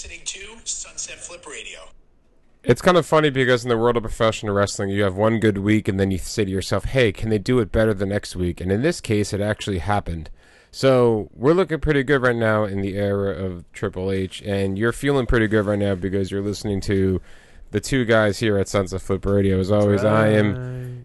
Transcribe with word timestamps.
listening 0.00 0.24
to 0.24 0.56
Sunset 0.64 1.18
Flip 1.18 1.46
Radio. 1.46 1.80
It's 2.64 2.80
kind 2.80 2.96
of 2.96 3.04
funny 3.04 3.28
because 3.28 3.64
in 3.64 3.68
the 3.68 3.76
world 3.76 3.98
of 3.98 4.02
professional 4.02 4.54
wrestling, 4.54 4.88
you 4.88 5.02
have 5.02 5.14
one 5.14 5.38
good 5.38 5.58
week 5.58 5.88
and 5.88 6.00
then 6.00 6.10
you 6.10 6.16
say 6.16 6.46
to 6.46 6.50
yourself, 6.50 6.86
hey, 6.86 7.12
can 7.12 7.28
they 7.28 7.36
do 7.36 7.58
it 7.58 7.70
better 7.70 7.92
the 7.92 8.06
next 8.06 8.34
week? 8.34 8.62
And 8.62 8.72
in 8.72 8.80
this 8.80 9.02
case, 9.02 9.34
it 9.34 9.42
actually 9.42 9.80
happened. 9.80 10.30
So 10.70 11.28
we're 11.34 11.52
looking 11.52 11.80
pretty 11.80 12.02
good 12.02 12.22
right 12.22 12.34
now 12.34 12.64
in 12.64 12.80
the 12.80 12.96
era 12.96 13.32
of 13.32 13.70
Triple 13.72 14.10
H, 14.10 14.40
and 14.40 14.78
you're 14.78 14.92
feeling 14.92 15.26
pretty 15.26 15.48
good 15.48 15.66
right 15.66 15.78
now 15.78 15.96
because 15.96 16.30
you're 16.30 16.40
listening 16.40 16.80
to 16.82 17.20
the 17.70 17.80
two 17.80 18.06
guys 18.06 18.38
here 18.38 18.56
at 18.56 18.68
Sunset 18.68 19.02
Flip 19.02 19.26
Radio. 19.26 19.60
As 19.60 19.70
always, 19.70 20.02
I 20.02 20.28
am 20.28 21.04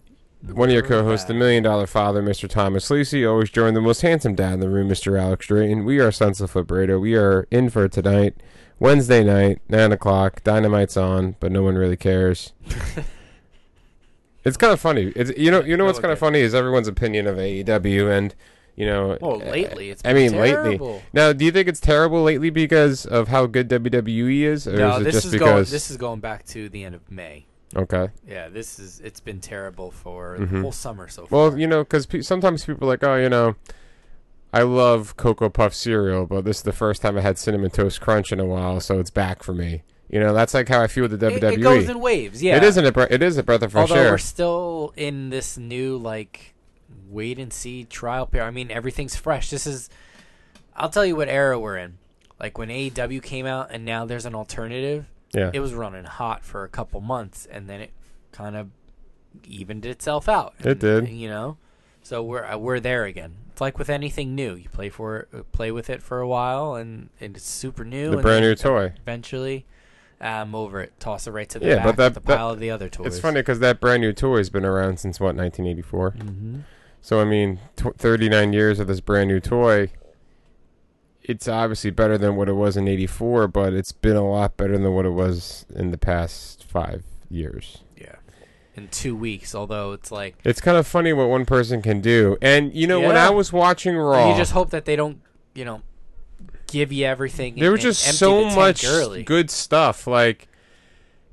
one 0.54 0.70
of 0.70 0.74
your 0.74 0.84
co-hosts, 0.84 1.26
the 1.26 1.34
Million 1.34 1.64
Dollar 1.64 1.88
Father, 1.88 2.24
Mr. 2.24 2.48
Thomas 2.48 2.90
Lacey. 2.90 3.26
Always 3.26 3.50
join 3.50 3.74
the 3.74 3.82
most 3.82 4.04
handsome 4.04 4.36
dad 4.36 4.54
in 4.54 4.60
the 4.62 4.70
room, 4.70 4.88
Mr. 4.88 5.20
Alex 5.20 5.48
Drayton. 5.48 5.84
We 5.84 6.00
are 6.00 6.14
Sunset 6.14 6.50
Flip 6.50 6.72
Radio. 6.72 6.98
We 6.98 7.16
are 7.16 7.46
in 7.52 7.70
for 7.70 7.90
tonight, 7.90 8.38
Wednesday 8.80 9.24
night, 9.24 9.60
nine 9.70 9.92
o'clock. 9.92 10.44
Dynamite's 10.44 10.98
on, 10.98 11.36
but 11.40 11.52
no 11.52 11.64
one 11.64 11.76
really 11.76 11.98
cares. 11.98 12.54
it's 14.44 14.58
kind 14.58 14.74
of 14.74 14.80
funny. 14.80 15.12
It's 15.16 15.32
you 15.38 15.52
know 15.52 15.62
you 15.64 15.78
know 15.78 15.86
what's 15.86 16.00
kind 16.00 16.12
of 16.12 16.20
funny 16.20 16.40
is 16.40 16.54
everyone's 16.54 16.88
opinion 16.88 17.28
of 17.28 17.38
AEW 17.38 18.12
and. 18.12 18.36
You 18.78 18.86
know, 18.88 19.18
Well, 19.22 19.36
uh, 19.42 19.46
lately, 19.52 19.90
it's 19.90 20.02
I 20.04 20.12
mean, 20.12 20.36
lately. 20.36 20.78
Now, 21.14 21.32
do 21.32 21.46
you 21.46 21.52
think 21.54 21.70
it's 21.70 21.80
terrible 21.80 22.24
lately 22.24 22.50
because 22.50 23.06
of 23.06 23.30
how 23.30 23.46
good 23.46 23.70
WWE 23.70 24.42
is, 24.42 24.68
or 24.68 24.76
No, 24.76 24.96
is 24.96 25.00
it 25.00 25.04
this 25.06 25.14
just 25.14 25.26
is 25.28 25.32
because? 25.32 25.48
going. 25.50 25.64
This 25.64 25.90
is 25.92 25.96
going 25.96 26.20
back 26.20 26.44
to 26.48 26.68
the 26.68 26.84
end 26.84 26.94
of 26.94 27.10
May. 27.10 27.46
okay. 27.74 28.10
Yeah, 28.28 28.50
this 28.50 28.78
is. 28.78 29.00
It's 29.00 29.22
been 29.22 29.40
terrible 29.40 29.92
for 29.92 30.36
Mhm. 30.40 30.50
the 30.52 30.60
whole 30.60 30.72
summer 30.74 31.08
so 31.08 31.26
far. 31.26 31.40
Well, 31.52 31.58
you 31.58 31.68
know, 31.68 31.86
because 31.86 32.06
pe- 32.06 32.20
sometimes 32.20 32.66
people 32.66 32.86
are 32.86 32.92
like, 32.92 33.04
oh, 33.06 33.16
you 33.16 33.30
know, 33.30 33.56
I 34.56 34.62
love 34.64 35.18
Cocoa 35.18 35.50
Puff 35.50 35.74
cereal, 35.74 36.26
but 36.26 36.46
this 36.46 36.58
is 36.58 36.64
the 36.64 36.72
first 36.72 37.02
time 37.02 37.18
I 37.18 37.22
had 37.22 37.38
Cinnamon 37.38 37.72
Toast 37.72 38.00
Crunch 38.00 38.32
in 38.32 38.40
a 38.40 38.46
while, 38.46 38.80
so 38.80 39.00
it's 39.00 39.10
back 39.10 39.44
for 39.44 39.54
me. 39.54 39.84
You 40.10 40.20
know, 40.20 40.34
that's 40.34 40.54
like 40.54 40.70
how 40.70 40.82
I 40.82 40.88
feel 40.88 41.04
with 41.08 41.20
the 41.20 41.26
WWE. 41.30 41.54
it 41.54 41.62
goes 41.62 41.90
in 41.90 42.00
waves. 42.00 42.42
Yeah, 42.42 42.56
It 42.58 42.64
isn't 42.64 42.86
a 42.86 42.92
bre- 42.92 43.08
it 43.10 43.22
is 43.22 43.38
a 43.38 43.44
breath 43.44 43.64
of 43.64 43.72
fresh 43.74 43.90
Although 43.92 44.02
air. 44.04 44.12
we're 44.12 44.18
still 44.18 44.94
in 44.96 45.30
this 45.30 45.58
new 45.58 45.98
like 45.98 46.54
wait 47.10 47.38
and 47.40 47.52
see 47.52 47.84
trial 47.86 48.26
period. 48.28 48.48
I 48.48 48.52
mean, 48.52 48.72
everything's 48.72 49.16
fresh. 49.16 49.50
This 49.50 49.68
is. 49.68 49.90
I'll 50.76 50.90
tell 50.90 51.06
you 51.06 51.16
what 51.16 51.28
era 51.28 51.60
we're 51.60 51.78
in. 51.78 51.98
Like 52.40 52.58
when 52.58 52.70
AEW 52.70 53.22
came 53.24 53.46
out, 53.46 53.72
and 53.72 53.84
now 53.84 54.06
there's 54.06 54.26
an 54.26 54.36
alternative. 54.36 55.06
yeah. 55.34 55.52
It 55.54 55.60
was 55.60 55.74
running 55.74 56.06
hot 56.06 56.46
for 56.46 56.64
a 56.64 56.70
couple 56.70 57.02
months, 57.02 57.46
and 57.46 57.68
then 57.70 57.82
it 57.82 57.92
kind 58.32 58.56
of 58.56 58.70
evened 59.44 59.86
itself 59.86 60.30
out. 60.30 60.54
It 60.60 60.80
did. 60.80 61.10
You 61.10 61.30
know, 61.30 61.58
so 62.06 62.22
we're 62.22 62.46
uh, 62.46 62.56
we're 62.56 62.80
there 62.80 63.06
again. 63.06 63.34
It's 63.52 63.60
like 63.60 63.80
with 63.80 63.90
anything 63.90 64.36
new. 64.36 64.54
You 64.54 64.70
play 64.70 64.90
for 64.90 65.28
uh, 65.34 65.42
play 65.52 65.72
with 65.72 65.90
it 65.90 66.04
for 66.04 66.20
a 66.20 66.28
while, 66.28 66.76
and, 66.76 67.10
and 67.20 67.36
it's 67.36 67.50
super 67.50 67.84
new. 67.84 68.12
the 68.12 68.18
and 68.18 68.22
brand 68.22 68.46
new 68.46 68.54
toy. 68.54 68.94
Eventually, 69.02 69.66
I'm 70.22 70.54
over 70.54 70.82
it. 70.82 70.94
Toss 71.00 71.26
it 71.26 71.32
right 71.32 71.50
to 71.50 71.58
the 71.58 71.66
Yeah, 71.66 71.76
back 71.78 71.86
but 71.86 71.96
that- 71.98 72.14
the 72.14 72.20
that- 72.20 72.38
pile 72.38 72.52
of 72.52 72.60
the 72.60 72.70
other 72.70 72.90
toys. 72.90 73.08
It's 73.08 73.20
funny 73.20 73.40
because 73.42 73.58
that 73.60 73.80
brand 73.80 74.02
new 74.02 74.14
toy 74.14 74.38
has 74.38 74.52
been 74.52 74.66
around 74.66 75.00
since 75.00 75.20
what 75.20 75.36
1984. 75.36 76.12
Mm-hmm. 76.12 76.60
So 77.02 77.20
I 77.20 77.26
mean, 77.26 77.60
tw 77.76 77.96
39 77.98 78.54
years 78.54 78.80
of 78.80 78.86
this 78.86 79.00
brand 79.00 79.30
new 79.30 79.40
toy. 79.40 79.90
It's 81.24 81.48
obviously 81.48 81.90
better 81.90 82.20
than 82.20 82.36
what 82.36 82.48
it 82.50 82.54
was 82.54 82.78
in 82.78 82.88
'84, 82.88 83.48
but 83.48 83.74
it's 83.74 83.92
been 83.92 84.16
a 84.16 84.30
lot 84.30 84.58
better 84.58 84.78
than 84.78 84.94
what 84.94 85.08
it 85.08 85.14
was 85.14 85.66
in 85.74 85.90
the 85.90 85.98
past 85.98 86.64
five 86.64 87.04
years. 87.32 87.80
Yeah. 88.76 88.82
In 88.84 88.88
two 88.90 89.16
weeks, 89.16 89.56
although 89.56 89.94
it's 89.94 90.12
like 90.12 90.36
It's 90.44 90.62
kind 90.62 90.78
of 90.78 90.86
funny 90.86 91.14
what 91.14 91.30
one 91.30 91.46
person 91.46 91.82
can 91.82 92.02
do. 92.02 92.38
And 92.42 92.74
you 92.74 92.88
know, 92.88 93.00
when 93.00 93.16
I 93.18 93.30
was 93.30 93.52
watching 93.54 93.96
Raw, 93.96 94.32
you 94.32 94.38
just 94.38 94.52
hope 94.52 94.70
that 94.72 94.86
they 94.86 94.96
don't, 94.96 95.22
you 95.54 95.66
know, 95.66 95.82
give 96.68 96.92
you 96.92 97.06
everything. 97.06 97.56
there 97.56 97.72
was 97.72 97.82
just 97.82 98.02
so 98.18 98.46
much 98.50 98.84
early. 98.86 99.24
good 99.24 99.50
stuff. 99.50 100.08
Like 100.08 100.48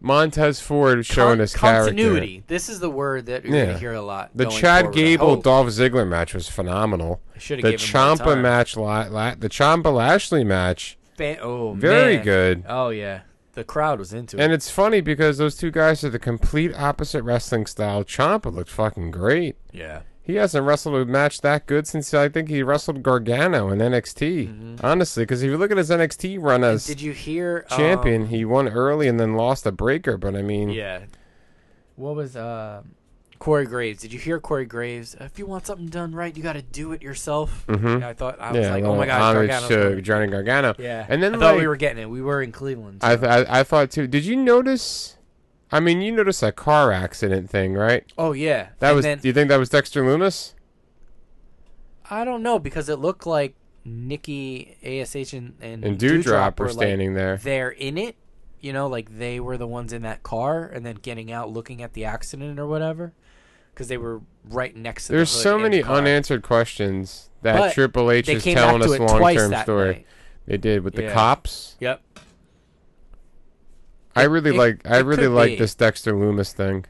Montez 0.01 0.61
Ford 0.61 1.07
showing 1.07 1.33
Con- 1.35 1.39
his 1.39 1.55
continuity. 1.55 2.27
character. 2.27 2.45
This 2.49 2.69
is 2.69 2.81
the 2.81 2.91
word 2.91 3.27
that 3.27 3.45
you're 3.45 3.57
Yeah. 3.57 3.67
gonna 3.67 3.79
hear 3.79 3.93
a 3.93 4.03
lot. 4.03 4.31
The 4.35 4.47
Chad 4.47 4.93
Gable. 4.93 5.37
Dolph 5.37 5.69
Ziggler 5.69 6.07
match 6.09 6.35
was 6.35 6.49
phenomenal. 6.49 7.21
The 7.35 7.57
given 7.57 7.73
Ciampa 7.75 8.41
match, 8.41 8.77
la- 8.77 9.07
la- 9.11 9.35
the 9.37 9.49
Ciampa 9.49 9.93
Lashley 9.95 10.43
match, 10.45 10.97
Fan- 11.17 11.39
oh, 11.41 11.75
very 11.75 12.17
man. 12.17 12.25
good. 12.25 12.65
Oh 12.69 12.89
yeah, 12.91 13.21
the 13.55 13.65
crowd 13.65 13.99
was 13.99 14.13
into 14.13 14.37
it. 14.37 14.43
And 14.43 14.53
it's 14.53 14.71
funny 14.71 15.01
because 15.01 15.39
those 15.39 15.57
two 15.57 15.71
guys 15.71 16.03
are 16.05 16.11
the 16.11 16.19
complete 16.19 16.75
opposite 16.75 17.23
wrestling 17.23 17.67
style. 17.67 18.05
Ciampa 18.05 18.53
looked 18.53 18.71
fucking 18.71 19.11
great. 19.11 19.57
Yeah. 19.73 20.03
He 20.25 20.37
hasn't 20.37 20.65
wrestled 20.65 20.95
a 20.95 21.05
match 21.05 21.41
that 21.41 21.67
good 21.67 21.87
since 21.89 22.15
I 22.15 22.29
think 22.29 22.49
he 22.49 22.63
wrestled 22.63 23.03
Gargano 23.03 23.71
in 23.71 23.81
NXT. 23.81 24.47
Mhm. 24.47 24.85
Honestly, 24.85 25.25
because 25.25 25.43
if 25.43 25.51
you 25.51 25.59
look 25.59 25.73
at 25.73 25.77
his 25.77 25.91
NXT 25.91 26.39
run 26.39 26.63
as 26.63 26.87
did 26.87 27.01
you 27.01 27.13
hear 27.13 27.67
champion, 27.69 28.23
um, 28.23 28.29
he 28.29 28.45
won 28.45 28.69
early 28.69 29.09
and 29.09 29.19
then 29.19 29.35
lost 29.35 29.67
a 29.67 29.73
breaker. 29.73 30.17
But 30.17 30.37
I 30.37 30.43
mean, 30.43 30.71
yeah. 30.71 31.01
What 31.97 32.15
was 32.15 32.37
uh, 32.37 32.83
Corey 33.43 33.67
Graves? 33.67 34.01
Did 34.01 34.13
you 34.13 34.21
hear 34.21 34.39
Corey 34.39 34.65
Graves? 34.65 35.17
If 35.19 35.37
you 35.37 35.47
want 35.47 35.67
something 35.67 35.89
done 35.89 36.15
right, 36.15 36.37
you 36.37 36.45
got 36.45 36.53
to 36.53 36.63
do 36.63 36.93
it 36.93 37.03
yourself. 37.03 37.65
Mhm. 37.67 37.99
Yeah, 37.99 38.09
I 38.09 38.15
thought 38.15 38.41
I 38.41 38.53
was 38.53 38.61
yeah, 38.65 38.71
like, 38.73 38.85
oh 38.85 38.95
my 38.95 39.05
gosh, 39.05 39.21
homage 39.21 39.49
Gargano's 39.49 39.97
to. 39.97 40.01
Johnny 40.01 40.29
Gargano. 40.29 40.77
Yeah, 40.79 41.07
And 41.09 41.21
then 41.21 41.35
I 41.35 41.39
thought 41.39 41.57
we 41.57 41.67
were 41.67 41.75
getting 41.75 42.01
it. 42.01 42.09
We 42.09 42.23
were 42.23 42.41
in 42.41 42.53
Cleveland. 42.53 42.99
I, 43.03 43.17
th- 43.17 43.29
I 43.29 43.59
I 43.59 43.63
thought 43.65 43.91
too. 43.91 44.07
Did 44.07 44.25
you 44.25 44.37
notice? 44.37 45.17
I 45.73 45.81
mean, 45.81 46.01
you 46.03 46.13
noticed 46.13 46.41
that 46.43 46.55
car 46.55 46.93
accident 46.93 47.51
thing, 47.51 47.75
right? 47.75 48.05
oh 48.17 48.31
yeah, 48.31 48.69
That 48.79 48.91
And 48.91 48.97
was. 48.97 49.05
Then, 49.05 49.19
do 49.19 49.27
you 49.27 49.35
think 49.35 49.49
that 49.49 49.57
was 49.57 49.71
Dexter 49.71 50.05
Lumis? 50.05 50.55
I 52.09 52.25
don't 52.25 52.45
know 52.45 52.61
because 52.61 52.89
it 52.89 53.01
looked 53.01 53.27
like 53.27 53.57
Nikki 53.85 54.77
Ash 54.85 55.33
and 55.33 55.55
and, 55.61 55.85
And 55.85 55.99
Doudrop 55.99 56.61
were 56.61 56.67
like, 56.67 56.75
standing 56.75 57.15
there. 57.15 57.39
They're 57.39 57.71
in 57.71 57.99
it. 57.99 58.15
You 58.61 58.73
know, 58.73 58.87
like 58.87 59.19
they 59.19 59.41
were 59.41 59.57
the 59.57 59.67
ones 59.67 59.93
in 59.93 60.03
that 60.03 60.23
car, 60.23 60.65
and 60.65 60.87
then 60.87 60.95
getting 61.03 61.33
out, 61.33 61.51
looking 61.51 61.83
at 61.83 61.95
the 61.95 62.05
accident 62.05 62.61
or 62.61 62.69
whatever, 62.69 63.13
because 63.73 63.89
they 63.89 63.97
were 63.99 64.21
right 64.49 64.75
next 64.77 65.07
to. 65.07 65.13
There's 65.13 65.33
the 65.33 65.39
so 65.39 65.59
many 65.59 65.83
unanswered 65.83 66.43
questions 66.43 67.31
that 67.43 67.57
But 67.59 67.75
Triple 67.75 68.11
H 68.11 68.29
is 68.29 68.43
telling 68.45 68.83
us 68.83 68.99
long 68.99 69.35
term 69.35 69.55
story. 69.63 69.93
night. 69.93 70.07
They 70.47 70.57
did 70.57 70.83
with 70.85 70.95
the 70.95 71.09
cops. 71.11 71.77
Yep. 71.81 72.01
I 74.15 74.25
really 74.25 74.51
it- 74.51 74.59
like. 74.59 74.81
I 74.89 74.99
really 74.99 75.29
like 75.29 75.51
be. 75.53 75.57
this 75.57 75.75
Dexter 75.75 76.13
Lumis 76.13 76.53
thing. 76.53 76.85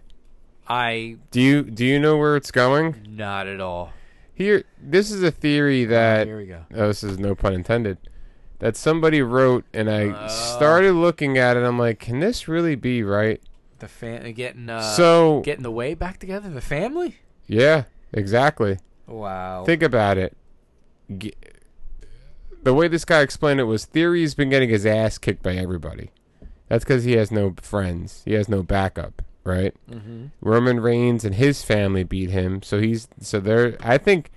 I 0.69 1.16
Do 1.31 1.41
you 1.41 1.62
do 1.62 1.84
you 1.84 1.98
know 1.98 2.16
where 2.16 2.37
it's 2.37 2.50
going? 2.50 3.04
not 3.09 3.47
at 3.47 3.60
all. 3.60 3.93
Here, 4.34 4.64
this 4.82 5.10
is 5.10 5.22
a 5.22 5.31
theory 5.31 5.84
oh, 5.84 5.88
that. 5.88 6.26
Here 6.26 6.38
we 6.38 6.47
go. 6.47 6.64
Oh, 6.75 6.88
this 6.88 7.04
is 7.04 7.19
no 7.19 7.34
pun 7.34 7.53
intended. 7.53 7.99
That 8.60 8.76
somebody 8.76 9.20
wrote, 9.22 9.64
and 9.75 9.91
I 9.91 10.04
Oh. 10.25 10.28
started 10.28 10.93
looking 10.93 11.37
at 11.37 11.56
it. 11.56 11.64
I'm 11.64 11.78
like, 11.78 11.99
can 11.99 12.20
this 12.20 12.49
really 12.49 12.75
be 12.76 13.03
right? 13.03 13.41
The 13.82 13.88
fan 13.88 14.32
getting 14.34 14.70
uh, 14.70 14.81
so 14.81 15.41
getting 15.41 15.65
the 15.65 15.70
way 15.72 15.94
back 15.94 16.20
together. 16.20 16.48
The 16.48 16.60
family. 16.60 17.16
yeah, 17.48 17.84
exactly. 18.12 18.78
Wow. 19.09 19.65
Think 19.65 19.82
about 19.82 20.19
it. 20.19 20.37
G- 21.19 21.34
the 22.62 22.72
way 22.72 22.87
this 22.87 23.04
guy 23.04 23.22
explained 23.22 23.59
it 23.59 23.65
was 23.65 23.84
Theory's 23.84 24.37
been 24.37 24.50
getting 24.50 24.69
his 24.70 24.87
ass 24.87 25.19
kicked 25.19 25.43
by 25.43 25.56
everybody. 25.56 26.10
That's 26.69 26.84
because 26.84 27.02
he 27.02 27.14
has 27.14 27.32
no 27.32 27.56
friends. 27.61 28.23
He 28.25 28.34
has 28.34 28.49
no 28.49 28.62
backup, 28.62 29.20
right? 29.43 29.75
mm-hmm. 29.90 30.26
Roman 30.40 30.79
Reigns 30.79 31.25
and 31.25 31.34
his 31.34 31.64
family 31.64 32.05
beat 32.05 32.31
him, 32.31 32.62
so 32.62 32.81
he's 32.81 33.08
so 33.20 33.40
there. 33.40 33.76
I 33.81 33.99
think 33.99 34.31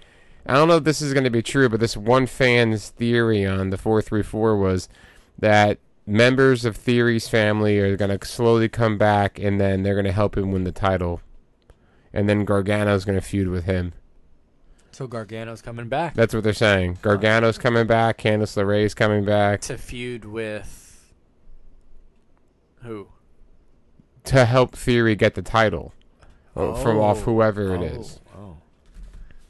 I 0.47 0.55
don't 0.55 0.67
know 0.67 0.77
if 0.77 0.85
this 0.85 1.03
is 1.03 1.13
going 1.13 1.23
to 1.23 1.29
be 1.29 1.43
true, 1.43 1.69
but 1.69 1.79
this 1.79 1.95
one 1.95 2.25
fan's 2.25 2.89
theory 2.89 3.45
on 3.45 3.69
the 3.69 3.77
four 3.77 4.01
three 4.01 4.23
four 4.23 4.57
was 4.57 4.89
that 5.37 5.77
members 6.05 6.65
of 6.65 6.75
Theory's 6.75 7.27
family 7.27 7.79
are 7.79 7.97
going 7.97 8.17
to 8.17 8.25
slowly 8.25 8.69
come 8.69 8.97
back, 8.97 9.39
and 9.39 9.59
then 9.59 9.83
they're 9.83 9.95
going 9.95 10.05
to 10.05 10.11
help 10.11 10.37
him 10.37 10.51
win 10.51 10.63
the 10.63 10.71
title, 10.71 11.21
and 12.13 12.29
then 12.29 12.45
Gargano's 12.45 13.05
going 13.05 13.19
to 13.19 13.25
feud 13.25 13.47
with 13.47 13.65
him. 13.65 13.93
So 14.91 15.07
Gargano's 15.07 15.61
coming 15.61 15.89
back 15.89 16.13
That's 16.13 16.33
what 16.33 16.45
they're 16.45 16.53
saying. 16.53 16.99
Gargano's 17.01 17.57
coming 17.57 17.85
back. 17.85 18.17
Candice 18.17 18.55
LeRae's 18.55 18.93
coming 18.93 19.25
back 19.25 19.59
to 19.61 19.77
feud 19.77 20.23
with 20.23 21.13
who? 22.81 23.09
to 24.25 24.45
help 24.45 24.75
Theory 24.75 25.15
get 25.15 25.35
the 25.35 25.41
title 25.41 25.93
or 26.55 26.75
from 26.77 26.97
off 26.97 27.19
Oh. 27.19 27.21
whoever 27.21 27.75
it 27.75 27.79
oh, 27.79 27.99
is. 27.99 28.19
Oh. 28.35 28.57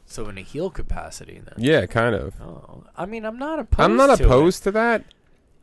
So 0.06 0.28
in 0.30 0.38
a 0.38 0.42
heel 0.42 0.70
capacity 0.70 1.42
then. 1.44 1.54
Yeah, 1.58 1.86
kind 1.86 2.16
of. 2.16 2.40
Oh, 2.42 2.84
I 2.98 3.06
mean, 3.06 3.26
I'm 3.26 3.38
not 3.38 3.60
opposed. 3.60 3.82
I'm 3.82 3.96
not 3.96 4.18
to 4.18 4.26
opposed 4.26 4.64
to 4.64 4.72
that. 4.72 5.04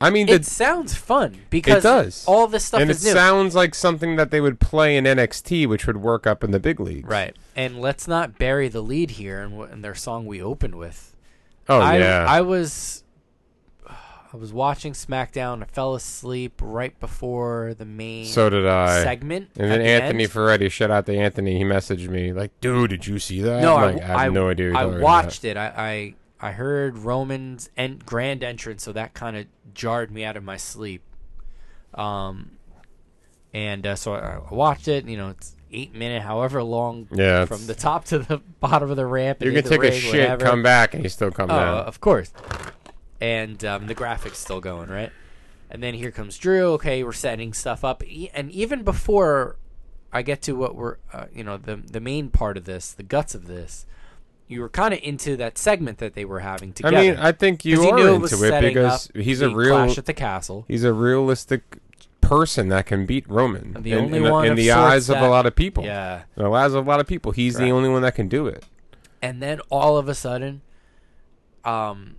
I 0.03 0.11
mean, 0.11 0.29
It, 0.29 0.39
the, 0.39 0.45
sounds 0.51 0.95
fun 0.95 1.39
because 1.51 1.85
it 1.85 1.89
does. 1.89 2.25
all 2.27 2.47
this 2.47 2.65
stuff 2.65 2.81
and 2.81 2.91
it 2.91 3.03
new. 3.03 3.13
sounds 3.13 3.55
like 3.55 3.75
something 3.75 4.17
that 4.17 4.31
they 4.31 4.41
would 4.41 4.61
play 4.61 4.97
in 4.97 5.05
NXT, 5.05 5.67
which 5.69 5.87
would 5.87 5.99
work 5.99 6.27
up 6.27 6.43
in 6.43 6.51
the 6.51 6.61
big 6.61 6.81
leagues. 6.81 7.09
right. 7.09 7.37
And 7.55 7.81
let's 7.81 8.09
not 8.09 8.39
bury 8.39 8.69
the 8.69 8.81
lead 8.83 9.13
here 9.13 9.41
in, 9.43 9.53
in 9.73 9.83
their 9.83 9.95
song 9.95 10.27
we 10.27 10.43
opened 10.43 10.75
with. 10.75 11.15
Oh 11.69 11.79
I, 11.81 11.99
yeah. 11.99 12.27
I 12.29 12.41
was 12.41 13.05
I 13.89 14.37
was 14.39 14.51
watching 14.53 14.95
SmackDown. 14.95 15.63
I 15.63 15.67
fell 15.67 15.95
asleep 15.95 16.59
right 16.63 16.99
before 16.99 17.75
the 17.77 17.85
main 17.85 18.25
so 18.25 18.49
did 18.49 18.67
I. 18.67 19.03
segment. 19.03 19.51
and 19.59 19.71
then 19.71 19.79
the 19.81 19.85
Anthony 19.85 20.25
end. 20.25 20.33
Ferretti, 20.33 20.71
shout 20.71 20.91
out 20.91 21.05
to 21.07 21.15
Anthony. 21.17 21.59
He 21.59 21.65
messaged 21.65 22.09
me 22.09 22.33
like, 22.33 22.51
"Dude, 22.63 22.89
did 22.91 23.07
you 23.07 23.19
see 23.19 23.43
that?" 23.43 23.61
No, 23.61 23.77
I, 23.77 23.93
like, 23.93 24.03
I 24.03 24.25
have 24.25 24.33
no 24.33 24.49
idea. 24.49 24.73
I 24.75 24.87
watched 24.87 25.45
it. 25.45 25.59
I, 25.59 25.67
I 25.77 26.15
I 26.43 26.53
heard 26.53 26.99
Roman's 26.99 27.71
en- 27.77 28.01
grand 28.05 28.43
entrance, 28.43 28.83
so 28.83 28.93
that 28.93 29.15
kind 29.15 29.37
of 29.37 29.47
jarred 29.75 30.11
me 30.11 30.25
out 30.25 30.37
of 30.37 30.43
my 30.43 30.57
sleep. 30.57 31.03
Um, 31.95 32.53
and 33.55 33.87
uh, 33.87 33.95
so 33.97 34.15
I 34.15 34.39
I 34.51 34.55
watched 34.55 34.89
it. 34.89 35.07
You 35.07 35.17
know, 35.17 35.29
it's 35.31 35.55
eight 35.71 35.95
minute, 35.95 36.23
however 36.23 36.63
long, 36.63 37.07
Yeah, 37.13 37.45
from 37.45 37.67
the 37.67 37.75
top 37.75 38.05
to 38.07 38.19
the 38.19 38.39
bottom 38.61 38.91
of 38.91 38.97
the 38.97 39.07
ramp. 39.07 39.43
You 39.43 39.53
can 39.53 39.63
take 39.65 39.83
a 39.83 39.93
shit, 39.93 40.13
whatever. 40.13 40.45
come 40.45 40.63
back, 40.63 40.95
and 40.95 41.03
you 41.03 41.09
still 41.09 41.31
come 41.31 41.51
Oh, 41.51 41.55
down. 41.57 41.79
of 41.85 42.01
course. 42.01 42.33
And 43.21 43.65
um, 43.65 43.87
the 43.87 43.95
graphics 43.95 44.35
still 44.37 44.61
going 44.61 44.91
right. 44.91 45.13
And 45.71 45.83
then 45.83 45.95
here 45.95 46.11
comes 46.11 46.37
Drew. 46.39 46.73
Okay, 46.73 47.03
we're 47.05 47.13
setting 47.13 47.53
stuff 47.53 47.85
up, 47.85 48.03
E- 48.05 48.31
and 48.35 48.51
even 48.51 48.83
before 48.83 49.57
I 50.13 50.21
get 50.23 50.43
to 50.43 50.53
what 50.55 50.75
we're, 50.75 50.97
uh, 51.13 51.27
you 51.33 51.45
know, 51.45 51.57
the 51.57 51.77
the 51.77 52.01
main 52.01 52.29
part 52.31 52.57
of 52.57 52.65
this, 52.65 52.93
the 52.93 53.03
guts 53.03 53.35
of 53.35 53.47
this, 53.47 53.87
you 54.53 54.61
were 54.61 54.69
kind 54.69 54.95
of 54.95 55.01
into 55.03 55.37
that 55.39 55.59
segment 55.59 55.99
that 55.99 56.15
they 56.15 56.25
were 56.25 56.41
having 56.41 56.73
together. 56.73 56.97
I 56.97 57.01
mean, 57.01 57.17
I 57.17 57.33
think 57.33 57.65
you 57.65 57.83
are 57.89 57.97
knew 57.97 58.15
into 58.15 58.27
it 58.27 58.29
setting 58.29 58.75
because 58.75 59.11
he's 59.15 59.41
a 59.41 59.51
real 59.55 59.75
clash 59.75 59.99
at 59.99 60.07
the 60.07 60.13
castle. 60.15 60.65
he's 60.69 60.85
a 60.85 60.93
realistic 60.93 61.79
person 62.21 62.69
that 62.69 62.87
can 62.87 63.05
beat 63.07 63.29
Roman. 63.29 63.73
The 63.83 63.93
in, 63.93 63.99
only 63.99 64.19
in, 64.19 64.25
the- 64.25 64.31
one 64.31 64.47
in 64.47 64.55
the 64.55 64.71
eyes 64.73 65.11
of 65.11 65.19
a 65.19 65.29
lot 65.29 65.45
of 65.47 65.57
people. 65.57 65.85
Yeah, 65.85 66.23
In 66.37 66.45
the 66.45 66.51
eyes 66.51 66.73
of 66.75 66.87
a 66.87 66.89
lot 66.89 67.01
of 67.01 67.07
people, 67.07 67.33
he's 67.33 67.57
the 67.57 67.71
only 67.71 67.89
one 67.89 68.03
that 68.03 68.15
can 68.15 68.29
do 68.29 68.47
it. 68.47 68.65
and 69.21 69.43
then 69.43 69.61
all 69.71 69.97
of 69.99 70.09
a 70.09 70.15
sudden, 70.15 70.63
um, 71.65 72.17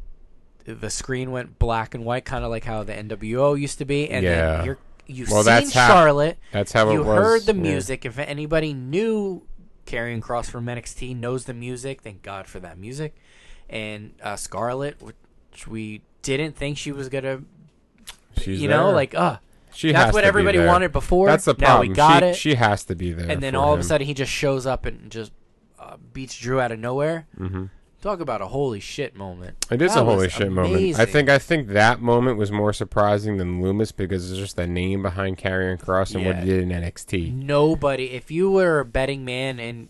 the 0.65 0.89
screen 0.89 1.31
went 1.31 1.59
black 1.59 1.93
and 1.93 2.05
white, 2.05 2.25
kind 2.25 2.43
of 2.43 2.49
like 2.49 2.63
how 2.65 2.83
the 2.83 2.93
NWO 2.93 3.59
used 3.59 3.77
to 3.79 3.85
be, 3.85 4.09
and 4.09 4.23
Yeah. 4.23 4.57
then 4.57 4.65
you're 4.65 4.77
you've 5.05 5.29
Well, 5.29 5.43
seen 5.43 5.53
that's 5.53 5.73
how- 5.73 5.87
Charlotte. 5.89 6.37
That's 6.53 6.71
how 6.71 6.89
you 6.91 7.01
it 7.01 7.05
was. 7.05 7.17
heard 7.17 7.41
the 7.41 7.53
yeah. 7.55 7.61
music. 7.61 8.05
If 8.05 8.17
anybody 8.17 8.73
knew 8.73 9.41
Karrion 9.85 10.21
Kross 10.21 10.49
from 10.49 10.65
NXT, 10.65 11.15
knows 11.17 11.45
the 11.45 11.53
music. 11.53 12.01
Thank 12.01 12.21
God 12.23 12.47
for 12.47 12.59
that 12.59 12.77
music. 12.77 13.15
And 13.69 14.13
uh, 14.21 14.35
Scarlett, 14.35 15.01
which 15.01 15.67
we 15.67 16.01
didn't 16.21 16.55
think 16.55 16.77
she 16.77 16.91
was 16.91 17.09
gonna, 17.09 17.41
She's 18.37 18.61
you 18.61 18.67
know, 18.67 18.87
there. 18.87 18.95
like 18.95 19.13
uh, 19.15 19.37
she 19.73 19.91
that's 19.91 20.05
has 20.05 20.13
what 20.13 20.21
to 20.21 20.25
be 20.25 20.27
everybody 20.27 20.57
there. 20.59 20.67
wanted 20.67 20.91
before. 20.91 21.27
That's 21.27 21.45
the 21.45 21.53
Now 21.57 21.67
problem. 21.67 21.89
we 21.89 21.95
got 21.95 22.23
she, 22.23 22.25
it. 22.29 22.35
she 22.35 22.55
has 22.55 22.83
to 22.85 22.95
be 22.95 23.11
there. 23.13 23.29
and 23.29 23.41
then 23.41 23.55
all 23.55 23.73
of 23.73 23.79
a 23.79 23.83
sudden 23.83 24.05
he 24.07 24.13
just 24.13 24.31
shows 24.31 24.65
up 24.65 24.85
and 24.85 25.09
just 25.11 25.31
uh, 25.79 25.97
beats 26.13 26.37
Drew 26.37 26.59
out 26.59 26.71
of 26.71 26.79
nowhere. 26.79 27.27
Mhm. 27.39 27.69
Talk 28.03 28.19
about 28.19 28.41
a 28.41 28.47
holy 28.47 28.81
shit 28.81 29.15
moment. 29.15 29.65
It 29.71 29.81
is 29.81 29.93
That 29.93 30.01
a 30.01 30.03
holy 30.03 30.29
shit 30.29 30.51
moment. 30.51 30.99
I 30.99 31.05
think 31.05 31.29
I 31.29 31.39
think 31.39 31.69
that 31.69 32.01
moment 32.01 32.37
was 32.37 32.51
more 32.51 32.73
surprising 32.73 33.37
than 33.37 33.61
Lumis 33.61 33.95
because 33.95 34.29
it's 34.29 34.37
just 34.39 34.57
the 34.57 34.67
name 34.67 35.01
behind 35.01 35.37
Karrion 35.37 35.79
Kross 35.79 36.13
and 36.13 36.25
what 36.25 36.35
Yeah. 36.35 36.41
he 36.41 36.47
did 36.49 36.63
in 36.63 36.69
NXT. 36.69 37.31
nobody. 37.33 38.11
If 38.11 38.29
you 38.29 38.51
were 38.51 38.81
a 38.81 38.85
betting 38.85 39.23
man 39.23 39.57
and 39.57 39.87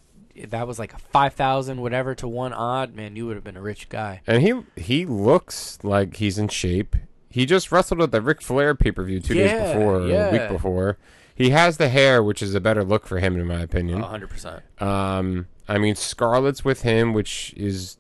that 0.47 0.67
was 0.67 0.77
like 0.77 0.93
a 0.93 0.99
five 0.99 1.33
thousand 1.33 1.81
whatever 1.81 2.13
to 2.13 2.27
one 2.27 2.53
odd, 2.53 2.93
man, 2.95 3.15
you 3.15 3.25
would 3.25 3.35
have 3.35 3.43
been 3.43 3.57
a 3.57 3.61
rich 3.61 3.89
guy. 3.89 4.21
And 4.27 4.43
he 4.43 4.53
he 4.75 5.07
looks 5.07 5.79
like 5.81 6.17
he's 6.17 6.37
in 6.37 6.49
shape. 6.49 6.95
He 7.31 7.47
just 7.47 7.71
wrestled 7.71 7.99
at 8.03 8.11
the 8.11 8.21
Ric 8.21 8.43
Flair 8.43 8.75
pay 8.75 8.91
per 8.91 9.03
view 9.03 9.21
two 9.21 9.33
days 9.33 9.49
Yeah, 9.49 9.73
before, 9.73 9.95
or 10.01 10.07
a 10.11 10.31
week 10.31 10.49
before. 10.49 10.99
He 11.33 11.49
has 11.49 11.77
the 11.77 11.89
hair, 11.89 12.21
which 12.21 12.43
is 12.43 12.53
a 12.53 12.61
better 12.61 12.83
look 12.83 13.07
for 13.07 13.17
him, 13.17 13.39
in 13.39 13.47
my 13.47 13.61
opinion. 13.61 14.01
hundred 14.03 14.29
percent. 14.29 14.61
Um, 14.79 15.47
I 15.67 15.79
mean, 15.79 15.95
Scarlett's 15.95 16.63
with 16.63 16.83
him, 16.83 17.11
which 17.13 17.55
is 17.57 17.97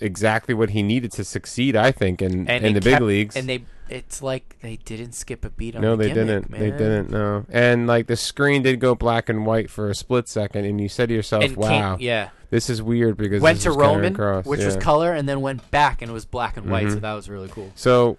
exactly 0.00 0.54
what 0.54 0.70
he 0.70 0.82
needed 0.82 1.12
to 1.12 1.24
succeed. 1.24 1.76
I 1.76 1.92
think 1.92 2.20
in 2.22 2.48
And 2.48 2.64
in 2.64 2.74
the 2.74 2.80
big 2.80 3.00
leagues. 3.00 3.36
And 3.36 3.48
they, 3.48 3.64
it's 3.88 4.22
like 4.22 4.56
they 4.60 4.76
didn't 4.76 5.12
skip 5.12 5.44
a 5.44 5.50
beat 5.50 5.74
on 5.76 5.82
no, 5.82 5.96
the 5.96 6.04
they 6.04 6.14
gimmick, 6.14 6.48
didn't. 6.48 6.50
They 6.52 6.70
didn't. 6.70 7.10
No, 7.10 7.44
and 7.48 7.86
like 7.86 8.06
the 8.06 8.16
screen 8.16 8.62
did 8.62 8.78
go 8.80 8.94
black 8.94 9.28
and 9.28 9.44
white 9.44 9.68
for 9.70 9.90
a 9.90 9.94
split 9.94 10.28
second, 10.28 10.64
and 10.64 10.80
you 10.80 10.88
said 10.88 11.08
to 11.08 11.14
yourself, 11.14 11.44
And 11.44 11.56
"Wow, 11.56 11.96
yeah, 11.98 12.30
this 12.50 12.70
is 12.70 12.80
weird." 12.82 13.16
Because 13.16 13.42
went 13.42 13.60
to 13.62 13.72
Roman, 13.72 14.14
which 14.44 14.64
was 14.64 14.76
color, 14.76 15.12
and 15.12 15.28
then 15.28 15.40
went 15.40 15.70
back 15.70 16.02
and 16.02 16.10
it 16.10 16.14
was 16.14 16.24
black 16.24 16.56
and 16.56 16.70
white. 16.70 16.88
So 16.90 16.96
Mhm. 16.96 17.00
that 17.00 17.14
was 17.14 17.28
really 17.28 17.48
cool. 17.48 17.72
So, 17.74 18.16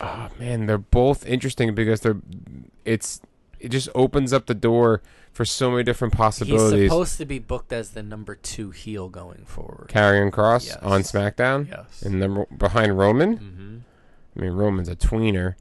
oh 0.00 0.28
man, 0.38 0.66
they're 0.66 0.78
both 0.78 1.26
interesting 1.26 1.74
because 1.74 2.00
they're 2.00 2.16
it's 2.84 3.20
it 3.60 3.68
just 3.70 3.88
opens 3.94 4.32
up 4.32 4.46
the 4.46 4.54
door 4.54 5.02
for 5.32 5.44
so 5.44 5.70
many 5.70 5.82
different 5.84 6.14
possibilities. 6.14 6.80
He's 6.82 6.90
supposed 6.90 7.18
to 7.18 7.24
be 7.24 7.38
booked 7.38 7.72
as 7.72 7.90
the 7.90 8.02
number 8.02 8.34
two 8.34 8.70
heel 8.70 9.08
going 9.08 9.44
forward. 9.46 9.88
Karrion 9.88 10.30
Kross 10.30 10.66
Yes. 10.66 10.78
on 10.82 11.02
SmackDown 11.02 11.68
Yes. 11.68 12.02
and 12.02 12.20
then 12.22 12.46
behind 12.56 12.98
Roman. 12.98 13.36
hmm 13.36 13.78
I 14.36 14.40
mean, 14.42 14.52
Roman's 14.52 14.88
a 14.88 14.96
tweener. 14.96 15.54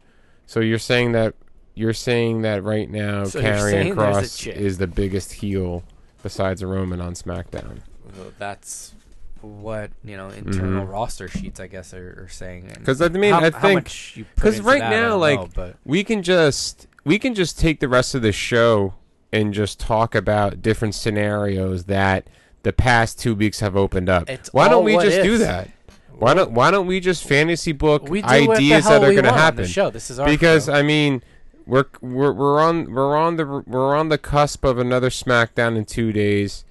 So 0.45 0.59
you're 0.59 0.77
saying 0.79 1.11
that 1.13 1.33
you're 1.73 1.93
saying 1.93 2.41
that 2.41 2.63
right 2.63 2.89
now, 2.89 3.25
So 3.25 3.39
you're 3.39 3.51
Karrion 3.51 3.69
saying 3.71 3.95
there's 3.95 4.17
a 4.17 4.49
Kross 4.49 4.53
is 4.55 4.77
the 4.79 4.87
biggest 4.87 5.33
heel 5.33 5.83
besides 6.23 6.63
Roman 6.63 6.99
on 7.01 7.13
SmackDown. 7.13 7.79
Well, 8.17 8.31
that's 8.39 8.93
what 9.41 9.91
you 10.03 10.17
know 10.17 10.29
internal 10.29 10.85
Mhm. 10.85 10.91
roster 10.91 11.27
sheets, 11.27 11.59
I 11.59 11.67
guess, 11.67 11.93
are, 11.93 12.23
are 12.23 12.29
saying. 12.29 12.71
because 12.79 12.99
I 13.01 13.09
mean, 13.09 13.31
how, 13.33 13.41
I 13.41 13.49
think- 13.51 13.75
much 13.83 14.13
you 14.15 14.25
put 14.35 14.41
'cause 14.43 14.57
into 14.57 14.67
right 14.67 14.79
now, 14.79 15.17
like, 15.17 15.39
know, 15.39 15.49
but 15.53 15.75
we 15.85 16.03
can 16.03 16.23
just 16.23 16.86
we 17.07 17.17
can 17.17 17.33
just 17.33 17.57
take 17.57 17.79
the 17.79 17.87
rest 17.87 18.13
of 18.15 18.21
the 18.21 18.33
show 18.33 18.93
and 19.31 19.53
just 19.53 19.79
talk 19.79 20.13
about 20.13 20.61
different 20.61 20.93
scenarios 20.93 21.85
that 21.85 22.27
the 22.63 22.73
past 22.73 23.17
two 23.17 23.33
weeks 23.33 23.61
have 23.61 23.77
opened 23.77 24.09
up. 24.09 24.29
It's 24.29 24.51
why 24.51 24.67
don't 24.67 24.83
we 24.83 24.97
just 24.97 25.23
do 25.23 25.37
that? 25.37 25.69
Why 26.11 26.33
don't 26.33 26.51
Why 26.51 26.69
don't 26.69 26.85
we 26.85 26.99
just 26.99 27.23
fantasy 27.23 27.71
book 27.71 28.09
ideas 28.09 28.47
what 28.47 28.57
the 28.57 28.69
hell 28.69 28.99
that 28.99 29.03
are 29.03 29.11
going 29.13 29.23
to 29.23 29.31
happen? 29.31 29.65
show. 29.65 29.89
This 29.89 30.09
is 30.09 30.19
because 30.19 30.65
show. 30.65 30.73
I 30.73 30.81
mean, 30.81 31.23
we're 31.65 31.85
we're 32.01 32.33
we're 32.33 32.61
on 32.61 32.93
we're 32.93 33.15
on 33.15 33.37
the 33.37 33.45
we're 33.65 33.95
on 33.95 34.09
the 34.09 34.17
cusp 34.17 34.65
of 34.65 34.77
another 34.77 35.09
SmackDown 35.09 35.77
in 35.77 35.85
two 35.85 36.11
days. 36.11 36.65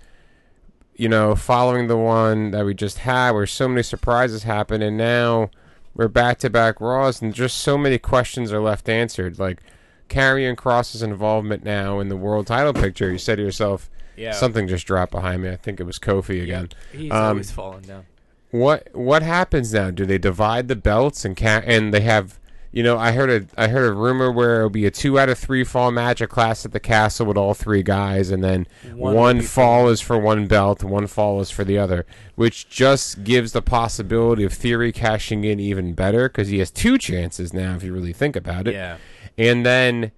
You 0.96 1.08
know, 1.08 1.34
following 1.34 1.86
the 1.86 1.96
one 1.96 2.50
that 2.50 2.64
we 2.66 2.74
just 2.74 2.98
had, 2.98 3.30
where 3.30 3.46
so 3.46 3.68
many 3.68 3.82
surprises 3.82 4.42
happened, 4.42 4.82
and 4.82 4.98
now 4.98 5.50
we're 5.94 6.08
back 6.08 6.38
to 6.40 6.50
back 6.50 6.78
Raws, 6.78 7.22
and 7.22 7.32
just 7.32 7.56
so 7.56 7.78
many 7.78 7.98
questions 7.98 8.52
are 8.52 8.60
left 8.60 8.88
answered. 8.88 9.38
Like 9.38 9.62
Karrion 10.08 10.56
Kross's 10.56 11.02
involvement 11.02 11.64
now 11.64 12.00
in 12.00 12.08
the 12.08 12.16
world 12.16 12.46
title 12.46 12.72
picture. 12.72 13.10
You 13.10 13.18
said 13.18 13.36
to 13.36 13.42
yourself, 13.42 13.90
yeah, 14.16 14.32
something 14.32 14.66
just 14.68 14.86
dropped 14.86 15.12
behind 15.12 15.42
me. 15.42 15.50
I 15.50 15.56
think 15.56 15.80
it 15.80 15.84
was 15.84 15.98
Kofi 15.98 16.42
again. 16.42 16.70
he's 16.92 17.10
um, 17.12 17.18
always 17.18 17.50
falling 17.50 17.82
down. 17.82 18.06
What 18.50 18.88
what 18.94 19.22
happens 19.22 19.75
now? 19.75 19.90
Do 19.90 20.06
they 20.06 20.18
divide 20.18 20.68
the 20.68 20.76
belts 20.76 21.25
and 21.25 21.36
ca- 21.36 21.62
and 21.66 21.92
they 21.92 22.00
have 22.00 22.38
you 22.72 22.82
know 22.82 22.96
I 22.96 23.12
heard 23.12 23.28
a 23.30 23.60
I 23.60 23.68
heard 23.68 23.88
a 23.90 23.92
rumor 23.92 24.30
where 24.30 24.58
it'll 24.58 24.70
be 24.70 24.86
a 24.86 24.90
two 24.90 25.18
out 25.18 25.28
of 25.28 25.36
three 25.38 25.64
fall 25.64 25.90
match, 25.90 26.20
a 26.20 26.26
Clash 26.26 26.64
at 26.64 26.72
the 26.72 26.80
Castle 26.80 27.26
with 27.26 27.36
all 27.36 27.52
three 27.54 27.82
guys, 27.82 28.30
and 28.30 28.42
then 28.44 28.66
One 28.94 29.14
one, 29.14 29.40
fall 29.42 29.88
is 29.88 30.00
for 30.00 30.16
one 30.16 30.46
belt, 30.46 30.82
one 30.84 31.06
fall 31.08 31.40
is 31.40 31.50
for 31.50 31.64
the 31.64 31.76
other, 31.76 32.06
which 32.36 32.68
just 32.68 33.25
gives 33.25 33.52
the 33.52 33.62
possibility 33.62 34.44
of 34.44 34.52
Theory 34.52 34.92
cashing 34.92 35.44
in 35.44 35.58
even 35.60 35.92
better 35.92 36.28
because 36.28 36.48
he 36.48 36.58
has 36.60 36.70
two 36.70 36.96
chances 36.98 37.52
now 37.52 37.75
if 37.75 37.82
you 37.82 37.92
really 37.92 38.12
think 38.12 38.36
about 38.36 38.68
it. 38.68 38.75
Yeah, 38.75 38.96
And 39.38 39.64
then 39.66 40.12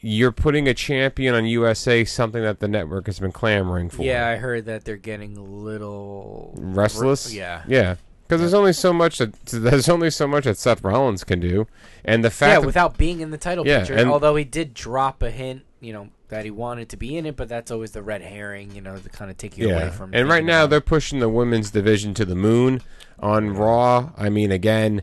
you're 0.00 0.32
putting 0.32 0.68
a 0.68 0.74
champion 0.74 1.34
on 1.34 1.44
USA, 1.46 2.04
something 2.04 2.42
that 2.42 2.60
the 2.60 2.68
network 2.68 3.06
has 3.06 3.18
been 3.18 3.32
clamoring 3.32 3.90
for 3.90 4.02
yeah. 4.02 4.28
I 4.28 4.36
heard 4.36 4.66
that 4.66 4.84
they're 4.84 4.96
getting 4.96 5.36
a 5.36 5.42
little 5.42 6.52
restless. 6.56 7.32
Yeah, 7.32 7.62
yeah. 7.66 7.96
Because 8.26 8.40
there's 8.40 8.54
only 8.54 8.74
so 8.74 8.92
much 8.92 9.18
that 9.18 9.34
there's 9.46 9.88
only 9.88 10.10
so 10.10 10.26
much 10.28 10.44
that 10.44 10.58
Seth 10.58 10.84
Rollins 10.84 11.24
can 11.24 11.40
do, 11.40 11.66
and 12.04 12.22
the 12.22 12.30
fact 12.30 12.50
yeah, 12.50 12.60
that- 12.60 12.66
without 12.66 12.96
being 12.98 13.20
in 13.20 13.30
the 13.30 13.38
title 13.38 13.66
Yeah, 13.66 13.78
picture. 13.80 13.94
and- 13.94 14.10
Although 14.10 14.36
he 14.36 14.44
did 14.44 14.74
drop 14.74 15.22
a 15.22 15.30
hint, 15.30 15.62
you 15.80 15.92
know, 15.92 16.10
that 16.28 16.44
he 16.44 16.50
wanted 16.50 16.90
to 16.90 16.96
be 16.98 17.16
in 17.16 17.24
it, 17.24 17.36
but 17.36 17.48
that's 17.48 17.70
always 17.70 17.92
the 17.92 18.02
red 18.02 18.20
herring, 18.20 18.72
you 18.74 18.82
know, 18.82 18.96
to 18.98 19.08
kind 19.08 19.30
of 19.30 19.38
take 19.38 19.56
you 19.56 19.70
away 19.70 19.88
from 19.90 20.12
yeah, 20.12 20.20
and 20.20 20.28
right 20.28 20.44
now 20.44 20.66
they're 20.66 20.80
pushing 20.82 21.20
the 21.20 21.28
women's 21.28 21.70
division 21.70 22.12
to 22.14 22.26
the 22.26 22.34
moon 22.34 22.82
on 23.18 23.54
Raw. 23.54 24.10
I 24.16 24.28
mean, 24.28 24.52
again, 24.52 25.02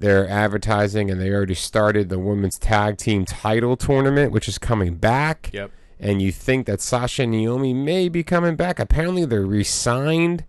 they're 0.00 0.28
advertising, 0.28 1.10
and 1.10 1.20
they 1.20 1.30
already 1.30 1.54
started 1.54 2.08
the 2.08 2.18
women's 2.18 2.58
tag 2.58 2.96
team 2.96 3.24
title 3.24 3.76
tournament, 3.76 4.32
which 4.32 4.48
is 4.48 4.58
coming 4.58 4.94
back. 4.96 5.50
Yep. 5.52 5.70
And 6.00 6.20
you 6.22 6.32
think 6.32 6.66
that 6.66 6.80
Sasha 6.80 7.22
and 7.22 7.32
Naomi 7.32 7.74
may 7.74 8.08
be 8.08 8.22
coming 8.24 8.56
back? 8.56 8.78
Apparently, 8.78 9.26
they're 9.26 9.44
re-signed. 9.44 10.44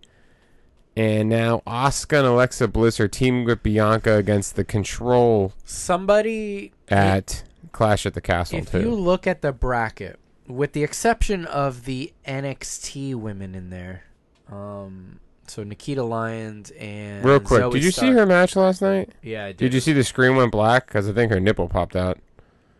And 0.96 1.28
now 1.28 1.62
Asuka 1.66 2.18
and 2.18 2.26
Alexa 2.26 2.68
Bliss 2.68 2.98
are 3.00 3.08
teaming 3.08 3.44
with 3.44 3.62
Bianca 3.62 4.16
against 4.16 4.56
the 4.56 4.64
Control 4.64 5.52
somebody 5.64 6.72
at 6.88 7.44
Clash 7.72 8.04
at 8.04 8.12
the 8.14 8.20
Castle 8.20 8.58
If 8.58 8.72
too. 8.72 8.80
you 8.80 8.90
look 8.90 9.26
at 9.26 9.40
the 9.40 9.52
bracket, 9.52 10.18
with 10.46 10.72
the 10.72 10.82
exception 10.84 11.46
of 11.46 11.84
the 11.86 12.12
NXT 12.26 13.14
women 13.14 13.54
in 13.54 13.70
there, 13.70 14.04
um, 14.50 15.20
so 15.52 15.62
Nikita 15.62 16.02
Lyons 16.02 16.70
and 16.72 17.24
Real 17.24 17.38
quick, 17.40 17.60
Zoe 17.60 17.72
did 17.72 17.84
you 17.84 17.90
see 17.90 18.10
her 18.10 18.24
match 18.26 18.56
last 18.56 18.80
night? 18.82 19.10
Yeah, 19.22 19.44
I 19.44 19.48
did. 19.48 19.58
Did 19.58 19.74
you 19.74 19.80
see 19.80 19.92
the 19.92 20.02
screen 20.04 20.34
went 20.36 20.50
black? 20.52 20.86
Because 20.86 21.08
I 21.08 21.12
think 21.12 21.30
her 21.30 21.40
nipple 21.40 21.68
popped 21.68 21.94
out. 21.96 22.18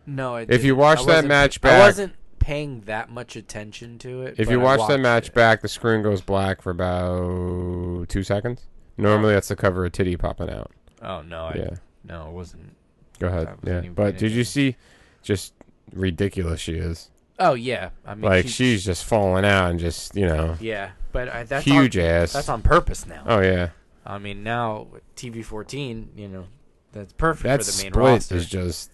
No, 0.05 0.35
I 0.35 0.41
If 0.41 0.63
you 0.63 0.71
didn't. 0.73 0.77
watch 0.77 0.99
I 0.99 1.01
that 1.01 1.07
wasn't- 1.07 1.27
match 1.27 1.61
back- 1.61 1.73
I 1.81 1.85
wasn't 1.85 2.13
paying 2.39 2.81
that 2.81 3.09
much 3.09 3.35
attention 3.35 3.97
to 3.99 4.23
it. 4.23 4.35
If 4.37 4.47
but 4.47 4.51
you 4.51 4.59
I 4.59 4.63
watch 4.63 4.79
that 4.79 4.89
watched 4.89 5.01
match 5.01 5.27
it. 5.29 5.33
back, 5.33 5.61
the 5.61 5.67
screen 5.69 6.01
goes 6.03 6.21
black 6.21 6.61
for 6.61 6.71
about 6.71 8.09
two 8.09 8.23
seconds. 8.23 8.63
Normally, 8.97 9.31
oh. 9.31 9.35
that's 9.35 9.47
the 9.47 9.55
cover 9.55 9.85
of 9.85 9.91
titty 9.91 10.17
popping 10.17 10.49
out. 10.49 10.71
oh 11.01 11.21
no, 11.21 11.45
I, 11.45 11.53
Yeah, 11.55 11.75
no, 12.03 12.27
it 12.27 12.33
wasn't. 12.33 12.75
go 13.19 13.27
ahead. 13.27 13.45
Wasn't 13.47 13.65
Yeah, 13.67 13.77
even 13.79 13.93
but 13.93 14.03
paying 14.03 14.15
did 14.17 14.31
you 14.31 14.43
see? 14.43 14.75
Just 15.21 15.53
ridiculous 15.93 16.59
she 16.59 16.73
is. 16.73 17.09
Oh 17.39 17.53
yeah, 17.53 17.89
I 18.05 18.15
mean, 18.15 18.23
like 18.29 18.45
she- 18.45 18.51
she's 18.51 18.85
just 18.85 19.05
falling 19.05 19.45
out 19.45 19.69
and 19.71 19.79
just 19.79 20.15
you 20.15 20.25
know 20.27 20.55
yeah, 20.59 20.91
but 21.13 21.29
I, 21.29 21.43
that's 21.43 21.63
huge 21.65 21.97
on, 21.97 22.03
ass. 22.03 22.33
That's 22.33 22.49
on 22.49 22.61
purpose 22.61 23.05
now. 23.07 23.23
oh 23.25 23.39
yeah, 23.39 23.69
I 24.05 24.17
mean, 24.17 24.43
now 24.43 24.87
TV 25.15 25.45
fourteen, 25.45 26.09
you 26.17 26.27
know, 26.27 26.45
that's 26.91 27.13
perfect 27.13 27.43
that 27.43 27.63
for 27.63 27.71
the 27.71 27.83
main 27.83 27.91
split 27.93 27.95
roster. 28.05 28.35
is 28.35 28.45
just 28.49 28.91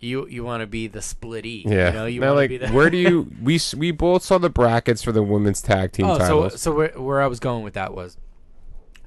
You 0.00 0.26
you 0.28 0.44
want 0.44 0.60
to 0.60 0.66
be 0.66 0.86
the 0.86 1.00
split 1.02 1.46
E. 1.46 1.64
Yeah. 1.66 1.88
You 1.88 1.92
know, 1.94 2.06
you 2.06 2.20
now, 2.20 2.34
want 2.34 2.36
to 2.36 2.40
like, 2.40 2.48
be 2.50 2.56
the 2.58 2.68
where 2.72 2.90
do 2.90 2.98
you? 2.98 3.30
We 3.42 3.58
we 3.76 3.90
both 3.90 4.22
saw 4.22 4.38
the 4.38 4.50
brackets 4.50 5.02
for 5.02 5.12
the 5.12 5.22
women's 5.22 5.62
tag 5.62 5.92
team 5.92 6.06
Oh, 6.06 6.14
so 6.14 6.18
titles. 6.18 6.60
so 6.60 6.72
where, 6.72 6.88
where 7.00 7.20
I 7.22 7.26
was 7.26 7.40
going 7.40 7.64
with 7.64 7.74
that 7.74 7.94
was, 7.94 8.16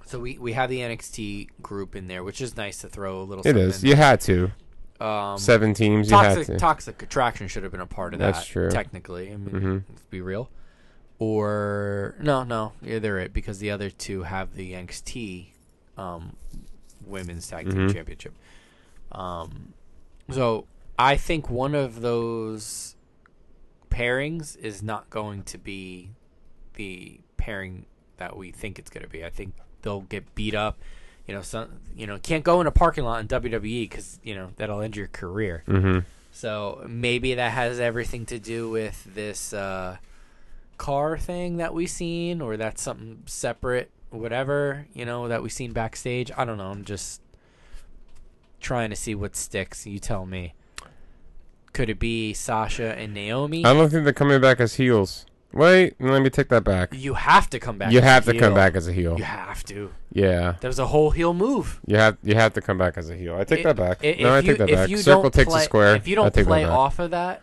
so 0.06 0.20
we 0.20 0.38
we 0.40 0.54
have 0.54 0.70
the 0.70 0.80
NXT 0.80 1.50
group 1.62 1.96
in 1.96 2.08
there, 2.08 2.24
which 2.24 2.42
is 2.42 2.58
nice 2.58 2.80
to 2.82 2.90
throw 2.90 3.22
a 3.22 3.24
little. 3.24 3.46
it 3.46 3.56
is. 3.58 3.84
You 3.84 3.96
had 3.96 4.20
to. 4.22 4.52
Um, 5.00 5.38
Seven 5.38 5.76
teams. 5.76 6.10
You 6.10 6.18
had 6.18 6.34
toxic 6.36 6.48
to. 6.48 6.58
toxic 6.58 7.04
attraction 7.04 7.48
should 7.48 7.62
have 7.62 7.72
been 7.72 7.82
a 7.82 7.86
part 7.86 8.14
of 8.16 8.20
that. 8.20 8.34
That's 8.34 8.48
true. 8.48 8.72
Technically, 8.72 9.32
I 9.32 9.38
mean, 9.38 9.50
Mhm. 9.62 9.84
let's 9.90 10.02
be 10.10 10.22
real. 10.22 10.50
Or 11.20 12.16
no, 12.20 12.44
no, 12.44 12.74
yeah, 12.82 13.00
they're 13.00 13.18
it 13.20 13.34
because 13.34 13.58
the 13.60 13.72
other 13.72 13.90
two 13.90 14.24
have 14.24 14.54
the 14.56 14.74
NXT 14.74 15.48
um, 15.98 16.36
women's 17.06 17.48
tag 17.48 17.70
team 17.70 17.88
Mhm. 17.90 17.94
championship. 17.94 18.34
Um, 19.12 19.74
so 20.30 20.66
I 21.00 21.18
think 21.18 21.50
one 21.50 21.74
of 21.74 22.02
those 22.02 22.96
pairings 23.90 24.58
is 24.58 24.84
not 24.84 25.10
going 25.10 25.44
to 25.44 25.58
be 25.58 26.10
the 26.76 27.20
pairing 27.38 27.86
that 28.18 28.36
we 28.38 28.52
think 28.52 28.78
it's 28.78 28.90
going 28.90 29.04
to 29.04 29.10
be. 29.10 29.26
I 29.26 29.30
think 29.30 29.56
they'll 29.82 30.02
get 30.02 30.36
beat 30.36 30.54
up. 30.54 30.78
You 31.28 31.34
know, 31.34 31.42
some 31.42 31.80
you 31.96 32.06
know 32.08 32.20
can't 32.20 32.44
go 32.44 32.62
in 32.62 32.68
a 32.68 32.72
parking 32.72 33.04
lot 33.04 33.20
in 33.22 33.28
WWE 33.28 33.90
because 33.90 34.20
you 34.24 34.36
know 34.36 34.52
that'll 34.58 34.82
end 34.82 34.96
your 34.96 35.08
career. 35.08 35.64
mm-hmm. 35.68 36.00
So 36.32 36.86
maybe 36.88 37.34
that 37.34 37.54
has 37.54 37.80
everything 37.80 38.26
to 38.28 38.38
do 38.38 38.70
with 38.70 39.04
this 39.16 39.52
uh, 39.54 39.98
car 40.78 41.18
thing 41.18 41.58
that 41.58 41.74
we 41.74 41.88
seen, 41.88 42.42
or 42.42 42.58
that's 42.58 42.82
something 42.82 43.24
separate, 43.26 43.90
whatever 44.10 44.88
you 44.94 45.06
know 45.06 45.28
that 45.28 45.44
we 45.44 45.50
seen 45.50 45.74
backstage. 45.74 46.32
I 46.38 46.46
don't 46.46 46.58
know. 46.58 46.70
I'm 46.72 46.86
just 46.86 47.22
trying 48.60 48.90
to 48.90 48.96
see 48.96 49.16
what 49.16 49.36
sticks. 49.36 49.86
You 49.86 50.00
tell 50.00 50.26
me. 50.26 50.54
Could 51.74 51.90
it 51.90 52.00
be 52.00 52.34
Sasha 52.34 52.98
and 52.98 53.14
Naomi? 53.14 53.64
I 53.64 53.74
don't 53.74 53.90
think 53.90 54.04
they're 54.04 54.14
coming 54.14 54.42
back 54.42 54.60
as 54.60 54.76
heels. 54.76 55.26
Wait, 55.54 55.94
let 56.00 56.22
me 56.22 56.30
take 56.30 56.50
that 56.50 56.64
back. 56.64 56.90
you 56.94 57.14
have 57.14 57.50
to 57.52 57.60
come 57.60 57.78
back. 57.78 57.92
You 57.92 58.00
as 58.00 58.04
a 58.04 58.08
have 58.08 58.26
to 58.26 58.32
come 58.34 58.40
heel. 58.50 58.56
back 58.56 58.76
as 58.76 58.88
a 58.88 58.94
heel. 58.94 59.18
You 59.18 59.24
have 59.24 59.64
to. 59.66 59.92
Yeah, 60.12 60.56
There's 60.60 60.80
a 60.80 60.88
whole 60.88 61.12
heel 61.12 61.34
move. 61.34 61.80
you 61.86 61.96
have 61.98 62.18
you 62.24 62.34
have 62.36 62.54
to 62.54 62.62
come 62.62 62.78
back 62.78 62.98
as 62.98 63.10
a 63.10 63.16
heel. 63.16 63.36
I 63.36 63.44
take 63.44 63.64
that 63.64 63.76
back. 63.76 64.04
I- 64.04 64.18
no, 64.20 64.34
I 64.34 64.40
you- 64.40 64.48
take 64.50 64.58
that 64.58 64.70
if 64.70 64.76
back. 64.76 64.90
you 64.90 64.98
Circle 64.98 65.30
takes 65.32 65.50
play, 65.50 65.62
a 65.62 65.66
square. 65.66 65.96
If 65.96 66.08
you 66.08 66.16
don't 66.16 66.34
play 66.34 66.66
off 66.66 67.00
of 67.00 67.12
that, 67.12 67.42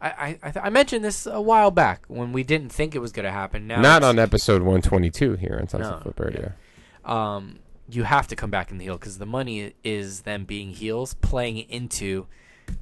I 0.00 0.08
I, 0.08 0.38
I, 0.42 0.50
th- 0.50 0.64
I 0.64 0.70
mentioned 0.70 1.04
this 1.04 1.26
a 1.26 1.40
while 1.40 1.70
back 1.70 2.04
when 2.08 2.32
we 2.32 2.42
didn't 2.42 2.70
think 2.70 2.94
it 2.94 2.98
was 3.00 3.12
going 3.12 3.24
to 3.24 3.30
happen. 3.32 3.66
Now 3.66 3.80
Not 3.80 4.02
on 4.02 4.18
episode 4.18 4.62
122 4.62 5.34
here 5.34 5.58
on 5.60 5.68
Sunset 5.68 5.90
No, 5.92 6.00
Flip 6.00 6.20
Radio. 6.20 6.52
um, 7.04 7.58
you 7.88 8.04
have 8.04 8.26
to 8.28 8.36
come 8.36 8.50
back 8.50 8.70
in 8.70 8.78
the 8.78 8.84
heel 8.84 8.96
because 8.98 9.18
the 9.18 9.26
money 9.26 9.74
is 9.84 10.22
them 10.22 10.44
being 10.44 10.70
heels 10.70 11.14
playing 11.14 11.58
into, 11.68 12.26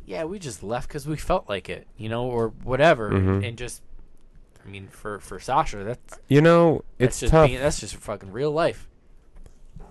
yeah, 0.04 0.24
we 0.24 0.38
just 0.38 0.62
left 0.62 0.86
because 0.88 1.06
we 1.06 1.16
felt 1.16 1.48
like 1.48 1.68
it, 1.68 1.86
you 1.96 2.08
know, 2.10 2.24
or 2.26 2.48
whatever, 2.62 3.10
Mhm. 3.10 3.46
and 3.48 3.56
just, 3.56 3.82
I 4.64 4.68
mean, 4.68 4.88
for 4.88 5.18
for 5.20 5.40
Sasha, 5.40 5.82
that's 5.82 6.18
You 6.28 6.42
know, 6.42 6.84
that's 6.98 7.14
it's 7.14 7.20
just 7.20 7.30
tough 7.32 7.46
being, 7.48 7.58
that's 7.58 7.80
just 7.80 7.96
fucking 7.96 8.32
real 8.32 8.50
life. 8.52 8.86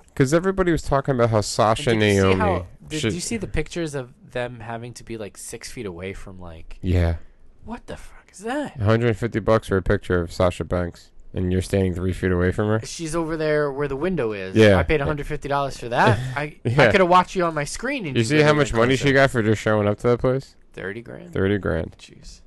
because 0.09 0.33
everybody 0.33 0.71
was 0.71 0.81
talking 0.83 1.13
about 1.15 1.29
how 1.31 1.37
And 1.37 1.45
Sasha 1.45 1.91
did 1.93 1.95
you 1.95 2.01
see 2.01 2.15
Naomi. 2.21 2.35
how? 2.39 2.65
Did 2.87 2.99
should- 3.01 3.13
you 3.13 3.19
see 3.19 3.37
the 3.37 3.47
pictures 3.47 3.95
of 3.95 4.13
them 4.31 4.59
having 4.59 4.93
to 4.93 5.03
be 5.03 5.17
like 5.17 5.37
six 5.37 5.71
feet 5.71 5.85
away 5.85 6.13
from 6.13 6.39
like 6.39 6.77
Yeah, 6.81 7.17
what 7.65 7.87
the 7.87 7.97
fuck 7.97 8.29
is 8.31 8.39
that? 8.39 8.77
150 8.77 9.39
bucks 9.39 9.67
for 9.67 9.77
a 9.77 9.81
picture 9.81 10.21
of 10.21 10.31
Sasha 10.31 10.63
Banks, 10.63 11.11
and 11.33 11.51
you're 11.51 11.61
standing 11.61 11.93
three 11.93 12.13
feet 12.13 12.31
away 12.31 12.51
from 12.51 12.67
her. 12.67 12.79
She's 12.85 13.15
over 13.15 13.37
there 13.37 13.71
where 13.71 13.87
the 13.87 13.95
window 13.95 14.31
is. 14.33 14.55
Yeah. 14.55 14.77
I 14.77 14.83
paid 14.83 14.99
$150 15.01 15.79
for 15.79 15.89
that. 15.89 16.19
I 16.35 16.41
I 16.65 16.91
could 16.91 16.99
have 17.01 17.09
watched 17.09 17.35
you 17.35 17.43
on 17.45 17.53
my 17.53 17.63
screen. 17.63 18.05
And 18.05 18.15
You 18.17 18.23
see 18.23 18.41
how 18.41 18.53
much 18.53 18.73
money 18.73 18.95
she 18.95 19.11
got 19.13 19.31
for 19.31 19.41
just 19.43 19.61
showing 19.61 19.87
up 19.87 19.97
to 19.99 20.07
that 20.09 20.19
place? 20.19 20.55
Thirty 20.73 21.01
grand. 21.01 21.33
Thirty 21.33 21.57
grand. 21.57 21.95
Jeez. 21.97 22.41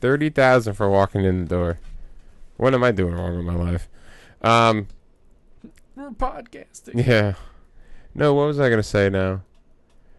Thirty 0.00 0.30
thousand 0.30 0.74
for 0.74 0.88
walking 0.90 1.24
in 1.24 1.44
the 1.44 1.48
door. 1.48 1.78
What 2.56 2.74
am 2.74 2.84
I 2.84 2.92
doing 2.92 3.14
wrong 3.14 3.36
with 3.36 3.46
my 3.46 3.54
life? 3.54 3.88
Um, 4.42 4.88
We're 5.96 6.10
podcasting. 6.10 7.06
yeah. 7.06 7.34
No, 8.14 8.34
what 8.34 8.46
was 8.46 8.60
I 8.60 8.68
gonna 8.68 8.82
say 8.82 9.08
now? 9.08 9.42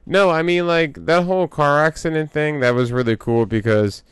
No, 0.06 0.30
I 0.30 0.42
mean 0.42 0.68
like 0.68 1.06
that 1.06 1.24
whole 1.26 1.48
car 1.48 1.84
accident 1.86 2.32
thing. 2.32 2.60
That 2.60 2.74
was 2.76 2.92
really 2.92 3.16
cool 3.16 3.46
because 3.46 4.04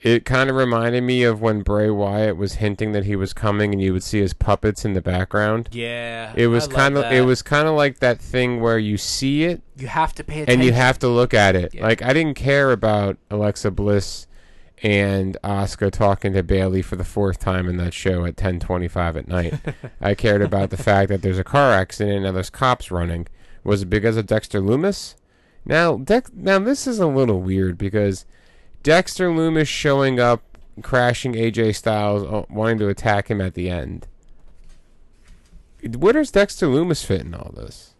it 0.00 0.24
kind 0.26 0.50
of 0.50 0.56
reminded 0.56 1.02
me 1.02 1.22
of 1.22 1.40
when 1.40 1.62
Bray 1.62 1.88
Wyatt 1.88 2.36
was 2.36 2.54
hinting 2.54 2.92
that 2.92 3.04
he 3.04 3.16
was 3.16 3.32
coming, 3.32 3.72
and 3.72 3.80
you 3.80 3.92
would 3.94 4.02
see 4.02 4.20
his 4.20 4.34
puppets 4.34 4.84
in 4.84 4.92
the 4.92 5.00
background. 5.00 5.68
Yeah. 5.72 6.32
It 6.36 6.48
was 6.48 6.66
kind 6.68 6.96
of 6.96 7.10
it 7.12 7.22
was 7.22 7.42
kind 7.42 7.68
of 7.68 7.74
like 7.74 8.00
that 8.00 8.20
thing 8.20 8.60
where 8.60 8.78
you 8.78 8.96
see 8.98 9.44
it 9.44 9.62
You 9.76 9.86
have 9.88 10.14
to 10.16 10.24
pay 10.24 10.42
attention. 10.42 10.60
and 10.60 10.64
you 10.64 10.72
have 10.72 10.98
to 11.00 11.08
look 11.08 11.32
at 11.34 11.56
it. 11.56 11.74
Yeah. 11.74 11.84
Like 11.84 12.02
I 12.02 12.12
didn't 12.12 12.34
care 12.34 12.70
about 12.72 13.16
Alexa 13.30 13.70
Bliss 13.70 14.26
and 14.82 15.36
Oscar 15.44 15.88
talking 15.90 16.32
to 16.34 16.42
Bailey 16.42 16.82
for 16.82 16.96
the 16.96 17.04
fourth 17.04 17.38
time 17.38 17.68
in 17.68 17.76
that 17.78 17.94
show 17.94 18.24
at 18.26 18.36
10:25 18.36 19.16
at 19.16 19.28
night. 19.28 19.54
I 20.00 20.14
cared 20.14 20.42
about 20.42 20.70
the 20.70 20.76
fact 20.76 21.08
that 21.10 21.22
there's 21.22 21.38
a 21.38 21.44
car 21.44 21.72
accident 21.72 22.26
and 22.26 22.36
there's 22.36 22.50
cops 22.50 22.90
running. 22.90 23.26
Was 23.62 23.82
it 23.82 23.86
because 23.86 24.16
of 24.18 24.26
Dexter 24.26 24.60
Lumis? 24.60 25.14
Now, 25.64 25.96
Dex- 25.96 26.30
now 26.34 26.58
this 26.58 26.86
is 26.86 26.98
a 26.98 27.06
little 27.06 27.40
weird 27.40 27.78
because 27.78 28.24
Dexter 28.82 29.30
Lumis 29.30 29.66
showing 29.66 30.20
up, 30.20 30.42
crashing 30.82 31.32
AJ 31.34 31.76
Styles, 31.76 32.22
uh, 32.24 32.44
wanting 32.50 32.78
to 32.78 32.88
attack 32.88 33.28
him 33.30 33.40
at 33.40 33.54
the 33.54 33.70
end. 33.70 34.06
Where 35.96 36.12
does 36.14 36.30
Dexter 36.30 36.66
Lumis 36.66 37.04
fit 37.04 37.22
in 37.22 37.34
all 37.34 37.52
this? 37.54 37.94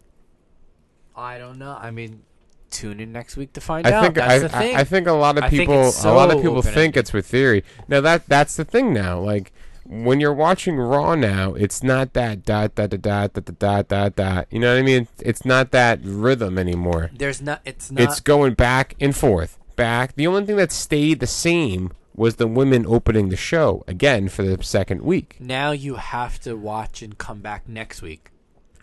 I 1.15 1.37
don't 1.37 1.57
know. 1.59 1.77
I 1.79 1.91
mean, 1.91 2.23
tune 2.71 2.99
in 2.99 3.11
next 3.11 3.37
week 3.37 3.53
to 3.53 3.61
find 3.61 3.87
I 3.87 3.91
out. 3.93 4.03
think 4.03 4.15
That's 4.15 4.31
I, 4.33 4.39
the 4.39 4.49
thing. 4.49 4.75
I, 4.75 4.79
I 4.81 4.83
think 4.83 5.07
a 5.07 5.13
lot 5.13 5.37
of 5.37 5.43
I 5.45 5.49
think 5.49 5.61
people 5.61 5.87
it's 5.87 6.03
a 6.03 6.11
lot 6.11 6.29
of 6.31 6.41
people 6.41 6.61
think 6.61 6.67
open-ended. 6.75 6.97
it's 6.97 7.13
with 7.13 7.25
theory. 7.27 7.63
Now 7.87 8.01
that 8.01 8.27
that's 8.27 8.55
the 8.55 8.65
thing 8.65 8.93
now. 8.93 9.19
Like 9.19 9.53
when 9.87 10.19
you're 10.19 10.33
watching 10.33 10.77
Raw 10.77 11.15
now, 11.15 11.53
it's 11.53 11.83
not 11.83 12.13
that 12.13 12.43
dot 12.43 12.75
dot 12.75 12.89
dot 12.89 13.01
dot 13.01 13.33
dot 13.33 13.59
dot 13.59 13.87
dot 13.87 14.15
dot. 14.15 14.47
You 14.49 14.59
know 14.59 14.73
what 14.73 14.79
I 14.79 14.83
mean? 14.83 15.07
It's 15.19 15.45
not 15.45 15.71
that 15.71 15.99
rhythm 16.03 16.57
anymore. 16.57 17.11
There's 17.13 17.41
not. 17.41 17.61
It's 17.65 17.91
not. 17.91 18.03
It's 18.03 18.19
going 18.19 18.55
back 18.55 18.95
and 18.99 19.15
forth, 19.15 19.59
back. 19.75 20.15
The 20.15 20.27
only 20.27 20.45
thing 20.45 20.55
that 20.57 20.71
stayed 20.71 21.19
the 21.19 21.27
same 21.27 21.91
was 22.15 22.37
the 22.37 22.47
women 22.47 22.85
opening 22.87 23.29
the 23.29 23.35
show 23.35 23.83
again 23.87 24.29
for 24.29 24.43
the 24.43 24.63
second 24.63 25.01
week. 25.01 25.35
now 25.39 25.71
you 25.71 25.95
have 25.95 26.39
to 26.39 26.55
watch 26.55 27.01
and 27.01 27.17
come 27.17 27.41
back 27.41 27.67
next 27.67 28.01
week. 28.01 28.31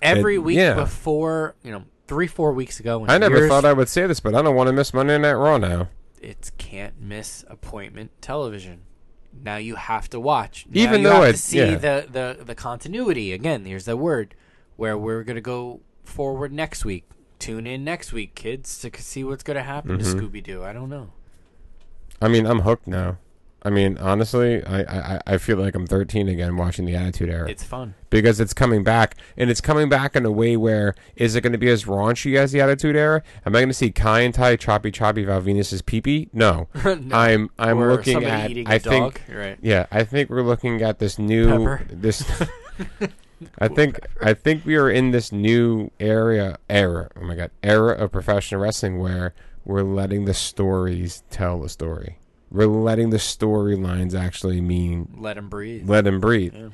Every 0.03 0.39
week 0.39 0.57
yeah. 0.57 0.75
before, 0.75 1.55
you 1.63 1.73
know, 1.73 1.85
three 2.07 2.27
four 2.27 2.53
weeks 2.53 2.79
ago. 2.79 2.99
When 2.99 3.11
I 3.11 3.19
never 3.19 3.49
thought 3.49 3.65
I 3.65 3.73
would 3.73 3.89
say 3.89 4.07
this, 4.07 4.21
but 4.21 4.35
I 4.35 4.43
don't 4.43 4.55
want 4.55 4.69
to 4.69 4.73
miss 4.73 4.93
Monday 4.93 5.19
Night 5.19 5.33
Raw 5.33 5.59
now. 5.59 5.89
it's 6.21 6.51
can't 6.59 7.01
miss 7.01 7.45
appointment 7.49 8.11
television. 8.21 8.83
Now 9.33 9.57
you 9.57 9.77
have 9.77 10.09
to 10.11 10.21
watch. 10.21 10.67
Now 10.69 10.81
Even 10.83 11.03
you 11.03 11.09
though 11.09 11.31
to 11.33 11.37
see 11.37 11.59
yeah. 11.59 11.77
the, 11.77 12.07
the 12.39 12.45
the 12.45 12.55
continuity 12.55 13.33
again. 13.33 13.65
Here's 13.65 13.85
the 13.87 13.97
word 13.97 14.35
where 14.77 14.97
we're 14.99 15.23
gonna 15.25 15.41
go 15.41 15.81
forward 16.05 16.53
next 16.53 16.85
week. 16.85 17.05
Tune 17.39 17.67
in 17.67 17.83
next 17.85 18.13
week, 18.13 18.35
kids, 18.35 18.79
to 18.81 18.91
see 19.01 19.25
what's 19.25 19.43
gonna 19.43 19.63
happen 19.63 19.99
Mm-hmm. 19.99 20.19
to 20.19 20.25
Scooby 20.29 20.43
Doo. 20.43 20.63
I 20.63 20.73
don't 20.73 20.89
know. 20.91 21.13
I 22.21 22.29
mean, 22.29 22.47
I'm 22.47 22.61
hooked 22.61 22.87
now. 22.87 23.19
I 23.65 23.71
mean, 23.71 23.97
honestly, 23.99 24.65
I, 24.65 24.81
I, 25.15 25.21
I 25.27 25.39
feel 25.39 25.57
like 25.57 25.75
I'm 25.77 25.87
13 25.87 26.29
again 26.29 26.57
watching 26.57 26.85
the 26.85 26.97
Attitude 26.97 27.29
Era. 27.31 27.49
It's 27.49 27.63
fun. 27.63 27.95
because 28.11 28.41
it's 28.41 28.53
coming 28.53 28.83
back, 28.83 29.17
and 29.37 29.51
it's 29.51 29.61
coming 29.61 29.89
back 29.89 30.17
in 30.17 30.25
a 30.27 30.33
way 30.33 30.57
where 30.57 30.95
is 31.15 31.37
it 31.37 31.43
going 31.43 31.53
to 31.53 31.59
be 31.59 31.69
as 31.69 31.85
raunchy 31.85 32.37
as 32.37 32.51
the 32.53 32.61
Attitude 32.61 32.97
Era? 32.97 33.23
Am 33.47 33.55
I 33.55 33.61
going 33.61 33.69
to 33.69 33.75
see 33.75 33.91
Kai 33.93 34.21
and 34.21 34.35
Tai 34.35 34.57
choppy 34.57 34.91
choppy 34.91 35.25
Val 35.25 35.41
Venis's 35.41 35.81
peepee? 35.83 36.29
No, 36.33 36.69
No. 36.85 37.17
I'm 37.17 37.51
I'm 37.59 37.79
or 37.79 37.93
looking 37.93 38.25
at. 38.25 38.51
I 38.67 38.79
think 38.79 39.23
right. 39.29 39.59
yeah, 39.63 39.87
I 39.93 40.03
think 40.05 40.29
we're 40.29 40.43
looking 40.43 40.83
at 40.83 40.99
this 40.99 41.19
new 41.19 41.47
Pepper. 41.49 41.87
this. 41.91 42.43
I 43.59 43.69
think 43.69 44.01
I 44.21 44.35
think 44.35 44.65
we 44.65 44.77
are 44.77 44.89
in 44.91 45.11
this 45.11 45.33
new 45.33 45.91
area 45.99 46.59
era. 46.69 47.11
Oh 47.17 47.25
my 47.25 47.35
god, 47.35 47.51
era 47.63 47.93
of 47.93 48.13
professional 48.13 48.61
wrestling 48.61 48.99
where 48.99 49.35
we're 49.65 49.83
letting 49.83 50.25
the 50.25 50.35
stories 50.35 51.23
tell 51.31 51.61
the 51.61 51.69
story. 51.69 52.19
We're 52.53 52.67
letting 52.67 53.11
the 53.11 53.17
storylines 53.17 54.15
actually 54.15 54.61
mean 54.61 55.15
Let 55.19 55.39
him 55.39 55.49
breathe. 55.49 55.89
let 55.89 56.05
them 56.05 56.21
breathe. 56.21 56.55
Yeah. 56.55 56.69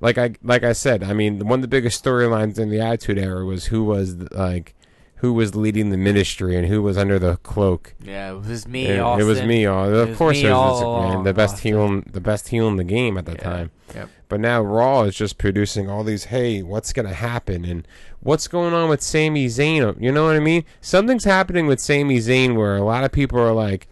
Like 0.00 0.18
I 0.18 0.34
like 0.42 0.62
I 0.62 0.72
said, 0.72 1.02
I 1.02 1.12
mean, 1.12 1.46
one 1.46 1.58
of 1.58 1.62
the 1.62 1.68
biggest 1.68 2.04
storylines 2.04 2.58
in 2.58 2.68
the 2.70 2.80
Attitude 2.80 3.18
Era 3.18 3.44
was 3.44 3.66
who 3.66 3.84
was 3.84 4.14
like 4.32 4.74
who 5.16 5.32
was 5.32 5.54
leading 5.54 5.88
the 5.88 5.96
ministry 5.96 6.54
and 6.54 6.66
who 6.68 6.82
was 6.82 6.98
under 6.98 7.18
the 7.18 7.36
cloak. 7.38 7.94
Yeah, 8.02 8.32
it 8.32 8.46
was 8.46 8.68
me. 8.68 8.86
It 8.86 8.98
Austin. 9.00 9.26
was 9.26 9.42
me. 9.42 9.64
All 9.64 9.88
of 9.88 10.08
was 10.10 10.18
course, 10.18 10.36
it 10.38 10.50
was 10.50 10.80
Vince 11.14 11.24
the 11.24 11.32
best 11.32 11.54
Austin. 11.54 11.72
heel, 11.72 11.84
in, 11.86 12.04
the 12.12 12.20
best 12.20 12.48
heel 12.48 12.68
in 12.68 12.76
the 12.76 12.84
game 12.84 13.16
at 13.16 13.24
the 13.24 13.32
Yeah. 13.32 13.36
time. 13.38 13.70
Yep. 13.94 14.08
But 14.28 14.40
now 14.40 14.60
Raw 14.62 15.04
is 15.04 15.14
just 15.14 15.38
producing 15.38 15.88
all 15.88 16.04
these. 16.04 16.24
Hey, 16.24 16.62
what's 16.62 16.92
gonna 16.92 17.14
happen 17.14 17.64
and 17.64 17.88
what's 18.20 18.48
going 18.48 18.74
on 18.74 18.90
with 18.90 19.00
Sami 19.00 19.46
Zayn? 19.46 19.96
You 20.00 20.12
know 20.12 20.26
what 20.26 20.36
I 20.36 20.40
mean? 20.40 20.64
Something's 20.82 21.24
happening 21.24 21.66
with 21.66 21.80
Sami 21.80 22.18
Zayn 22.18 22.54
where 22.56 22.76
a 22.76 22.82
lot 22.84 23.04
of 23.04 23.12
people 23.12 23.38
are 23.40 23.52
like, 23.52 23.86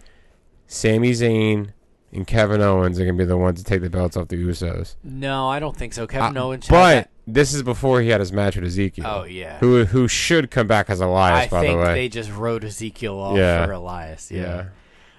Sami 0.73 1.13
Zayn 1.13 1.69
and 2.13 2.27
Kevin 2.27 2.61
Owens 2.61 2.99
are 2.99 3.05
gonna 3.05 3.17
be 3.17 3.25
the 3.25 3.37
ones 3.37 3.59
to 3.59 3.65
take 3.65 3.83
the 3.83 3.91
belts 3.91 4.17
off 4.17 4.29
the 4.29 4.37
Usos. 4.43 4.97
No, 5.05 5.49
I 5.49 5.59
don't 5.61 5.77
think 5.77 5.93
so. 5.93 6.07
Kevin 6.07 6.37
Uh, 6.37 6.43
Owens. 6.45 6.67
but 6.69 6.95
had 6.95 7.09
this 7.27 7.53
is 7.55 7.63
before 7.63 8.01
he 8.01 8.09
had 8.09 8.21
his 8.21 8.33
match 8.33 8.57
with 8.57 8.65
Ezekiel. 8.65 9.05
Oh 9.07 9.25
yeah. 9.25 9.59
Who 9.59 9.85
who 9.85 10.09
should 10.09 10.51
come 10.51 10.67
back 10.67 10.89
as 10.91 11.01
Elias, 11.01 11.47
I 11.47 11.49
by 11.49 11.61
think 11.61 11.79
the 11.79 11.85
way. 11.85 11.95
they 11.95 12.09
just 12.09 12.31
wrote 12.33 12.65
Ezekiel 12.65 13.19
off 13.19 13.37
Yeah. 13.37 13.67
for 13.67 13.73
Elias. 13.73 14.31
Yeah. 14.31 14.67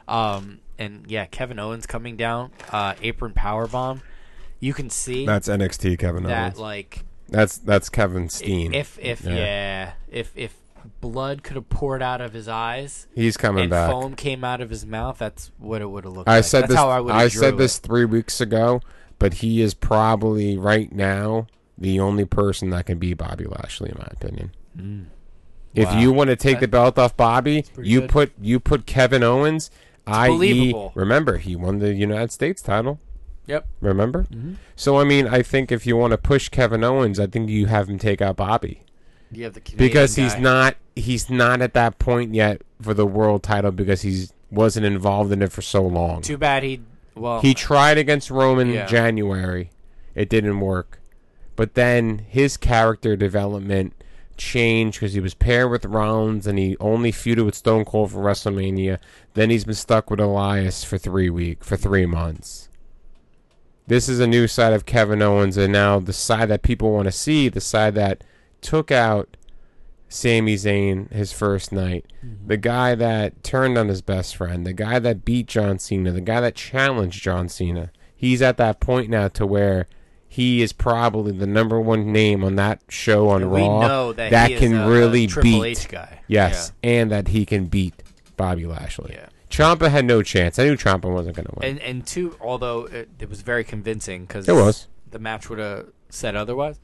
Um. 0.07 0.59
And 0.79 1.05
yeah, 1.07 1.25
Kevin 1.27 1.59
Owens 1.59 1.85
coming 1.85 2.17
down, 2.17 2.51
uh, 2.71 2.95
apron 3.01 3.33
power 3.33 3.67
bomb. 3.67 4.01
You 4.59 4.73
can 4.73 4.89
see 4.89 5.25
That's 5.25 5.47
NXT 5.47 5.99
Kevin 5.99 6.23
that 6.23 6.43
Owens. 6.53 6.59
like 6.59 7.03
That's 7.29 7.57
that's 7.57 7.89
Kevin 7.89 8.27
Steen. 8.29 8.73
if 8.73 8.97
if 8.99 9.23
Yeah. 9.23 9.33
yeah. 9.35 9.91
if 10.09 10.31
if 10.35 10.55
blood 11.03 11.43
could 11.43 11.55
have 11.55 11.69
poured 11.69 12.01
out 12.01 12.21
of 12.21 12.33
his 12.33 12.47
eyes 12.47 13.07
He's 13.13 13.37
coming 13.37 13.63
and 13.65 13.69
back. 13.69 13.91
foam 13.91 14.15
came 14.15 14.43
out 14.43 14.61
of 14.61 14.69
his 14.71 14.85
mouth, 14.85 15.17
that's 15.19 15.51
what 15.59 15.81
it 15.81 15.89
would 15.91 16.05
have 16.05 16.13
looked 16.13 16.29
I 16.29 16.37
like. 16.37 16.45
said 16.45 16.61
that's 16.61 16.69
this. 16.69 16.77
how 16.77 16.89
I 16.89 16.99
would 16.99 17.13
I 17.13 17.27
said 17.27 17.57
this 17.57 17.77
three 17.77 18.05
weeks 18.05 18.39
ago, 18.41 18.81
but 19.19 19.35
he 19.35 19.61
is 19.61 19.73
probably 19.73 20.57
right 20.57 20.91
now 20.91 21.47
the 21.77 21.99
only 21.99 22.25
person 22.25 22.69
that 22.71 22.85
can 22.87 22.97
beat 22.99 23.15
Bobby 23.15 23.45
Lashley, 23.45 23.89
in 23.89 23.97
my 23.99 24.07
opinion. 24.11 24.51
If 25.75 25.89
Wow. 25.89 25.99
you 25.99 26.11
want 26.11 26.29
to 26.29 26.35
take 26.35 26.59
the 26.59 26.67
belt 26.67 26.97
off 26.97 27.17
Bobby, 27.17 27.65
you 27.81 28.01
good. 28.01 28.09
put 28.09 28.31
you 28.41 28.59
put 28.59 28.85
Kevin 28.85 29.23
Owens. 29.23 29.69
I.e., 30.05 30.73
remember 30.95 31.37
he 31.37 31.55
won 31.55 31.79
the 31.79 31.93
United 31.93 32.31
States 32.31 32.61
title. 32.61 32.99
Yep. 33.47 33.67
Remember? 33.81 34.23
Mm-hmm. 34.31 34.53
So 34.75 34.99
I 34.99 35.03
mean, 35.03 35.27
I 35.27 35.41
think 35.41 35.71
if 35.71 35.85
you 35.87 35.97
want 35.97 36.11
to 36.11 36.17
push 36.17 36.49
Kevin 36.49 36.83
Owens, 36.83 37.19
I 37.19 37.27
think 37.27 37.49
you 37.49 37.65
have 37.67 37.89
him 37.89 37.97
take 37.97 38.21
out 38.21 38.35
Bobby 38.37 38.81
You 39.33 39.43
have 39.45 39.53
the 39.53 39.61
Canadian 39.61 39.89
because 39.89 40.15
he's 40.15 40.33
guy. 40.33 40.39
not 40.39 40.75
he's 40.95 41.29
not 41.29 41.61
at 41.61 41.73
that 41.73 41.99
point 41.99 42.33
yet 42.33 42.61
for 42.81 42.93
the 42.93 43.05
world 43.05 43.43
title 43.43 43.71
because 43.71 44.01
he's 44.01 44.33
wasn't 44.51 44.85
involved 44.85 45.31
in 45.31 45.41
it 45.41 45.51
for 45.51 45.61
so 45.61 45.81
long. 45.81 46.21
Too 46.21 46.37
bad 46.37 46.63
he. 46.63 46.81
Well, 47.15 47.41
He 47.41 47.53
tried 47.53 47.97
against 47.97 48.29
Roman 48.31 48.69
Yeah. 48.69 48.85
January. 48.85 49.69
It 50.15 50.29
didn't 50.29 50.59
work. 50.59 50.99
But 51.55 51.75
then 51.75 52.25
his 52.27 52.57
character 52.57 53.15
development 53.15 53.93
changed 54.37 54.99
because 54.99 55.13
he 55.13 55.19
was 55.19 55.35
paired 55.35 55.69
with 55.69 55.85
Rollins 55.85 56.47
and 56.47 56.57
he 56.57 56.75
only 56.79 57.11
feuded 57.11 57.45
with 57.45 57.53
Stone 57.55 57.85
Cold 57.85 58.11
for 58.11 58.17
WrestleMania. 58.19 58.97
Then 59.35 59.49
he's 59.51 59.63
been 59.65 59.75
stuck 59.75 60.09
with 60.09 60.19
Elias 60.19 60.83
for 60.83 60.97
three 60.97 61.29
week 61.29 61.63
for 61.63 61.77
three 61.77 62.05
months. 62.07 62.69
This 63.85 64.07
is 64.07 64.19
a 64.19 64.27
new 64.27 64.47
side 64.47 64.73
of 64.73 64.85
Kevin 64.85 65.21
Owens, 65.21 65.57
and 65.57 65.73
now 65.73 65.99
the 65.99 66.13
side 66.13 66.49
that 66.49 66.61
people 66.63 66.93
want 66.93 67.05
to 67.05 67.11
see, 67.11 67.49
the 67.49 67.59
side 67.61 67.95
that 67.95 68.23
took 68.63 68.89
out 68.91 69.37
Sami 70.09 70.55
Zayn 70.55 71.11
his 71.11 71.31
first 71.33 71.71
night, 71.71 72.05
the 72.45 72.57
guy 72.57 72.95
that 72.95 73.43
turned 73.43 73.77
on 73.77 73.87
his 73.87 74.01
best 74.01 74.35
friend, 74.35 74.65
the 74.65 74.73
guy 74.73 74.99
that 74.99 75.25
beat 75.25 75.47
John 75.47 75.79
Cena, 75.79 76.11
the 76.11 76.21
guy 76.21 76.39
that 76.41 76.55
challenged 76.55 77.21
John 77.21 77.49
Cena. 77.49 77.91
He's 78.15 78.41
at 78.41 78.57
that 78.57 78.79
point 78.79 79.09
now 79.09 79.27
to 79.29 79.45
where 79.45 79.87
he 80.27 80.61
is 80.61 80.71
probably 80.71 81.31
the 81.31 81.45
number 81.47 81.79
one 81.79 82.11
name 82.11 82.43
on 82.43 82.55
that 82.55 82.81
show 82.89 83.29
on 83.29 83.49
we 83.49 83.61
Raw 83.61 84.11
that, 84.13 84.51
is 84.51 84.59
can 84.59 84.73
a, 84.75 84.89
really 84.89 85.25
a 85.25 85.27
Triple 85.27 85.61
beat. 85.61 85.63
H 85.79 85.87
guy. 85.89 86.21
Yes, 86.27 86.71
and 86.81 87.11
that 87.11 87.27
he 87.29 87.45
can 87.45 87.65
beat 87.65 88.01
Bobby 88.37 88.65
Lashley. 88.65 89.13
Yeah. 89.15 89.27
Ciampa 89.49 89.89
had 89.91 90.05
no 90.05 90.23
chance. 90.23 90.57
I 90.57 90.63
knew 90.63 90.75
Ciampa 90.75 91.11
wasn't 91.11 91.35
going 91.35 91.45
to 91.45 91.53
win. 91.57 91.69
And 91.69 91.79
and 91.79 92.07
two, 92.07 92.35
although 92.41 92.85
it, 92.85 93.09
it 93.19 93.29
was 93.29 93.41
very 93.41 93.63
convincing 93.63 94.25
because 94.25 94.47
It 94.47 94.53
was. 94.53 94.87
the 95.11 95.19
match 95.19 95.49
would 95.49 95.59
have 95.59 95.87
said 96.09 96.35
otherwise. 96.35 96.79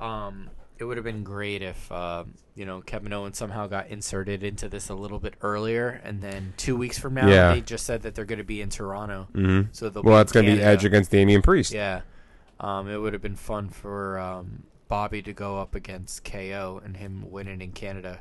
Um, 0.00 0.48
it 0.78 0.84
would 0.84 0.96
have 0.96 1.04
been 1.04 1.22
great 1.24 1.62
if 1.62 1.90
um, 1.92 2.34
you 2.54 2.64
know 2.66 2.80
Kevin 2.80 3.12
Owens 3.12 3.38
somehow 3.38 3.66
got 3.66 3.88
inserted 3.88 4.42
into 4.42 4.68
this 4.68 4.88
a 4.88 4.94
little 4.94 5.18
bit 5.18 5.34
earlier, 5.42 6.00
and 6.04 6.20
then 6.22 6.54
two 6.56 6.76
weeks 6.76 6.98
from 6.98 7.14
now 7.14 7.28
Yeah. 7.28 7.54
they 7.54 7.60
just 7.60 7.86
said 7.86 8.02
that 8.02 8.14
they're 8.14 8.24
going 8.24 8.38
to 8.38 8.44
be 8.44 8.60
in 8.60 8.68
Toronto. 8.70 9.28
Mhm. 9.34 9.68
So 9.72 9.88
they'll 9.88 10.02
well, 10.02 10.16
in 10.16 10.22
it's 10.22 10.32
going 10.32 10.46
to 10.46 10.52
be 10.52 10.58
Canada. 10.58 10.72
Edge 10.78 10.84
against 10.84 11.10
Damian 11.10 11.42
Priest. 11.42 11.72
Yeah, 11.72 12.02
um, 12.60 12.88
it 12.88 12.96
would 12.98 13.12
have 13.12 13.22
been 13.22 13.36
fun 13.36 13.68
for 13.68 14.18
um, 14.18 14.64
Bobby 14.88 15.22
to 15.22 15.32
go 15.32 15.58
up 15.60 15.74
against 15.74 16.24
KO 16.24 16.80
and 16.84 16.96
him 16.96 17.30
winning 17.30 17.60
in 17.60 17.72
Canada. 17.72 18.20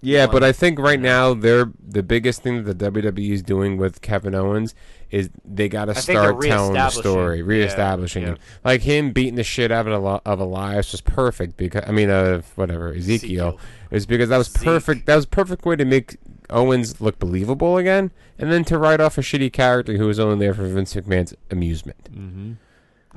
Yeah, 0.00 0.28
but 0.28 0.44
I 0.44 0.52
think 0.52 0.78
right 0.78 1.00
now 1.00 1.34
they're 1.34 1.72
the 1.84 2.04
biggest 2.04 2.42
thing 2.42 2.62
that 2.64 2.78
the 2.78 2.90
WWE 2.92 3.30
is 3.32 3.42
doing 3.42 3.76
with 3.78 4.00
Kevin 4.00 4.32
Owens 4.34 4.74
is 5.10 5.28
they 5.44 5.68
got 5.68 5.86
to 5.86 5.94
think 5.94 6.06
they're 6.06 6.16
start 6.30 6.42
telling 6.42 6.72
the 6.74 6.78
reestablishing- 6.78 7.02
story, 7.02 7.38
yeah, 7.38 7.44
reestablishing 7.44 8.22
yeah. 8.22 8.28
him. 8.28 8.38
Like 8.64 8.82
him 8.82 9.10
beating 9.12 9.34
the 9.34 9.42
shit 9.42 9.72
out 9.72 9.88
of, 9.88 9.92
Eli- 9.94 10.20
of 10.24 10.38
Elias 10.38 10.92
was 10.92 11.00
perfect 11.00 11.56
because 11.56 11.82
I 11.86 11.90
mean 11.90 12.10
of 12.10 12.46
whatever 12.56 12.90
Ezekiel, 12.92 13.48
Ezekiel. 13.48 13.60
is 13.90 14.06
because 14.06 14.28
that 14.28 14.36
was 14.38 14.48
Zeke. 14.52 14.62
perfect. 14.64 15.06
That 15.06 15.16
was 15.16 15.24
a 15.24 15.28
perfect 15.28 15.64
way 15.64 15.74
to 15.76 15.84
make 15.84 16.16
Owens 16.50 17.00
look 17.00 17.18
believable 17.18 17.76
again, 17.76 18.12
and 18.38 18.52
then 18.52 18.64
to 18.66 18.78
write 18.78 19.00
off 19.00 19.18
a 19.18 19.20
shitty 19.20 19.52
character 19.52 19.96
who 19.96 20.06
was 20.06 20.20
only 20.20 20.38
there 20.46 20.54
for 20.54 20.66
Vince 20.66 20.94
McMahon's 20.94 21.34
amusement. 21.50 22.04
Mm-hmm. 22.12 22.52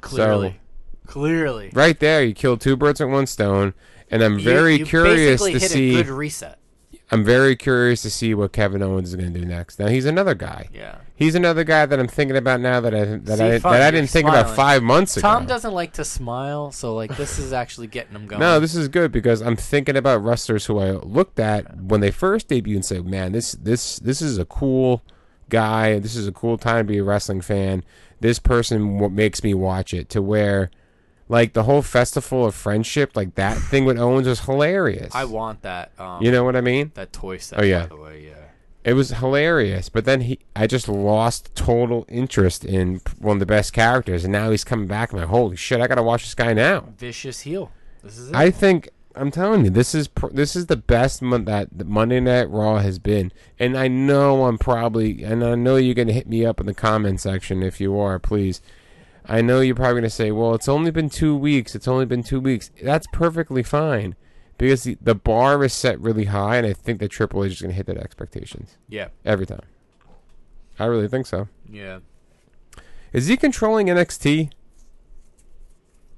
Clearly, 0.01 0.59
clearly. 1.05 1.69
Right 1.73 1.99
there, 1.99 2.23
you 2.23 2.33
killed 2.33 2.61
two 2.61 2.75
birds 2.75 2.99
with 2.99 3.09
one 3.09 3.27
stone, 3.27 3.73
and 4.09 4.21
I'm 4.23 4.39
You- 4.39 4.45
very 4.45 4.75
you 4.77 4.85
curious 4.85 5.41
basically 5.41 5.53
to 5.53 5.59
hit 5.59 5.71
see. 5.71 5.99
a 5.99 6.03
good 6.03 6.09
reset. 6.11 6.57
I'm 7.13 7.25
very 7.25 7.57
curious 7.57 8.01
to 8.03 8.09
see 8.09 8.33
what 8.33 8.53
Kevin 8.53 8.81
Owens 8.81 9.09
is 9.09 9.17
going 9.17 9.33
to 9.33 9.39
do 9.39 9.45
next. 9.45 9.79
Now 9.79 9.87
he's 9.87 10.05
another 10.05 10.33
guy. 10.33 10.69
Yeah. 10.73 10.95
He's 11.13 11.35
another 11.35 11.65
guy 11.65 11.85
that 11.85 11.99
I'm 11.99 12.07
thinking 12.07 12.37
about 12.37 12.61
now 12.61 12.79
that 12.79 12.95
I 12.95 13.03
that 13.03 13.37
See, 13.37 13.43
I 13.43 13.59
fun, 13.59 13.73
that 13.73 13.81
I 13.81 13.91
didn't 13.91 14.09
think 14.09 14.29
about 14.29 14.55
five 14.55 14.81
months 14.81 15.17
ago. 15.17 15.27
Tom 15.27 15.45
doesn't 15.45 15.73
like 15.73 15.93
to 15.93 16.05
smile, 16.05 16.71
so 16.71 16.95
like 16.95 17.15
this 17.17 17.37
is 17.37 17.51
actually 17.51 17.87
getting 17.87 18.15
him 18.15 18.27
going. 18.27 18.39
No, 18.39 18.61
this 18.61 18.75
is 18.75 18.87
good 18.87 19.11
because 19.11 19.41
I'm 19.41 19.57
thinking 19.57 19.97
about 19.97 20.23
wrestlers 20.23 20.65
who 20.65 20.79
I 20.79 20.91
looked 20.91 21.37
at 21.37 21.75
when 21.81 21.99
they 21.99 22.11
first 22.11 22.47
debuted 22.47 22.75
and 22.75 22.85
said, 22.85 23.05
"Man, 23.05 23.33
this 23.33 23.51
this 23.51 23.99
this 23.99 24.21
is 24.21 24.37
a 24.37 24.45
cool 24.45 25.03
guy. 25.49 25.99
This 25.99 26.15
is 26.15 26.27
a 26.27 26.31
cool 26.31 26.57
time 26.57 26.87
to 26.87 26.91
be 26.93 26.99
a 26.99 27.03
wrestling 27.03 27.41
fan. 27.41 27.83
This 28.21 28.39
person 28.39 28.99
what 28.99 29.11
makes 29.11 29.43
me 29.43 29.53
watch 29.53 29.93
it." 29.93 30.09
To 30.09 30.21
where, 30.21 30.71
like 31.31 31.53
the 31.53 31.63
whole 31.63 31.81
festival 31.81 32.45
of 32.45 32.53
friendship, 32.53 33.15
like 33.15 33.35
that 33.35 33.57
thing 33.71 33.85
with 33.85 33.97
Owens 33.97 34.27
was 34.27 34.41
hilarious. 34.41 35.15
I 35.15 35.23
want 35.23 35.61
that. 35.61 35.91
Um, 35.97 36.21
you 36.21 36.29
know 36.29 36.43
what 36.43 36.57
I 36.57 36.61
mean? 36.61 36.91
that 36.95 37.13
toy 37.13 37.37
set. 37.37 37.59
Oh, 37.59 37.63
yeah. 37.63 37.83
By 37.83 37.85
the 37.87 37.95
way, 37.95 38.25
yeah. 38.27 38.33
It 38.83 38.93
was 38.93 39.11
hilarious, 39.11 39.89
but 39.89 40.05
then 40.05 40.21
he, 40.21 40.39
I 40.55 40.67
just 40.67 40.89
lost 40.89 41.55
total 41.55 42.05
interest 42.09 42.65
in 42.65 42.99
one 43.19 43.37
of 43.37 43.39
the 43.39 43.45
best 43.45 43.73
characters, 43.73 44.23
and 44.25 44.31
now 44.33 44.49
he's 44.49 44.63
coming 44.63 44.87
back. 44.87 45.13
I'm 45.13 45.19
like, 45.19 45.27
holy 45.27 45.55
shit, 45.55 45.79
I 45.79 45.87
gotta 45.87 46.03
watch 46.03 46.23
this 46.23 46.33
guy 46.33 46.53
now. 46.53 46.89
Vicious 46.97 47.41
heel. 47.41 47.71
This 48.03 48.17
is 48.17 48.29
it. 48.29 48.35
I 48.35 48.49
think 48.49 48.89
I'm 49.15 49.29
telling 49.29 49.65
you, 49.65 49.69
this 49.69 49.93
is 49.93 50.07
pr- 50.07 50.31
this 50.33 50.55
is 50.55 50.65
the 50.65 50.75
best 50.75 51.21
month 51.21 51.45
that 51.45 51.85
Monday 51.85 52.19
Night 52.19 52.49
Raw 52.49 52.79
has 52.79 52.97
been, 52.97 53.31
and 53.59 53.77
I 53.77 53.87
know 53.87 54.45
I'm 54.45 54.57
probably, 54.57 55.23
and 55.23 55.43
I 55.45 55.53
know 55.53 55.75
you're 55.75 55.93
gonna 55.93 56.11
hit 56.11 56.27
me 56.27 56.43
up 56.43 56.59
in 56.59 56.65
the 56.65 56.73
comment 56.73 57.21
section 57.21 57.61
if 57.61 57.79
you 57.79 57.97
are, 57.99 58.17
please. 58.17 58.61
I 59.25 59.41
know 59.41 59.59
you're 59.59 59.75
probably 59.75 60.01
gonna 60.01 60.09
say, 60.09 60.31
well, 60.31 60.53
it's 60.53 60.67
only 60.67 60.91
been 60.91 61.09
two 61.09 61.35
weeks. 61.35 61.75
It's 61.75 61.87
only 61.87 62.05
been 62.05 62.23
two 62.23 62.39
weeks. 62.39 62.71
That's 62.81 63.07
perfectly 63.11 63.63
fine. 63.63 64.15
Because 64.57 64.83
the, 64.83 64.95
the 65.01 65.15
bar 65.15 65.63
is 65.63 65.73
set 65.73 65.99
really 65.99 66.25
high, 66.25 66.57
and 66.57 66.67
I 66.67 66.73
think 66.73 66.99
that 66.99 67.09
Triple 67.09 67.43
H 67.43 67.53
is 67.53 67.61
going 67.61 67.71
to 67.71 67.75
hit 67.75 67.87
that 67.87 67.97
expectations 67.97 68.77
yeah. 68.87 69.07
every 69.25 69.47
time. 69.47 69.63
I 70.77 70.85
really 70.85 71.07
think 71.07 71.25
so. 71.25 71.47
Yeah. 71.67 71.99
Is 73.11 73.25
he 73.25 73.37
controlling 73.37 73.87
NXT? 73.87 74.51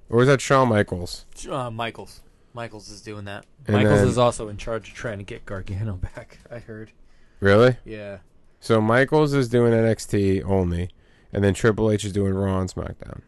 Or 0.10 0.22
is 0.22 0.28
that 0.28 0.42
Shawn 0.42 0.68
Michaels? 0.70 1.26
Uh, 1.50 1.72
Michaels. 1.72 2.22
Michaels 2.54 2.90
is 2.90 3.02
doing 3.02 3.26
that. 3.26 3.46
And 3.66 3.78
Michaels 3.78 4.00
then- 4.00 4.08
is 4.10 4.18
also 4.18 4.48
in 4.48 4.58
charge 4.58 4.90
of 4.90 4.94
trying 4.94 5.20
to 5.20 5.24
get 5.24 5.46
Gargano 5.46 5.94
back. 6.16 6.40
I 6.52 6.60
heard. 6.60 6.92
Really? 7.40 7.78
Yeah. 7.86 8.20
So 8.60 8.80
Michaels 8.80 9.34
is 9.34 9.50
doing 9.50 9.74
NXT 9.74 10.44
only, 10.46 10.90
and 11.34 11.44
then 11.44 11.54
Triple 11.54 11.92
H 11.92 12.06
is 12.06 12.12
doing 12.14 12.34
Raw 12.34 12.60
and 12.60 12.70
SmackDown. 12.74 13.22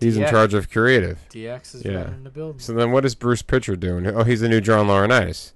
He's 0.00 0.16
in 0.16 0.26
charge 0.28 0.54
of 0.54 0.70
creative. 0.70 1.18
DX 1.30 1.74
is 1.74 1.84
Yeah. 1.84 2.04
running 2.04 2.24
the 2.24 2.30
building. 2.30 2.58
So 2.58 2.72
then 2.72 2.90
what 2.92 3.04
is 3.04 3.14
Bruce 3.14 3.42
Prichard 3.42 3.80
doing? 3.80 4.06
Oh, 4.06 4.22
he's 4.24 4.40
the 4.40 4.48
new 4.48 4.60
John 4.60 4.86
Laurinaitis. 4.86 5.52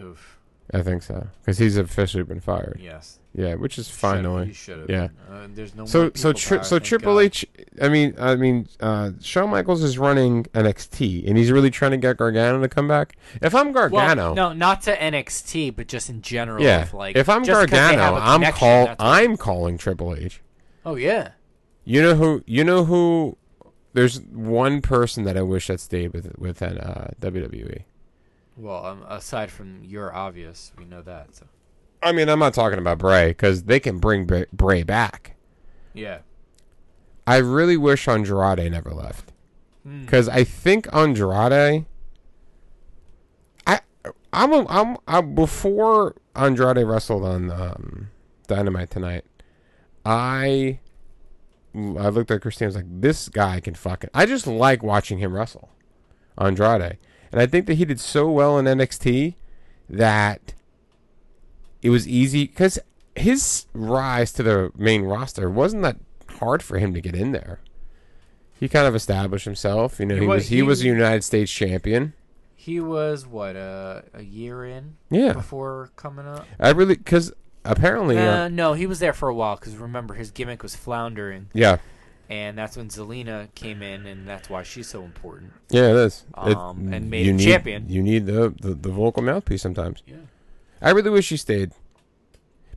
Oof. 0.00 0.29
I 0.72 0.82
think 0.82 1.02
so. 1.02 1.26
Because 1.40 1.58
he's 1.58 1.76
officially 1.76 2.22
been 2.22 2.40
fired. 2.40 2.78
Yes. 2.82 3.18
Yeah, 3.34 3.54
which 3.54 3.78
is 3.78 3.86
Should've- 3.86 3.98
finally. 3.98 4.46
He 4.46 4.52
should 4.52 4.78
have. 4.80 4.90
Yeah. 4.90 5.08
Uh, 5.30 5.46
there's 5.52 5.74
no. 5.74 5.84
So 5.86 6.02
more 6.02 6.10
so 6.14 6.32
tri- 6.32 6.56
power, 6.58 6.64
so 6.64 6.78
Triple 6.78 7.14
God. 7.14 7.20
H. 7.20 7.46
I 7.80 7.88
mean 7.88 8.14
I 8.18 8.34
mean 8.36 8.68
uh, 8.80 9.10
Shawn 9.20 9.50
Michaels 9.50 9.82
is 9.82 9.98
running 9.98 10.44
NXT, 10.54 11.28
and 11.28 11.36
he's 11.38 11.50
really 11.52 11.70
trying 11.70 11.92
to 11.92 11.96
get 11.96 12.16
Gargano 12.16 12.60
to 12.60 12.68
come 12.68 12.88
back. 12.88 13.16
If 13.40 13.54
I'm 13.54 13.72
Gargano, 13.72 14.26
Well, 14.26 14.34
no, 14.34 14.52
not 14.52 14.82
to 14.82 14.96
NXT, 14.96 15.76
but 15.76 15.86
just 15.86 16.08
in 16.10 16.22
general. 16.22 16.62
yeah. 16.62 16.82
If, 16.82 16.94
like, 16.94 17.16
if 17.16 17.28
I'm 17.28 17.44
just 17.44 17.60
'cause 17.60 17.70
they 17.70 17.76
have 17.76 17.96
Gargano, 17.96 18.16
I'm 18.20 18.40
connection, 18.40 18.58
call 18.58 18.96
I'm 18.98 19.36
calling 19.36 19.78
Triple 19.78 20.14
H. 20.16 20.40
Oh 20.84 20.96
yeah. 20.96 21.30
You 21.84 22.02
know 22.02 22.14
who? 22.14 22.42
You 22.46 22.64
know 22.64 22.84
who? 22.84 23.36
There's 23.92 24.20
one 24.22 24.82
person 24.82 25.24
that 25.24 25.36
I 25.36 25.42
wish 25.42 25.66
that 25.68 25.80
stayed 25.80 26.12
with 26.12 26.32
with 26.38 26.62
uh, 26.62 27.08
WWE. 27.20 27.82
Well, 28.60 28.84
um, 28.84 29.04
aside 29.08 29.50
from 29.50 29.82
your 29.84 30.14
obvious, 30.14 30.72
we 30.78 30.84
know 30.84 31.02
that. 31.02 31.34
So 31.34 31.46
I 32.02 32.12
mean, 32.12 32.28
I'm 32.28 32.38
not 32.38 32.54
talking 32.54 32.78
about 32.78 32.98
Bray 32.98 33.28
because 33.28 33.64
they 33.64 33.80
can 33.80 33.98
bring 33.98 34.24
Bray, 34.26 34.46
Bray 34.52 34.82
back. 34.82 35.36
yeah. 35.94 36.18
I 37.26 37.36
really 37.36 37.76
wish 37.76 38.08
Andrade 38.08 38.70
never 38.72 38.90
left 38.90 39.32
Hmm. 39.84 40.00
because 40.02 40.28
I 40.28 40.42
think 40.44 40.92
Andrade. 40.92 41.84
I 43.66 43.80
I'm 44.32 44.52
a, 44.52 44.66
I'm 44.68 44.96
I, 45.06 45.20
before 45.20 46.16
Andrade 46.34 46.78
wrestled 46.86 47.24
on 47.24 47.50
um, 47.50 48.10
Dynamite 48.48 48.90
tonight. 48.90 49.24
I 50.04 50.80
I 51.74 52.08
looked 52.08 52.30
at 52.32 52.40
Christine. 52.40 52.66
I 52.66 52.68
was 52.70 52.76
like, 52.76 52.86
this 53.00 53.28
guy 53.28 53.60
can 53.60 53.74
fucking. 53.74 54.10
I 54.12 54.26
just 54.26 54.46
like 54.46 54.82
watching 54.82 55.18
him 55.18 55.32
wrestle, 55.32 55.68
Andrade, 56.36 56.98
and 57.32 57.40
I 57.40 57.46
think 57.46 57.66
that 57.66 57.74
he 57.74 57.84
did 57.84 58.00
so 58.00 58.30
well 58.30 58.58
in 58.58 58.66
NXT 58.66 59.34
that 59.88 60.54
it 61.82 61.90
was 61.90 62.06
easy 62.06 62.46
because 62.46 62.78
his 63.16 63.66
rise 63.72 64.32
to 64.32 64.42
the 64.42 64.70
main 64.76 65.02
roster 65.02 65.48
wasn't 65.50 65.82
that 65.82 65.96
hard 66.38 66.62
for 66.62 66.78
him 66.78 66.94
to 66.94 67.00
get 67.00 67.14
in 67.14 67.32
there. 67.32 67.60
He 68.58 68.68
kind 68.68 68.86
of 68.86 68.94
established 68.94 69.46
himself. 69.46 69.98
You 69.98 70.06
know, 70.06 70.14
He 70.16 70.20
he, 70.22 70.26
was- 70.26 70.36
was 70.36 70.48
he, 70.48 70.56
he- 70.56 70.62
was 70.62 70.82
a 70.82 70.86
United 70.86 71.24
States 71.24 71.50
champion. 71.50 72.12
He 72.54 72.78
was 72.78 73.26
what 73.26 73.56
uh, 73.56 74.02
a 74.12 74.22
year 74.22 74.66
in 74.66 74.96
Yeah, 75.08 75.32
before 75.32 75.90
coming 75.96 76.26
up. 76.26 76.46
I 76.58 76.68
really 76.72 76.94
because 76.94 77.32
apparently, 77.64 78.18
uh, 78.18 78.44
Uh, 78.44 78.48
no, 78.48 78.74
he 78.74 78.86
was 78.86 78.98
there 78.98 79.14
for 79.14 79.30
a 79.30 79.34
while 79.34 79.56
because 79.56 79.76
remember 79.78 80.12
his 80.12 80.30
gimmick 80.30 80.62
was 80.62 80.76
floundering, 80.76 81.48
yeah, 81.54 81.78
and 82.30 82.56
that's 82.56 82.76
when 82.78 82.88
Zelina 82.88 83.52
came 83.54 83.82
in, 83.82 84.06
and 84.06 84.26
that's 84.26 84.48
why 84.48 84.62
she's 84.62 84.86
so 84.88 85.02
important. 85.02 85.52
yeah, 85.68 85.90
it 85.90 85.96
is. 85.96 86.24
It- 86.46 86.56
Um, 86.56 86.90
and 86.92 87.10
made 87.10 87.26
you 87.26 87.32
him 87.32 87.36
need, 87.36 87.44
champion. 87.44 87.88
You 87.90 88.02
need 88.02 88.24
the, 88.26 88.54
the 88.60 88.72
the 88.74 88.88
vocal 88.90 89.22
mouthpiece 89.22 89.60
sometimes. 89.60 90.02
Yeah. 90.06 90.16
I 90.80 90.90
really 90.90 91.10
wish 91.10 91.28
he 91.28 91.36
stayed. 91.36 91.72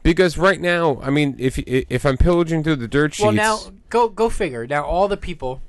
Because 0.02 0.38
right 0.38 0.60
now, 0.60 1.00
I 1.02 1.10
mean, 1.10 1.36
if 1.40 1.58
if 1.60 2.06
I'm 2.06 2.18
pillaging 2.18 2.64
through 2.64 2.76
the 2.76 2.90
dirt 2.90 3.14
sheets, 3.14 3.24
Well, 3.24 3.32
now 3.32 3.60
go 3.90 4.10
go 4.10 4.30
figure. 4.30 4.68
Now 4.68 4.84
all 4.84 5.08
the 5.08 5.16
people, 5.16 5.62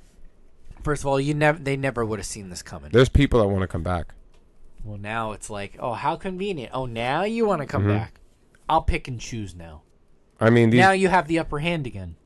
first 0.82 1.02
of 1.02 1.06
all, 1.06 1.20
you 1.20 1.34
never 1.34 1.58
they 1.60 1.76
never 1.76 2.04
would 2.04 2.18
have 2.18 2.26
seen 2.26 2.48
this 2.50 2.60
coming. 2.62 2.90
there's 2.92 3.08
people 3.08 3.38
that 3.40 3.46
want 3.46 3.60
to 3.62 3.68
come 3.68 3.84
back. 3.84 4.12
Well, 4.82 4.98
now 4.98 5.32
it's 5.32 5.48
like, 5.48 5.76
oh, 5.78 5.92
how 5.92 6.16
convenient. 6.16 6.72
Oh, 6.74 6.84
now 6.86 7.22
you 7.22 7.46
want 7.46 7.60
to 7.62 7.66
come 7.66 7.84
Mhm. 7.84 7.94
back. 7.96 8.20
I'll 8.68 8.82
pick 8.82 9.06
and 9.08 9.20
choose 9.20 9.54
now. 9.54 9.82
I 10.40 10.50
mean, 10.50 10.70
these 10.70 10.80
now 10.80 10.90
you 10.90 11.08
have 11.08 11.28
the 11.28 11.38
upper 11.38 11.60
hand 11.60 11.86
again. 11.86 12.16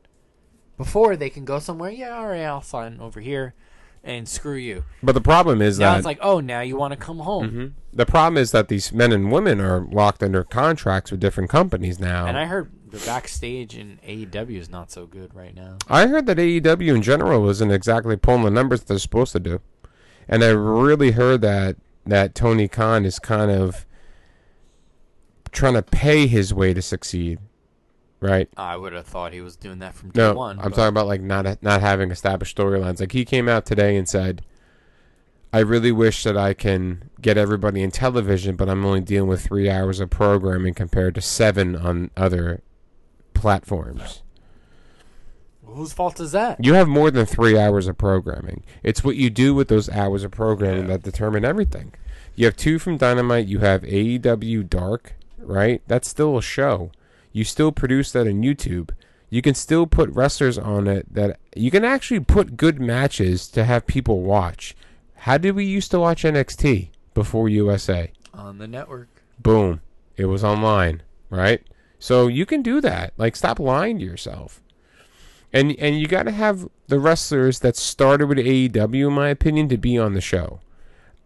Before 0.79 1.15
they 1.17 1.29
can 1.29 1.45
go 1.45 1.59
somewhere, 1.59 1.91
yeah, 1.91 2.17
all 2.17 2.29
right, 2.29 2.43
I'll 2.45 2.63
sign 2.63 2.99
over 3.01 3.21
here, 3.21 3.53
and 4.03 4.27
screw 4.29 4.55
you. 4.57 4.85
but 5.03 5.13
the 5.13 5.21
problem 5.21 5.61
is 5.61 5.77
that. 5.79 5.85
Now 5.85 5.91
that 5.93 5.99
it's 5.99 6.07
like, 6.07 6.19
oh, 6.23 6.41
now 6.41 6.61
you 6.63 6.77
want 6.77 6.93
to 6.93 6.97
come 6.97 7.19
home. 7.19 7.51
Mhm. 7.51 7.73
the 7.93 8.07
problem 8.07 8.37
is 8.41 8.53
that 8.53 8.69
these 8.69 8.93
men 8.93 9.11
and 9.13 9.31
women 9.33 9.61
are 9.61 9.81
locked 9.91 10.23
under 10.23 10.45
contracts 10.45 11.11
with 11.11 11.19
different 11.21 11.51
companies 11.51 11.99
now. 11.99 12.27
And 12.27 12.39
I 12.39 12.45
heard 12.47 12.71
the 12.91 12.99
backstage 12.99 13.77
in 13.77 13.99
AEW 14.07 14.57
is 14.59 14.71
not 14.71 14.91
so 14.93 15.05
good 15.05 15.35
right 15.35 15.55
now. 15.55 15.77
I 15.89 16.07
heard 16.07 16.27
that 16.27 16.39
AEW 16.39 16.95
in 16.95 17.03
general 17.03 17.49
isn't 17.51 17.71
exactly 17.73 18.17
pulling 18.17 18.45
the 18.45 18.51
numbers 18.51 18.83
they're 18.85 18.99
supposed 18.99 19.33
to 19.33 19.41
do, 19.41 19.61
and 20.29 20.43
I 20.45 20.49
really 20.51 21.11
heard 21.11 21.41
that 21.43 21.77
that 22.07 22.35
Tony 22.35 22.69
Khan 22.69 23.05
is 23.05 23.19
kind 23.19 23.51
of 23.51 23.85
trying 25.51 25.75
to 25.75 25.83
pay 25.83 26.27
his 26.27 26.55
way 26.55 26.73
to 26.73 26.81
succeed, 26.81 27.39
right? 28.21 28.49
I 28.57 28.77
would 28.77 28.93
have 28.93 29.07
thought 29.07 29.33
he 29.33 29.41
was 29.41 29.57
doing 29.57 29.79
that 29.81 29.95
from 29.95 30.11
day 30.11 30.21
No, 30.23 30.35
one. 30.35 30.59
I'm 30.59 30.71
but- 30.71 30.75
talking 30.77 30.89
about 30.89 31.07
like 31.07 31.21
not 31.21 31.63
not 31.63 31.81
having 31.81 32.11
established 32.11 32.57
storylines. 32.57 33.01
Like 33.01 33.13
he 33.13 33.25
came 33.25 33.49
out 33.49 33.65
today 33.67 33.97
and 33.97 34.09
said, 34.09 34.43
"I 35.53 35.61
really 35.61 35.93
wish 35.93 36.25
that 36.25 36.37
I 36.37 36.55
can 36.55 37.11
get 37.21 37.37
everybody 37.39 37.83
in 37.83 37.91
television, 37.91 38.57
but 38.57 38.69
I'm 38.69 38.85
only 38.85 39.01
dealing 39.01 39.29
with 39.29 39.43
three 39.45 39.69
hours 39.71 40.01
of 40.01 40.11
programming 40.11 40.75
compared 40.75 41.15
to 41.17 41.21
seven 41.21 41.75
on 41.77 42.11
other 42.17 42.63
platforms." 43.35 44.23
Whose 45.65 45.93
fault 45.93 46.19
is 46.19 46.33
that? 46.33 46.65
You 46.65 46.75
have 46.75 46.89
more 46.89 47.11
than 47.11 47.27
three 47.27 47.59
hours 47.59 47.89
of 47.89 47.99
programming. 47.99 48.65
It's 48.83 49.05
what 49.05 49.17
you 49.17 49.29
do 49.29 49.55
with 49.55 49.69
those 49.69 49.89
hours 49.91 50.25
of 50.25 50.31
programming 50.31 50.83
Yeah. 50.83 50.89
that 50.97 51.03
determine 51.03 51.45
everything. 51.45 51.93
You 52.35 52.47
have 52.47 52.57
two 52.57 52.79
from 52.79 52.97
Dynamite. 52.97 53.47
You 53.47 53.59
have 53.59 53.83
AEW 53.85 54.63
Dark, 54.63 55.15
right? 55.39 55.83
That's 55.87 56.09
still 56.09 56.39
a 56.39 56.43
show. 56.43 56.91
You 57.39 57.45
still 57.45 57.71
produce 57.71 58.11
that 58.11 58.27
on 58.27 58.43
YouTube. 58.43 58.91
You 59.31 59.43
can 59.43 59.55
still 59.55 59.87
put 59.87 60.11
wrestlers 60.11 60.59
on 60.59 60.89
it 60.89 61.07
that 61.15 61.39
you 61.55 61.71
can 61.71 61.85
actually 61.85 62.19
put 62.19 62.57
good 62.57 62.81
matches 62.81 63.47
to 63.51 63.63
have 63.63 63.87
people 63.87 64.23
watch. 64.23 64.75
How 65.15 65.39
did 65.39 65.55
we 65.55 65.65
used 65.65 65.93
to 65.93 66.01
watch 66.01 66.25
NXT 66.25 66.89
before 67.15 67.49
USA? 67.49 68.11
On 68.35 68.59
the 68.59 68.67
network. 68.67 69.07
Boom. 69.39 69.83
It 70.17 70.25
was 70.25 70.43
online, 70.43 71.05
right? 71.31 71.63
So 72.01 72.27
you 72.27 72.45
can 72.45 72.61
do 72.61 72.81
that. 72.81 73.13
Like 73.17 73.37
stop 73.37 73.61
lying 73.61 74.01
to 74.01 74.05
yourself. 74.05 74.61
And 75.53 75.77
and 75.79 76.01
you 76.01 76.09
got 76.09 76.25
to 76.25 76.33
have 76.33 76.69
the 76.89 76.99
wrestlers 76.99 77.61
that 77.61 77.77
started 77.77 78.27
with 78.27 78.39
AEW 78.39 79.07
in 79.07 79.13
my 79.13 79.29
opinion 79.29 79.69
to 79.69 79.77
be 79.77 79.97
on 79.97 80.15
the 80.15 80.21
show. 80.21 80.59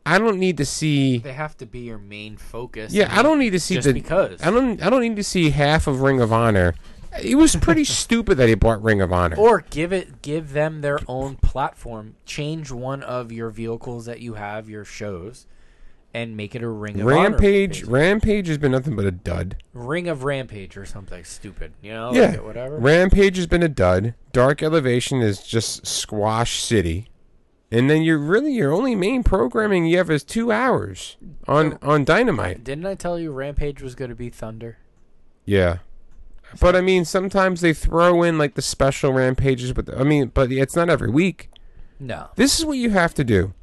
I 0.04 0.18
don't 0.18 0.38
need 0.38 0.56
to 0.56 0.64
see 0.66 1.18
They 1.18 1.32
have 1.32 1.56
to 1.58 1.66
be 1.66 1.80
your 1.80 1.98
main 1.98 2.36
focus. 2.36 2.92
Yeah, 2.92 3.08
I 3.16 3.22
don't 3.22 3.38
need 3.38 3.50
to 3.50 3.60
see 3.60 3.76
just 3.76 3.86
the 3.86 3.92
because. 3.94 4.42
I 4.42 4.50
don't 4.50 4.82
I 4.82 4.90
don't 4.90 5.00
need 5.02 5.16
to 5.16 5.24
see 5.24 5.50
half 5.50 5.86
of 5.86 6.00
Ring 6.00 6.20
of 6.20 6.32
Honor. 6.32 6.74
It 7.22 7.36
was 7.36 7.54
pretty 7.56 7.84
stupid 8.02 8.36
that 8.38 8.48
he 8.48 8.54
bought 8.54 8.82
Ring 8.82 9.00
of 9.00 9.12
Honor. 9.12 9.36
Or 9.36 9.60
give 9.70 9.92
it, 9.92 10.22
give 10.22 10.52
them 10.52 10.80
their 10.80 10.98
own 11.06 11.36
platform. 11.36 12.16
Change 12.24 12.70
one 12.72 13.02
of 13.02 13.30
your 13.30 13.50
vehicles 13.50 14.06
that 14.06 14.20
you 14.20 14.34
have, 14.34 14.68
your 14.68 14.84
shows, 14.84 15.46
and 16.14 16.36
make 16.36 16.54
it 16.54 16.62
a 16.62 16.68
Ring 16.68 17.00
of 17.00 17.06
Honor 17.06 17.20
Rampage 17.30 17.80
page. 17.80 17.84
Rampage 17.84 18.48
has 18.48 18.58
been 18.58 18.72
nothing 18.72 18.96
but 18.96 19.04
a 19.04 19.10
dud. 19.12 19.56
Ring 19.72 20.08
of 20.08 20.24
Rampage 20.24 20.76
or 20.76 20.84
something 20.86 21.22
stupid. 21.22 21.74
You 21.82 21.92
know, 21.92 22.12
Yeah. 22.14 22.30
like 22.30 22.44
whatever. 22.44 22.78
Rampage 22.78 23.36
has 23.36 23.46
been 23.46 23.62
a 23.62 23.68
dud. 23.68 24.14
Dark 24.32 24.62
Elevation 24.62 25.20
is 25.20 25.42
just 25.42 25.86
Squash 25.86 26.60
City. 26.62 27.08
And 27.72 27.88
then 27.88 28.02
you're 28.02 28.18
really 28.18 28.52
your 28.52 28.70
only 28.70 28.94
main 28.94 29.22
programming 29.22 29.86
you 29.86 29.96
have 29.96 30.10
is 30.10 30.22
two 30.22 30.52
hours 30.52 31.16
on 31.48 31.78
on 31.80 32.04
Dynamite. 32.04 32.62
Didn't 32.62 32.84
I 32.84 32.94
tell 32.94 33.18
you 33.18 33.32
Rampage 33.32 33.80
was 33.80 33.94
going 33.94 34.10
to 34.10 34.14
be 34.14 34.28
Thunder? 34.28 34.76
Yeah, 35.46 35.78
but 36.60 36.76
I 36.76 36.82
mean 36.82 37.06
sometimes 37.06 37.62
they 37.62 37.72
throw 37.72 38.22
in 38.22 38.36
like 38.36 38.56
the 38.56 38.62
special 38.62 39.14
rampages, 39.14 39.72
but 39.72 39.88
I 39.98 40.04
mean, 40.04 40.30
but 40.34 40.52
it's 40.52 40.76
not 40.76 40.90
every 40.90 41.10
week. 41.10 41.48
No. 41.98 42.28
This 42.36 42.58
is 42.58 42.66
what 42.66 42.76
you 42.76 42.90
have 42.90 43.14
to 43.14 43.24
do. 43.24 43.54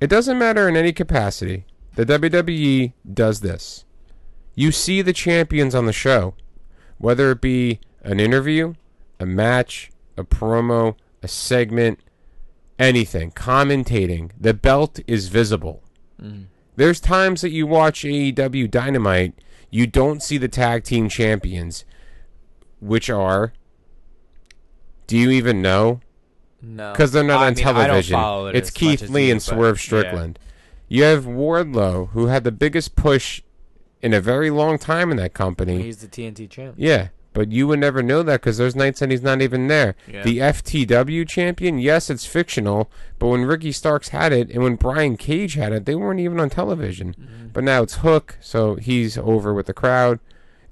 It 0.00 0.06
doesn't 0.06 0.38
matter 0.38 0.66
in 0.66 0.74
any 0.74 0.94
capacity. 0.94 1.66
The 1.94 2.06
WWE 2.06 2.94
does 3.12 3.40
this. 3.40 3.84
You 4.54 4.72
see 4.72 5.02
the 5.02 5.12
champions 5.12 5.74
on 5.74 5.84
the 5.84 5.92
show, 5.92 6.34
whether 6.96 7.32
it 7.32 7.42
be 7.42 7.80
an 8.02 8.18
interview, 8.18 8.74
a 9.20 9.26
match, 9.26 9.90
a 10.16 10.24
promo, 10.24 10.96
a 11.22 11.28
segment, 11.28 11.98
anything, 12.78 13.30
commentating. 13.32 14.30
The 14.38 14.54
belt 14.54 15.00
is 15.06 15.28
visible. 15.28 15.82
Mm. 16.20 16.46
There's 16.76 17.00
times 17.00 17.40
that 17.40 17.50
you 17.50 17.66
watch 17.66 18.02
AEW 18.02 18.70
Dynamite, 18.70 19.34
you 19.70 19.86
don't 19.86 20.22
see 20.22 20.38
the 20.38 20.48
tag 20.48 20.84
team 20.84 21.08
champions, 21.08 21.84
which 22.80 23.10
are. 23.10 23.52
Do 25.06 25.16
you 25.16 25.30
even 25.30 25.62
know? 25.62 26.00
No. 26.60 26.92
because 26.92 27.12
they're 27.12 27.22
not 27.22 27.40
I 27.40 27.46
on 27.46 27.54
mean, 27.54 27.64
television. 27.64 28.18
it 28.18 28.56
it's 28.56 28.70
Keith 28.70 29.08
Lee 29.08 29.26
you, 29.26 29.32
and 29.32 29.42
Swerve 29.42 29.76
yeah. 29.76 29.82
Strickland. 29.82 30.38
You 30.88 31.04
have 31.04 31.24
Wardlow, 31.24 32.10
who 32.10 32.26
had 32.26 32.44
the 32.44 32.50
biggest 32.50 32.96
push 32.96 33.42
in 34.02 34.12
a 34.12 34.20
very 34.20 34.50
long 34.50 34.78
time 34.78 35.10
in 35.10 35.16
that 35.18 35.34
company. 35.34 35.82
He's 35.82 35.98
the 35.98 36.08
TNT 36.08 36.48
champ. 36.50 36.74
yeah, 36.76 37.08
but 37.38 37.52
you 37.52 37.68
would 37.68 37.78
never 37.78 38.02
know 38.02 38.24
that 38.24 38.40
because 38.40 38.58
there's 38.58 38.74
nights 38.74 38.98
that 38.98 39.12
he's 39.12 39.22
not 39.22 39.40
even 39.40 39.68
there. 39.68 39.94
Yeah. 40.08 40.24
The 40.24 40.38
FTW 40.38 41.28
champion, 41.28 41.78
yes, 41.78 42.10
it's 42.10 42.26
fictional, 42.26 42.90
but 43.20 43.28
when 43.28 43.44
Ricky 43.44 43.70
Starks 43.70 44.08
had 44.08 44.32
it 44.32 44.50
and 44.50 44.60
when 44.60 44.74
Brian 44.74 45.16
Cage 45.16 45.54
had 45.54 45.72
it, 45.72 45.84
they 45.84 45.94
weren't 45.94 46.18
even 46.18 46.40
on 46.40 46.50
television. 46.50 47.14
Mm-hmm. 47.14 47.46
But 47.52 47.62
now 47.62 47.84
it's 47.84 47.98
Hook, 47.98 48.38
so 48.40 48.74
he's 48.74 49.16
over 49.16 49.54
with 49.54 49.66
the 49.66 49.72
crowd. 49.72 50.18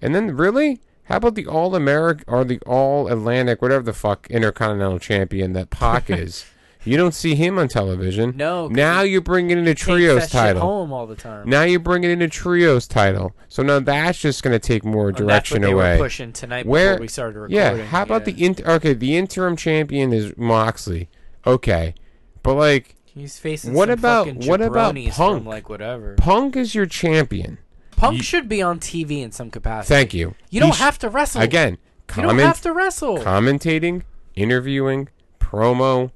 And 0.02 0.12
then 0.12 0.36
really, 0.36 0.80
how 1.04 1.18
about 1.18 1.36
the 1.36 1.46
All 1.46 1.76
American 1.76 2.24
or 2.26 2.42
the 2.44 2.58
All 2.66 3.06
Atlantic, 3.06 3.62
whatever 3.62 3.84
the 3.84 3.92
fuck 3.92 4.26
Intercontinental 4.28 4.98
Champion 4.98 5.52
that 5.52 5.70
Pac 5.70 6.10
is? 6.10 6.46
You 6.86 6.96
don't 6.96 7.14
see 7.14 7.34
him 7.34 7.58
on 7.58 7.68
television. 7.68 8.34
No. 8.36 8.68
Now 8.68 9.02
you're 9.02 9.20
bringing 9.20 9.58
in 9.58 9.66
a 9.66 9.74
trios 9.74 10.30
title. 10.30 10.62
home 10.62 10.92
all 10.92 11.06
the 11.06 11.16
time. 11.16 11.48
Now 11.48 11.62
you're 11.62 11.80
bringing 11.80 12.10
in 12.10 12.22
a 12.22 12.28
trios 12.28 12.86
title. 12.86 13.34
So 13.48 13.62
now 13.62 13.80
that's 13.80 14.18
just 14.20 14.42
going 14.42 14.52
to 14.52 14.58
take 14.58 14.84
more 14.84 15.10
direction 15.12 15.62
what 15.62 15.66
they 15.66 15.72
away. 15.72 15.96
Were 15.98 16.04
pushing 16.04 16.32
tonight 16.32 16.66
Where- 16.66 16.94
before 16.94 17.00
we 17.02 17.08
started 17.08 17.38
recording. 17.40 17.56
Yeah. 17.78 17.84
How 17.86 18.02
about 18.02 18.24
the 18.24 18.44
inter- 18.44 18.70
okay? 18.74 18.92
The 18.94 19.16
interim 19.16 19.56
champion 19.56 20.12
is 20.12 20.36
Moxley. 20.36 21.08
Okay, 21.46 21.94
but 22.42 22.54
like 22.54 22.94
He's 23.04 23.38
facing 23.38 23.72
What 23.72 23.88
some 23.88 23.98
about- 23.98 24.26
fucking 24.26 24.46
what 24.46 24.60
about 24.60 24.94
Punk? 24.94 25.12
From 25.14 25.46
like 25.46 25.68
whatever. 25.70 26.14
Punk 26.16 26.54
is 26.56 26.74
your 26.74 26.84
champion. 26.86 27.58
Punk 27.92 28.18
You- 28.18 28.22
should 28.22 28.46
be 28.48 28.60
on 28.60 28.78
TV 28.78 29.22
in 29.22 29.32
some 29.32 29.50
capacity. 29.50 29.94
Thank 29.94 30.12
you. 30.12 30.34
You 30.50 30.60
don't 30.60 30.74
He 30.76 30.82
have 30.82 30.98
to 30.98 31.08
wrestle 31.08 31.40
again. 31.40 31.78
Comment, 32.08 32.32
You 32.34 32.38
don't 32.40 32.46
have 32.46 32.60
to 32.60 32.72
wrestle. 32.72 33.18
commentating, 33.18 34.02
interviewing, 34.34 35.08
promo. 35.40 36.10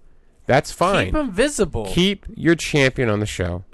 That's 0.50 0.72
fine. 0.72 1.06
Keep 1.06 1.14
him 1.14 1.30
visible. 1.30 1.86
Keep 1.86 2.26
your 2.34 2.56
champion 2.56 3.08
on 3.08 3.20
the 3.20 3.26
show. 3.26 3.64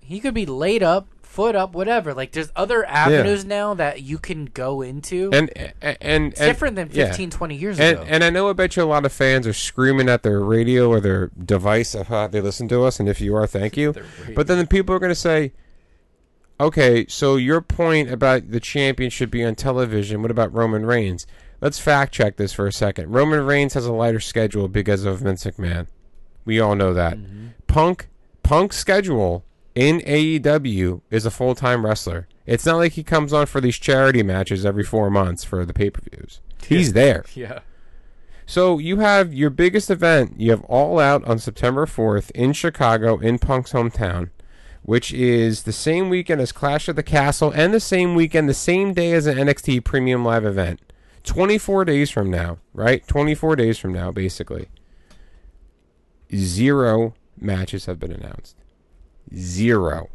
he 0.00 0.18
could 0.18 0.34
be 0.34 0.44
laid 0.44 0.82
up, 0.82 1.06
foot 1.22 1.54
up, 1.54 1.72
whatever. 1.72 2.12
Like 2.14 2.32
there's 2.32 2.50
other 2.56 2.84
avenues 2.84 3.44
now 3.44 3.74
that 3.74 4.02
you 4.02 4.18
can 4.18 4.46
go 4.46 4.82
into. 4.82 5.30
And 5.32 5.50
and 5.56 5.96
and, 6.00 6.26
it's 6.32 6.40
different 6.40 6.74
than 6.74 6.90
yeah. 6.92 7.06
15, 7.08 7.30
20 7.30 7.54
years 7.54 7.78
And, 7.78 7.98
ago. 7.98 8.06
and 8.08 8.24
I 8.24 8.30
know 8.30 8.50
I 8.50 8.54
bet 8.54 8.74
you 8.76 8.82
a 8.82 8.84
lot 8.84 9.04
of 9.04 9.12
fans 9.12 9.46
are 9.46 9.52
screaming 9.52 10.08
at 10.08 10.24
their 10.24 10.40
radio 10.40 10.88
or 10.88 10.98
their 11.00 11.28
device 11.28 11.94
of 11.94 12.08
how 12.08 12.26
they 12.26 12.40
listen 12.40 12.66
to 12.68 12.82
us, 12.82 12.98
and 12.98 13.08
if 13.08 13.20
you 13.20 13.36
are, 13.36 13.46
thank 13.46 13.76
you. 13.82 13.94
But 14.34 14.48
then 14.48 14.58
the 14.58 14.66
people 14.66 14.94
are 14.96 14.98
going 14.98 15.10
to 15.10 15.14
say, 15.14 15.52
okay, 16.58 17.06
so 17.06 17.36
your 17.36 17.60
point 17.60 18.10
about 18.10 18.50
the 18.50 18.58
champion 18.60 19.10
should 19.10 19.30
be 19.30 19.44
on 19.44 19.54
television, 19.54 20.22
what 20.22 20.30
about 20.32 20.52
Roman 20.52 20.84
Reigns? 20.86 21.26
let's 21.62 21.78
fact 21.78 22.12
check 22.12 22.36
this 22.36 22.52
for 22.52 22.66
a 22.66 22.72
second. 22.72 23.10
Roman 23.10 23.44
Reigns 23.46 23.72
has 23.74 23.86
a 23.86 23.92
lighter 23.92 24.20
schedule 24.20 24.68
because 24.68 25.04
of 25.06 25.20
Vince 25.20 25.44
McMahon. 25.44 25.86
We 26.46 26.58
all 26.58 26.74
know 26.74 26.94
that. 26.94 27.18
Mm-hmm. 27.18 27.48
Punk 27.66 28.08
Punk's 28.42 28.76
schedule 28.78 29.44
in 29.74 30.00
AEW 30.00 31.02
is 31.10 31.26
a 31.26 31.30
full 31.30 31.54
time 31.54 31.84
wrestler. 31.84 32.26
It's 32.46 32.64
not 32.64 32.76
like 32.76 32.92
he 32.92 33.02
comes 33.02 33.32
on 33.32 33.46
for 33.46 33.60
these 33.60 33.76
charity 33.76 34.22
matches 34.22 34.64
every 34.64 34.84
four 34.84 35.10
months 35.10 35.44
for 35.44 35.66
the 35.66 35.74
pay 35.74 35.90
per 35.90 36.00
views. 36.10 36.40
He's 36.66 36.94
there. 36.94 37.24
Yeah. 37.34 37.60
So 38.48 38.78
you 38.78 38.98
have 38.98 39.34
your 39.34 39.50
biggest 39.50 39.90
event. 39.90 40.34
You 40.38 40.52
have 40.52 40.62
All 40.66 41.00
Out 41.00 41.24
on 41.24 41.40
September 41.40 41.84
4th 41.84 42.30
in 42.30 42.52
Chicago, 42.52 43.18
in 43.18 43.40
Punk's 43.40 43.72
hometown, 43.72 44.30
which 44.84 45.12
is 45.12 45.64
the 45.64 45.72
same 45.72 46.08
weekend 46.08 46.40
as 46.40 46.52
Clash 46.52 46.86
of 46.86 46.94
the 46.94 47.02
Castle 47.02 47.50
and 47.50 47.74
the 47.74 47.80
same 47.80 48.14
weekend, 48.14 48.48
the 48.48 48.54
same 48.54 48.94
day 48.94 49.12
as 49.14 49.26
an 49.26 49.36
NXT 49.36 49.82
Premium 49.82 50.24
Live 50.24 50.44
event. 50.44 50.80
24 51.24 51.84
days 51.86 52.08
from 52.08 52.30
now, 52.30 52.58
right? 52.72 53.04
24 53.08 53.56
days 53.56 53.78
from 53.78 53.92
now, 53.92 54.12
basically. 54.12 54.68
Zero 56.34 57.14
matches 57.38 57.86
have 57.86 57.98
been 57.98 58.12
announced. 58.12 58.56
Zero. 59.34 60.10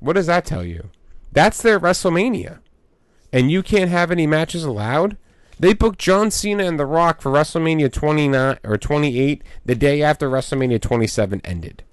What 0.00 0.14
does 0.14 0.26
that 0.26 0.44
tell 0.44 0.64
you? 0.64 0.90
That's 1.30 1.62
their 1.62 1.80
WrestleMania. 1.80 2.60
And 3.32 3.50
you 3.50 3.62
can't 3.62 3.90
have 3.90 4.10
any 4.10 4.26
matches 4.26 4.64
allowed? 4.64 5.16
They 5.58 5.74
booked 5.74 5.98
John 5.98 6.30
Cena 6.30 6.64
and 6.64 6.78
The 6.78 6.86
Rock 6.86 7.22
for 7.22 7.30
WrestleMania 7.30 7.92
29 7.92 8.58
or 8.64 8.76
28 8.76 9.42
the 9.64 9.74
day 9.74 10.02
after 10.02 10.28
WrestleMania 10.28 10.80
27 10.80 11.40
ended. 11.44 11.84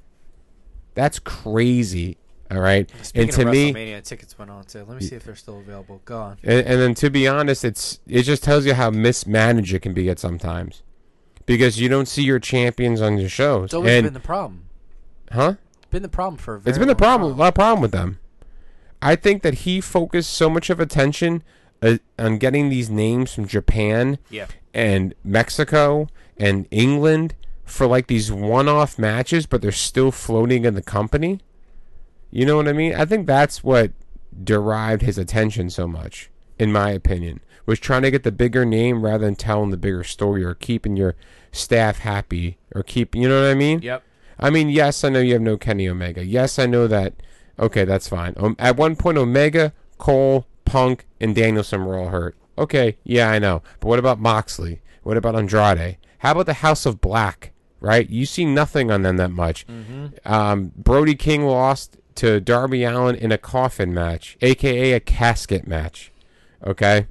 That's 0.95 1.19
crazy. 1.19 2.17
All 2.51 2.59
right. 2.59 2.89
Speaking 3.03 3.21
and 3.21 3.31
to 3.31 3.41
of 3.43 3.47
me, 3.49 3.73
WrestleMania, 3.73 4.03
tickets 4.03 4.37
went 4.37 4.49
on 4.49 4.67
sale. 4.67 4.85
Let 4.87 4.99
me 4.99 5.05
see 5.05 5.15
if 5.15 5.23
they're 5.23 5.35
still 5.35 5.59
available. 5.59 6.01
Go 6.03 6.17
on. 6.19 6.37
and, 6.43 6.65
and 6.65 6.81
then 6.81 6.95
to 6.95 7.09
be 7.09 7.27
honest, 7.27 7.63
it's 7.63 7.99
it 8.07 8.23
just 8.23 8.43
tells 8.43 8.65
you 8.65 8.73
how 8.73 8.89
mismanaged 8.89 9.73
it 9.73 9.81
can 9.81 9.93
be 9.93 10.09
at 10.09 10.17
sometimes, 10.17 10.81
because 11.49 11.79
you 11.81 11.89
don't 11.89 12.07
see 12.07 12.21
your 12.23 12.39
champions 12.39 13.01
on 13.01 13.17
your 13.17 13.27
shows. 13.27 13.65
It's 13.65 13.73
always 13.73 13.91
and 13.97 14.05
been 14.05 14.13
the 14.13 14.19
problem. 14.19 14.65
huh? 15.31 15.55
Been 15.89 16.03
the 16.03 16.07
problem 16.09 16.37
for 16.37 16.55
a 16.55 16.59
very 16.59 16.69
It's 16.69 16.77
been 16.77 16.87
a 16.89 16.91
long 16.91 16.97
problem, 16.97 17.31
a 17.33 17.35
lot 17.35 17.47
of 17.47 17.55
problem 17.55 17.81
with 17.81 17.91
them. 17.91 18.19
I 19.01 19.15
think 19.15 19.41
that 19.41 19.55
he 19.65 19.81
focused 19.81 20.31
so 20.31 20.47
much 20.49 20.69
of 20.69 20.79
attention 20.79 21.41
uh, 21.81 21.97
on 22.19 22.37
getting 22.37 22.69
these 22.69 22.89
names 22.91 23.33
from 23.33 23.47
Japan 23.47 24.19
Yeah. 24.29 24.45
and 24.75 25.15
Mexico 25.23 26.07
and 26.37 26.67
England 26.69 27.33
for 27.65 27.87
like 27.87 28.05
these 28.07 28.31
one-off 28.31 28.99
matches, 28.99 29.47
but 29.47 29.61
they're 29.63 29.71
still 29.71 30.11
floating 30.11 30.65
in 30.65 30.75
the 30.75 30.81
company. 30.83 31.39
You 32.29 32.45
know 32.45 32.57
what 32.57 32.67
I 32.67 32.73
mean? 32.73 32.93
I 32.93 33.05
think 33.05 33.25
that's 33.25 33.63
what 33.63 33.91
derived 34.43 35.01
his 35.01 35.17
attention 35.17 35.71
so 35.71 35.87
much, 35.87 36.29
in 36.59 36.71
my 36.71 36.91
opinion, 36.91 37.39
was 37.69 37.79
trying 37.79 38.01
to 38.01 38.09
get 38.09 38.23
the 38.23 38.31
bigger 38.31 38.65
name 38.65 39.05
rather 39.05 39.25
than 39.25 39.35
telling 39.35 39.69
the 39.69 39.77
bigger 39.77 40.03
story 40.03 40.43
or 40.43 40.55
keeping 40.55 40.97
your 40.97 41.15
staff 41.51 41.99
happy 41.99 42.57
or 42.73 42.81
keep. 42.81 43.15
You 43.15 43.29
know 43.29 43.41
what 43.41 43.51
I 43.51 43.53
mean? 43.53 43.81
Yep. 43.83 44.03
I 44.39 44.49
mean, 44.49 44.69
yes, 44.69 45.03
I 45.03 45.09
know 45.09 45.19
you 45.19 45.33
have 45.33 45.41
no 45.41 45.55
Kenny 45.55 45.87
Omega. 45.87 46.25
Yes, 46.25 46.57
I 46.57 46.65
know 46.65 46.87
that. 46.87 47.13
Okay, 47.59 47.85
that's 47.85 48.09
fine. 48.09 48.33
Um, 48.37 48.55
at 48.57 48.75
one 48.75 48.95
point, 48.95 49.17
Omega, 49.19 49.73
Cole, 49.99 50.47
Punk, 50.65 51.05
and 51.21 51.35
Danielson 51.35 51.85
were 51.85 51.97
all 51.97 52.09
hurt. 52.09 52.35
Okay, 52.57 52.97
yeah, 53.03 53.29
I 53.29 53.37
know. 53.37 53.61
But 53.79 53.87
what 53.87 53.99
about 53.99 54.19
Moxley? 54.19 54.81
What 55.03 55.17
about 55.17 55.35
Andrade? 55.35 55.97
How 56.19 56.31
about 56.31 56.47
the 56.47 56.55
House 56.55 56.85
of 56.85 56.99
Black? 56.99 57.51
Right? 57.81 58.09
You 58.09 58.25
see 58.25 58.45
nothing 58.45 58.89
on 58.89 59.03
them 59.03 59.17
that 59.17 59.31
much. 59.31 59.65
Um, 60.25 60.71
Brody 60.75 61.15
King 61.15 61.45
lost 61.45 61.97
to 62.15 62.41
Darby 62.41 62.83
Allin 62.83 63.15
in 63.15 63.31
a 63.31 63.37
coffin 63.37 63.93
match, 63.93 64.37
aka 64.41 64.93
a 64.93 64.99
casket 64.99 65.67
match. 65.67 66.11
Okay? 66.65 67.07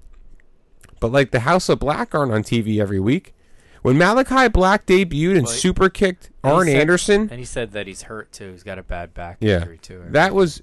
But 1.00 1.12
like 1.12 1.30
the 1.30 1.40
House 1.40 1.68
of 1.68 1.78
Black 1.78 2.14
aren't 2.14 2.32
on 2.32 2.42
TV 2.42 2.80
every 2.80 3.00
week. 3.00 3.34
When 3.82 3.96
Malachi 3.96 4.48
Black 4.48 4.86
debuted 4.86 5.36
and 5.36 5.44
Well, 5.44 5.52
he- 5.52 5.58
super 5.60 5.88
kicked 5.88 6.26
he 6.44 6.50
Arn 6.50 6.66
said- 6.66 6.76
Anderson, 6.80 7.20
And 7.30 7.38
he 7.38 7.44
said 7.44 7.72
that 7.72 7.86
he's 7.86 8.02
hurt 8.02 8.32
too. 8.32 8.50
He's 8.52 8.64
got 8.64 8.78
a 8.78 8.82
bad 8.82 9.14
back 9.14 9.38
yeah, 9.40 9.60
injury 9.60 9.78
too. 9.78 10.02
that 10.10 10.34
was 10.34 10.62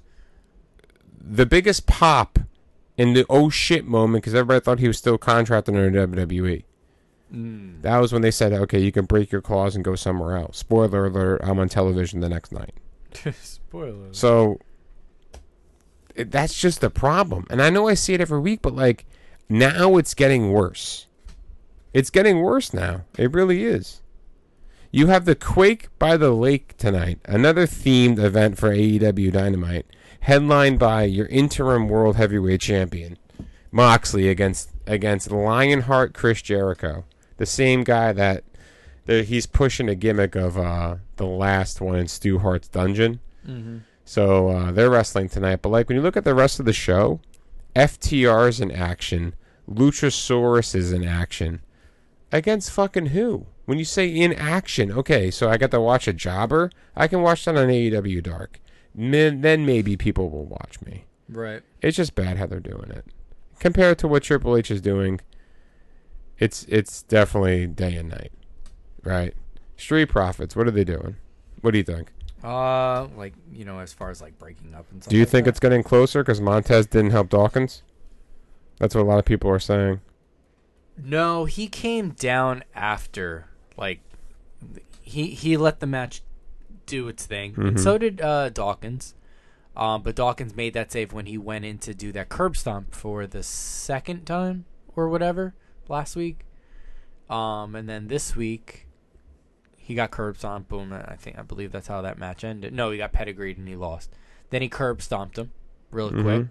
the 1.28 1.46
biggest 1.46 1.86
pop 1.86 2.38
in 2.96 3.14
the 3.14 3.24
oh 3.28 3.48
shit 3.50 3.84
moment 3.86 4.22
because 4.22 4.34
everybody 4.34 4.60
thought 4.62 4.78
he 4.78 4.86
was 4.88 4.98
still 4.98 5.18
contracted 5.18 5.74
under 5.74 6.06
WWE. 6.06 6.64
Mm. 7.34 7.82
That 7.82 7.98
was 7.98 8.12
when 8.12 8.22
they 8.22 8.30
said, 8.30 8.52
okay, 8.52 8.78
you 8.80 8.92
can 8.92 9.04
break 9.06 9.32
your 9.32 9.40
clause 9.42 9.74
and 9.74 9.84
go 9.84 9.96
somewhere 9.96 10.36
else. 10.36 10.58
Spoiler 10.58 11.06
alert, 11.06 11.40
I'm 11.42 11.58
on 11.58 11.68
television 11.68 12.20
the 12.20 12.28
next 12.28 12.52
night. 12.52 12.74
Spoiler. 13.42 14.12
So 14.12 14.60
it, 16.14 16.30
that's 16.30 16.58
just 16.58 16.80
the 16.80 16.90
problem. 16.90 17.46
And 17.50 17.60
I 17.62 17.70
know 17.70 17.88
I 17.88 17.94
see 17.94 18.14
it 18.14 18.20
every 18.20 18.40
week, 18.40 18.60
but 18.62 18.74
like 18.76 19.06
now 19.48 19.96
it's 19.96 20.14
getting 20.14 20.52
worse. 20.52 21.06
It's 21.92 22.10
getting 22.10 22.40
worse 22.40 22.74
now. 22.74 23.02
It 23.16 23.32
really 23.32 23.64
is. 23.64 24.02
You 24.90 25.08
have 25.08 25.24
the 25.24 25.34
Quake 25.34 25.88
by 25.98 26.16
the 26.16 26.30
Lake 26.30 26.76
tonight, 26.76 27.18
another 27.26 27.66
themed 27.66 28.18
event 28.18 28.58
for 28.58 28.70
AEW 28.70 29.32
Dynamite, 29.32 29.86
headlined 30.20 30.78
by 30.78 31.04
your 31.04 31.26
interim 31.26 31.88
world 31.88 32.16
heavyweight 32.16 32.60
champion, 32.60 33.18
Moxley 33.70 34.28
against 34.28 34.70
against 34.86 35.30
Lionheart 35.30 36.14
Chris 36.14 36.40
Jericho, 36.40 37.04
the 37.36 37.46
same 37.46 37.82
guy 37.84 38.12
that, 38.12 38.44
that 39.06 39.26
he's 39.26 39.46
pushing 39.46 39.88
a 39.88 39.94
gimmick 39.94 40.34
of 40.36 40.56
uh, 40.56 40.96
the 41.16 41.26
last 41.26 41.80
one 41.80 41.96
in 41.96 42.06
Stu 42.08 42.38
Hart's 42.38 42.68
dungeon. 42.68 43.20
hmm 43.44 43.78
So 44.04 44.48
uh, 44.48 44.72
they're 44.72 44.88
wrestling 44.90 45.28
tonight. 45.28 45.60
But 45.62 45.70
like 45.70 45.88
when 45.88 45.96
you 45.96 46.02
look 46.02 46.16
at 46.16 46.24
the 46.24 46.34
rest 46.34 46.60
of 46.60 46.66
the 46.66 46.72
show, 46.72 47.20
FTR's 47.76 48.58
in 48.58 48.70
action, 48.70 49.34
Luchasaurus 49.70 50.74
is 50.74 50.92
in 50.92 51.04
action. 51.04 51.60
Against 52.32 52.70
fucking 52.70 53.06
who? 53.06 53.46
When 53.66 53.78
you 53.78 53.84
say 53.84 54.08
in 54.08 54.32
action, 54.32 54.90
okay, 54.90 55.30
so 55.30 55.50
I 55.50 55.58
got 55.58 55.72
to 55.72 55.80
watch 55.80 56.08
a 56.08 56.14
jobber. 56.14 56.70
I 56.96 57.06
can 57.06 57.20
watch 57.20 57.44
that 57.44 57.56
on 57.56 57.68
AEW 57.68 58.22
Dark. 58.22 58.60
Then 58.94 59.42
then 59.42 59.66
maybe 59.66 59.96
people 59.96 60.30
will 60.30 60.46
watch 60.46 60.80
me. 60.80 61.04
Right. 61.28 61.62
It's 61.82 61.98
just 61.98 62.14
bad 62.14 62.38
how 62.38 62.46
they're 62.46 62.60
doing 62.60 62.90
it. 62.90 63.04
Compared 63.58 63.98
to 63.98 64.08
what 64.08 64.22
Triple 64.22 64.56
H 64.56 64.70
is 64.70 64.80
doing, 64.80 65.20
it's 66.38 66.64
it's 66.64 67.02
definitely 67.02 67.66
day 67.66 67.96
and 67.96 68.08
night. 68.08 68.32
Right? 69.04 69.34
Street 69.76 70.06
Profits, 70.06 70.56
what 70.56 70.66
are 70.66 70.70
they 70.70 70.84
doing? 70.84 71.16
What 71.60 71.72
do 71.72 71.78
you 71.78 71.84
think? 71.84 72.10
Uh, 72.44 73.08
like 73.16 73.34
you 73.52 73.64
know, 73.64 73.78
as 73.80 73.92
far 73.92 74.10
as 74.10 74.20
like 74.20 74.38
breaking 74.38 74.74
up 74.74 74.86
and 74.92 75.02
stuff. 75.02 75.10
Do 75.10 75.16
you 75.16 75.22
like 75.22 75.30
think 75.30 75.44
that. 75.46 75.50
it's 75.50 75.60
getting 75.60 75.82
closer 75.82 76.22
because 76.22 76.40
Montez 76.40 76.86
didn't 76.86 77.10
help 77.10 77.28
Dawkins? 77.30 77.82
That's 78.78 78.94
what 78.94 79.00
a 79.02 79.04
lot 79.04 79.18
of 79.18 79.24
people 79.24 79.50
are 79.50 79.58
saying. 79.58 80.00
No, 81.02 81.44
he 81.46 81.66
came 81.66 82.10
down 82.10 82.62
after. 82.74 83.48
Like, 83.76 84.00
he 85.02 85.28
he 85.28 85.56
let 85.56 85.80
the 85.80 85.86
match 85.86 86.22
do 86.86 87.08
its 87.08 87.26
thing, 87.26 87.54
and 87.56 87.76
Mhm. 87.76 87.80
so 87.80 87.98
did 87.98 88.20
uh, 88.20 88.48
Dawkins. 88.50 89.14
Um, 89.76 90.02
but 90.02 90.14
Dawkins 90.14 90.56
made 90.56 90.72
that 90.74 90.90
save 90.90 91.12
when 91.12 91.26
he 91.26 91.36
went 91.36 91.66
in 91.66 91.78
to 91.80 91.92
do 91.94 92.10
that 92.12 92.30
curb 92.30 92.56
stomp 92.56 92.94
for 92.94 93.26
the 93.26 93.42
second 93.42 94.24
time 94.24 94.64
or 94.94 95.08
whatever 95.10 95.54
last 95.88 96.16
week. 96.16 96.46
Um, 97.28 97.74
and 97.74 97.86
then 97.86 98.08
this 98.08 98.34
week, 98.34 98.85
he 99.86 99.94
got 99.94 100.10
curb 100.10 100.36
stomped. 100.36 100.68
Boom! 100.68 100.92
I 100.92 101.14
think 101.16 101.38
I 101.38 101.42
believe 101.42 101.70
that's 101.72 101.86
how 101.88 102.02
that 102.02 102.18
match 102.18 102.42
ended. 102.44 102.72
No, 102.72 102.90
he 102.90 102.98
got 102.98 103.12
pedigreed 103.12 103.56
and 103.58 103.68
he 103.68 103.76
lost. 103.76 104.10
Then 104.50 104.62
he 104.62 104.68
curb 104.68 105.00
stomped 105.00 105.38
him 105.38 105.52
really 105.90 106.10
quick 106.22 106.42
Mhm. 106.42 106.48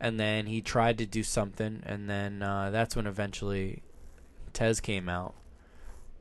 and 0.00 0.18
then 0.18 0.46
he 0.46 0.60
tried 0.62 0.96
to 0.98 1.06
do 1.06 1.22
something, 1.22 1.82
and 1.84 2.08
then 2.08 2.42
uh, 2.42 2.70
that's 2.70 2.96
when 2.96 3.06
eventually 3.06 3.82
Tez 4.54 4.80
came 4.80 5.08
out. 5.08 5.34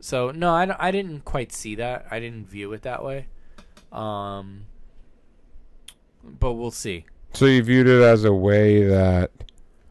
So 0.01 0.31
no, 0.31 0.51
I, 0.51 0.87
I 0.87 0.91
didn't 0.91 1.25
quite 1.25 1.51
see 1.51 1.75
that. 1.75 2.05
I 2.11 2.19
didn't 2.19 2.47
view 2.47 2.71
it 2.73 2.81
that 2.83 3.03
way. 3.03 3.27
Um, 3.91 4.65
but 6.23 6.53
we'll 6.53 6.71
see. 6.71 7.05
So 7.33 7.45
you 7.45 7.63
viewed 7.63 7.87
it 7.87 8.01
as 8.01 8.23
a 8.23 8.33
way 8.33 8.83
that. 8.83 9.31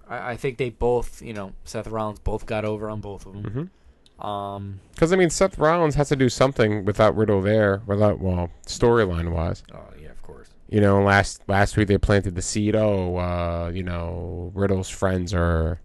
I, 0.09 0.31
I 0.33 0.37
think 0.37 0.59
they 0.59 0.71
both, 0.71 1.21
you 1.23 1.33
know, 1.33 1.53
Seth 1.65 1.87
Rollins 1.87 2.19
both 2.21 2.47
got 2.47 2.65
over 2.65 2.89
on 2.91 3.01
both 3.01 3.27
of 3.27 3.33
them. 3.43 3.71
Because 4.19 5.13
Um, 5.13 5.13
I 5.13 5.17
mean, 5.17 5.31
Seth 5.31 5.57
Rollins 5.59 5.95
has 5.95 6.09
to 6.09 6.17
do 6.17 6.29
something 6.29 6.85
without 6.85 7.17
Riddle 7.17 7.41
there, 7.41 7.83
without 7.87 8.19
well, 8.21 8.51
storyline 8.67 9.33
wise. 9.33 9.63
oh 9.73 9.79
yeah, 10.01 10.11
of 10.11 10.21
course. 10.23 10.49
You 10.69 10.81
know, 10.81 11.01
last 11.03 11.43
last 11.49 11.77
week 11.77 11.89
they 11.89 11.99
planted 11.99 12.35
the 12.35 12.43
seed. 12.43 12.75
Oh, 12.75 13.17
uh, 13.17 13.71
you 13.73 13.83
know, 13.85 14.51
Riddle's 14.55 14.89
friends 14.91 15.33
are 15.33 15.81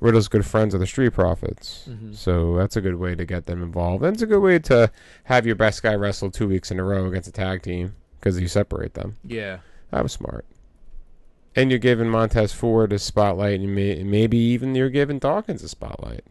Riddle's 0.00 0.28
good 0.28 0.44
friends 0.46 0.74
are 0.74 0.78
the 0.78 0.86
Street 0.86 1.14
Profits. 1.14 1.88
Mhm. 1.90 2.14
So 2.14 2.56
that's 2.56 2.76
a 2.76 2.80
good 2.80 2.96
way 2.96 3.14
to 3.16 3.24
get 3.24 3.46
them 3.46 3.62
involved. 3.62 4.04
And 4.04 4.12
it's 4.14 4.22
a 4.22 4.26
good 4.26 4.40
way 4.42 4.58
to 4.60 4.92
have 5.24 5.44
your 5.46 5.56
best 5.56 5.82
guy 5.82 5.94
wrestle 5.94 6.30
two 6.30 6.46
weeks 6.46 6.70
in 6.70 6.78
a 6.78 6.84
row 6.84 7.06
against 7.06 7.28
a 7.28 7.32
tag 7.32 7.62
team 7.62 7.94
because 8.20 8.38
you 8.38 8.46
separate 8.48 8.94
them. 8.94 9.16
Yeah. 9.24 9.58
That 9.90 10.02
was 10.04 10.12
smart. 10.12 10.44
And 11.56 11.70
you're 11.70 11.80
giving 11.80 12.08
Montez 12.08 12.52
Ford 12.52 12.92
a 12.92 12.98
spotlight, 13.00 13.58
and 13.58 13.74
may, 13.74 14.04
maybe 14.04 14.36
even 14.38 14.74
you're 14.76 14.90
giving 14.90 15.18
Dawkins 15.18 15.64
a 15.64 15.68
spotlight, 15.68 16.22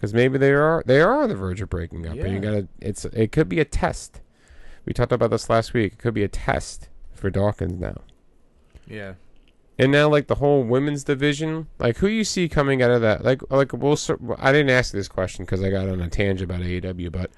because 0.00 0.14
maybe 0.14 0.38
they 0.38 0.52
are 0.52 0.82
they 0.86 0.98
are 0.98 1.22
on 1.22 1.28
the 1.28 1.34
verge 1.34 1.60
of 1.60 1.68
breaking 1.68 2.06
up. 2.06 2.16
And 2.16 2.32
you 2.32 2.40
gotta 2.40 2.68
it's 2.80 3.04
it 3.04 3.32
could 3.32 3.50
be 3.50 3.60
a 3.60 3.66
test. 3.66 4.22
We 4.86 4.94
talked 4.94 5.12
about 5.12 5.30
this 5.30 5.50
last 5.50 5.74
week. 5.74 5.92
It 5.92 5.98
could 5.98 6.14
be 6.14 6.22
a 6.22 6.28
test 6.28 6.88
for 7.12 7.28
Dawkins 7.28 7.78
now. 7.78 8.00
Yeah. 8.86 9.14
And 9.78 9.92
now, 9.92 10.08
like 10.08 10.26
the 10.26 10.36
whole 10.36 10.62
women's 10.62 11.04
division, 11.04 11.68
like 11.78 11.98
who 11.98 12.06
you 12.06 12.24
see 12.24 12.48
coming 12.48 12.82
out 12.82 12.90
of 12.90 13.02
that? 13.02 13.24
Like, 13.24 13.42
like 13.50 13.74
we'll 13.74 13.98
I 14.38 14.52
didn't 14.52 14.70
ask 14.70 14.90
this 14.92 15.08
question 15.08 15.44
because 15.44 15.62
I 15.62 15.68
got 15.68 15.88
on 15.88 16.00
a 16.00 16.08
tangent 16.08 16.50
about 16.50 16.62
AEW, 16.62 17.12
but 17.12 17.30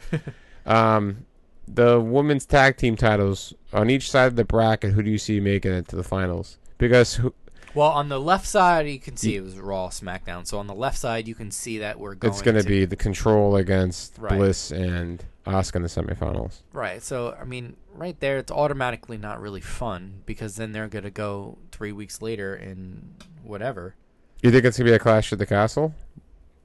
um, 0.73 1.27
the 1.67 2.01
women's 2.01 2.47
tag 2.47 2.77
team 2.77 2.95
titles 2.95 3.55
on 3.73 3.91
each 3.91 4.09
side 4.09 4.27
of 4.27 4.37
the 4.37 4.45
bracket, 4.45 4.93
who 4.93 5.03
do 5.03 5.11
you 5.11 5.19
see 5.19 5.41
making 5.41 5.73
it 5.73 5.89
to 5.89 5.97
the 5.97 6.05
finals? 6.05 6.59
Because 6.79 7.17
who, 7.17 7.35
Well, 7.75 7.89
on 7.91 8.09
the 8.09 8.21
left 8.21 8.47
side, 8.47 8.87
you 8.89 8.99
can 8.99 9.17
see 9.17 9.37
it 9.37 9.43
was 9.43 9.59
Raw, 9.59 9.89
SmackDown. 9.89 10.47
So 10.47 10.59
on 10.59 10.67
the 10.67 10.75
left 10.75 10.99
side, 10.99 11.27
you 11.27 11.35
can 11.35 11.51
see 11.51 11.79
that 11.79 11.99
we're 11.99 12.15
going. 12.15 12.33
it's 12.33 12.43
going 12.43 12.61
to 12.61 12.67
be 12.69 12.85
the 12.85 12.97
control 12.97 13.57
against 13.57 14.19
Right. 14.19 14.37
Bliss 14.37 14.71
and 14.71 15.25
Asuka 15.47 15.77
in 15.77 15.83
the 15.83 15.89
semifinals. 15.89 16.61
right. 16.73 17.03
So 17.03 17.37
I 17.41 17.45
mean, 17.45 17.77
right 17.95 18.19
there, 18.21 18.39
it's 18.39 18.53
automatically 18.53 19.17
not 19.17 19.41
really 19.41 19.61
fun 19.61 20.23
because 20.27 20.57
then 20.57 20.73
they're 20.73 20.89
going 20.89 21.05
to 21.05 21.11
go 21.11 21.59
three 21.73 21.93
weeks 21.93 22.21
later 22.23 22.55
and 22.55 23.15
whatever. 23.43 23.95
You 24.43 24.51
think 24.51 24.65
it's 24.65 24.77
going 24.79 24.87
to 24.87 24.93
be 24.93 24.97
a 24.97 24.99
clash 24.99 25.33
at 25.33 25.39
the 25.39 25.47
castle, 25.47 25.95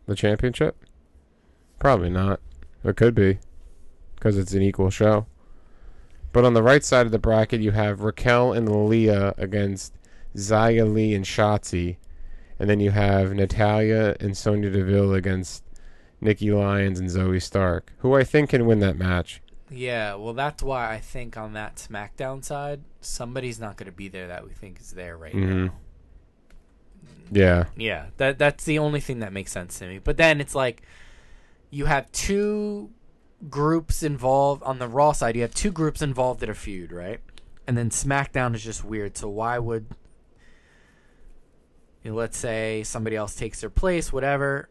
the 0.08 0.16
championship? 0.16 0.76
Probably 1.80 2.10
not. 2.10 2.40
It 2.84 2.96
could 2.96 3.16
be 3.16 3.40
because 4.16 4.38
it's 4.38 4.54
an 4.54 4.62
equal 4.62 4.90
show. 4.90 5.26
But 6.34 6.44
on 6.44 6.54
the 6.54 6.64
right 6.64 6.84
side 6.84 7.06
of 7.06 7.12
the 7.12 7.20
bracket, 7.20 7.62
you 7.62 7.72
have 7.72 8.02
Raquel 8.02 8.52
and 8.54 8.88
Leah 8.88 9.34
against 9.38 9.94
Xia 10.36 10.92
Li 10.92 11.14
and 11.14 11.26
Shotzi. 11.26 11.98
And 12.60 12.70
then 12.70 12.80
you 12.80 12.92
have 12.92 13.34
Natalya 13.34 14.16
and 14.20 14.36
Sonya 14.36 14.72
Deville 14.72 15.14
against 15.14 15.64
Nikki 16.20 16.52
Lyons 16.52 17.00
and 17.00 17.10
Zoey 17.10 17.42
Stark, 17.42 17.94
who 18.00 18.16
I 18.16 18.24
think 18.24 18.50
can 18.50 18.66
win 18.66 18.80
that 18.80 18.98
match. 18.98 19.42
Yeah, 19.70 20.16
well, 20.16 20.34
that's 20.34 20.64
why 20.64 20.92
I 20.94 21.00
think 21.00 21.38
on 21.38 21.54
that 21.54 21.76
SmackDown 21.76 22.44
side, 22.44 22.82
somebody's 23.02 23.60
not 23.60 23.78
going 23.78 23.86
to 23.88 23.96
be 23.96 24.08
there 24.08 24.28
that 24.28 24.46
we 24.46 24.52
think 24.52 24.80
is 24.80 24.92
there 24.92 25.18
right 25.18 25.34
mm-hmm. 25.34 25.66
now. 25.66 25.74
Yeah. 27.32 27.66
Yeah, 27.76 28.06
that 28.18 28.40
that's 28.40 28.64
the 28.64 28.80
only 28.80 29.02
thing 29.02 29.20
that 29.20 29.34
makes 29.34 29.52
sense 29.52 29.78
to 29.80 29.88
me. 29.88 30.00
But 30.00 30.18
then 30.18 30.40
it's 30.40 30.56
like 30.56 30.84
you 31.70 31.86
have 31.86 32.12
two 32.12 32.92
groups 33.50 34.04
involved 34.04 34.64
on 34.64 34.80
the 34.80 34.88
Raw 34.88 35.12
side. 35.12 35.36
You 35.36 35.42
have 35.42 35.54
two 35.54 35.72
groups 35.72 36.02
involved 36.02 36.42
in 36.42 36.50
a 36.50 36.54
feud, 36.54 36.92
right? 36.92 37.20
And 37.68 37.78
then 37.78 37.90
SmackDown 37.90 38.56
is 38.56 38.64
just 38.64 38.86
weird. 38.86 39.18
So 39.18 39.28
why 39.28 39.60
would 39.60 39.88
you 42.08 42.14
know, 42.14 42.18
let's 42.20 42.38
say 42.38 42.84
somebody 42.84 43.18
else 43.18 43.36
takes 43.36 43.60
their 43.60 43.70
place, 43.70 44.14
whatever? 44.14 44.70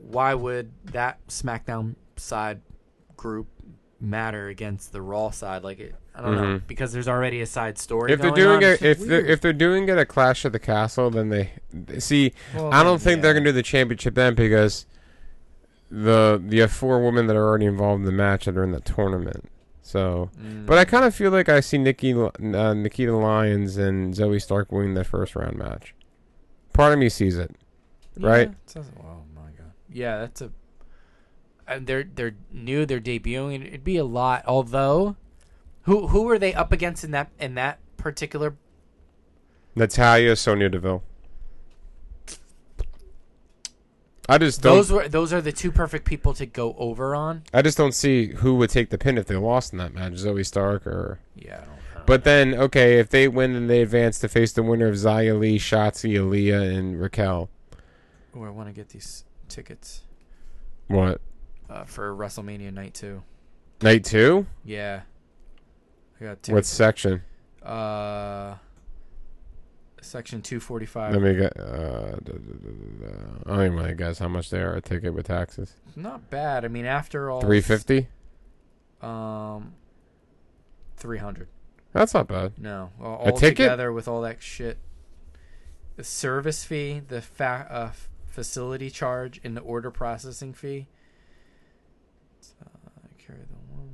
Why 0.00 0.32
would 0.32 0.72
that 0.92 1.18
SmackDown 1.28 1.94
side 2.16 2.62
group 3.18 3.48
matter 4.00 4.48
against 4.48 4.90
the 4.92 5.02
Raw 5.02 5.28
side? 5.30 5.62
Like 5.62 5.78
it, 5.78 5.94
I 6.14 6.22
don't 6.22 6.36
know 6.36 6.42
Mhm. 6.42 6.66
because 6.66 6.90
there's 6.94 7.06
already 7.06 7.42
a 7.42 7.46
side 7.46 7.76
story. 7.76 8.12
If 8.14 8.22
they're 8.22 8.30
doing 8.30 8.62
it, 8.62 8.80
if 8.80 8.98
they're, 8.98 9.24
if 9.26 9.42
they're 9.42 9.52
doing 9.52 9.90
it 9.90 9.98
at 9.98 10.08
Clash 10.08 10.46
at 10.46 10.52
the 10.52 10.58
Castle, 10.58 11.10
then 11.10 11.28
they 11.28 11.50
see. 11.98 12.32
Well, 12.54 12.72
I 12.72 12.82
don't 12.82 12.98
think 13.00 13.20
they're 13.20 13.34
gonna 13.34 13.44
do 13.44 13.52
the 13.52 13.62
championship 13.62 14.14
then 14.14 14.34
because 14.34 14.86
the 15.90 16.42
the 16.42 16.66
four 16.66 17.04
women 17.04 17.26
that 17.26 17.36
are 17.36 17.46
already 17.46 17.66
involved 17.66 18.00
in 18.00 18.06
the 18.06 18.12
match 18.12 18.46
that 18.46 18.56
are 18.56 18.64
in 18.64 18.70
the 18.72 18.80
tournament. 18.80 19.50
So, 19.82 20.30
Mm. 20.40 20.64
but 20.64 20.78
I 20.78 20.86
kind 20.86 21.04
of 21.04 21.14
feel 21.14 21.30
like 21.30 21.50
I 21.50 21.60
see 21.60 21.76
Nikki, 21.76 22.12
uh, 22.14 22.30
Nikkita 22.38 23.20
Lyons 23.20 23.76
and 23.76 24.14
Zoey 24.14 24.40
Stark 24.40 24.72
winning 24.72 24.94
that 24.94 25.04
first 25.06 25.36
round 25.36 25.58
match. 25.58 25.94
Part 26.72 26.92
of 26.92 26.98
me 26.98 27.08
sees 27.08 27.36
it. 27.36 27.50
right? 28.18 28.48
Yeah, 28.48 28.54
it 28.54 28.56
says- 28.70 28.90
oh 29.00 29.22
my 29.34 29.50
god. 29.58 29.72
Yeah, 29.90 30.18
that's 30.20 30.40
a. 30.42 30.50
And 31.66 31.86
they're 31.86 32.04
they're 32.04 32.34
new. 32.52 32.84
They're 32.86 33.00
debuting. 33.00 33.66
It'd 33.66 33.84
be 33.84 33.96
a 33.96 34.04
lot. 34.04 34.44
Although, 34.46 35.16
who 35.82 36.08
who 36.08 36.22
were 36.22 36.38
they 36.38 36.52
up 36.54 36.72
against 36.72 37.04
in 37.04 37.10
that 37.12 37.30
in 37.38 37.54
that 37.54 37.78
particular? 37.96 38.56
Natalya, 39.76 40.34
Sonya 40.34 40.68
Deville. 40.68 41.02
I 44.28 44.38
just 44.38 44.62
don't. 44.62 44.76
Those 44.76 44.92
were 44.92 45.08
those 45.08 45.32
are 45.32 45.40
the 45.40 45.52
two 45.52 45.72
perfect 45.72 46.04
people 46.04 46.34
to 46.34 46.46
go 46.46 46.74
over 46.78 47.14
on. 47.14 47.42
I 47.52 47.62
just 47.62 47.76
don't 47.76 47.94
see 47.94 48.28
who 48.28 48.54
would 48.56 48.70
take 48.70 48.90
the 48.90 48.98
pin 48.98 49.18
if 49.18 49.26
they 49.26 49.36
lost 49.36 49.72
in 49.72 49.78
that 49.78 49.92
match. 49.92 50.12
Zoey 50.14 50.46
Stark 50.46 50.86
or. 50.86 51.18
Yeah. 51.34 51.64
I 52.10 52.16
don't, 52.16 52.26
I 52.26 52.44
don't 52.44 52.50
But 52.50 52.52
then, 52.52 52.54
okay, 52.54 52.98
if 52.98 53.10
they 53.10 53.28
win 53.28 53.52
then 53.52 53.66
they 53.68 53.82
advance 53.82 54.18
to 54.20 54.28
face 54.28 54.52
the 54.52 54.62
winner 54.62 54.88
of 54.88 54.96
Xia 54.96 55.38
Li, 55.38 55.58
Shotzi, 55.58 56.14
Aliyah, 56.14 56.76
and 56.76 57.00
Raquel. 57.00 57.50
Oh, 58.34 58.42
I 58.42 58.50
want 58.50 58.68
to 58.68 58.72
get 58.74 58.88
these 58.88 59.24
tickets 59.48 60.02
what 60.88 61.20
uh, 61.68 61.84
for 61.84 62.14
WrestleMania 62.14 62.72
night 62.72 62.94
two. 62.94 63.22
night 63.82 64.04
two? 64.04 64.46
Yeah. 64.64 65.02
I 66.20 66.24
got 66.24 66.48
What 66.48 66.66
section? 66.66 67.22
Uh. 67.62 68.56
Section 70.02 70.42
two 70.42 70.60
forty 70.60 70.86
five. 70.86 71.12
Let 71.12 71.22
me 71.22 71.34
get. 71.34 71.58
Uh, 71.60 72.12
da, 72.12 72.32
da, 72.32 72.32
da, 72.32 72.70
da, 72.70 73.06
da. 73.06 73.12
I 73.46 73.56
don't 73.56 73.64
even 73.66 73.76
want 73.76 73.88
to 73.88 73.94
guess 73.94 74.18
how 74.18 74.28
much 74.28 74.50
they 74.50 74.60
are 74.60 74.74
a 74.74 74.80
ticket 74.80 75.14
with 75.14 75.26
taxes. 75.26 75.74
Not 75.94 76.30
bad. 76.30 76.64
I 76.64 76.68
mean, 76.68 76.86
after 76.86 77.30
all. 77.30 77.40
Three 77.40 77.60
fifty. 77.60 78.08
Um. 79.02 79.74
Three 80.96 81.18
hundred. 81.18 81.48
That's 81.92 82.14
not 82.14 82.28
bad. 82.28 82.52
No, 82.58 82.90
all, 83.00 83.14
A 83.26 83.30
all 83.30 83.36
ticket? 83.36 83.56
together 83.56 83.92
with 83.92 84.06
all 84.06 84.20
that 84.22 84.42
shit. 84.42 84.78
The 85.96 86.04
service 86.04 86.64
fee, 86.64 87.00
the 87.06 87.20
fa- 87.20 87.66
uh, 87.68 87.90
facility 88.28 88.90
charge, 88.90 89.40
and 89.42 89.56
the 89.56 89.60
order 89.60 89.90
processing 89.90 90.52
fee. 90.54 90.86
Uh, 92.64 92.68
carry 93.18 93.40
the 93.40 93.74
one 93.76 93.90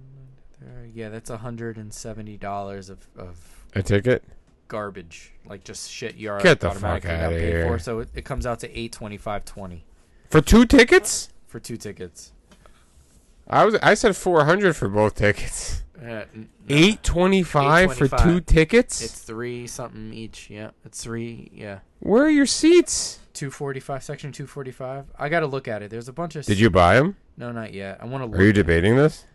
there. 0.61 0.87
Yeah, 0.93 1.09
that's 1.09 1.31
hundred 1.31 1.77
and 1.79 1.93
seventy 1.93 2.37
dollars 2.37 2.91
of 2.91 3.07
of 3.17 3.65
A 3.75 3.83
ticket? 3.83 4.23
garbage, 4.69 5.33
like 5.47 5.65
just 5.65 5.91
shit 5.91 6.17
you 6.17 6.31
are 6.31 6.41
Get 6.41 6.61
the 6.61 6.69
automatically 6.71 7.11
fuck 7.11 7.19
outta 7.21 7.37
paid 7.37 7.41
here. 7.53 7.67
for. 7.67 7.79
So 7.79 8.01
it, 8.01 8.09
it 8.15 8.25
comes 8.25 8.47
out 8.47 8.61
to 8.61 8.79
eight 8.79 8.93
twenty 8.93 9.17
five 9.17 9.45
twenty 9.45 9.85
For 10.29 10.41
two 10.41 10.67
tickets? 10.67 11.31
for 11.47 11.61
two 11.61 11.77
tickets. 11.77 12.33
I 13.49 13.65
was. 13.65 13.77
I 13.77 13.95
said 13.95 14.17
four 14.17 14.45
hundred 14.45 14.77
for 14.77 14.89
both 14.89 15.15
tickets. 15.15 15.83
Uh, 16.01 16.05
no, 16.07 16.25
Eight 16.69 17.03
twenty 17.03 17.43
five 17.43 17.97
for 17.97 18.09
two 18.09 18.41
tickets. 18.41 19.01
It's 19.03 19.21
three 19.23 19.67
something 19.67 20.13
each. 20.13 20.51
Yeah, 20.51 20.71
it's 20.85 21.03
three. 21.03 21.51
Yeah. 21.55 21.79
Where 22.01 22.25
are 22.25 22.31
your 22.31 22.47
seats? 22.47 23.21
245 23.35 24.03
section 24.03 24.33
245 24.33 25.09
i 25.19 25.29
gotta 25.29 25.47
look 25.47 25.69
at 25.69 25.83
it 25.83 25.91
there's 25.91 26.09
a 26.09 26.13
bunch 26.15 26.37
of 26.37 26.47
Did 26.47 26.59
you 26.59 26.71
buy 26.71 26.95
them? 26.95 27.17
no 27.37 27.53
not 27.53 27.75
yet 27.75 27.99
i 28.01 28.07
want 28.07 28.25
to 28.25 28.31
look 28.31 28.41
Are 28.41 28.43
you 28.43 28.55
debating 28.55 28.97
this? 28.97 29.27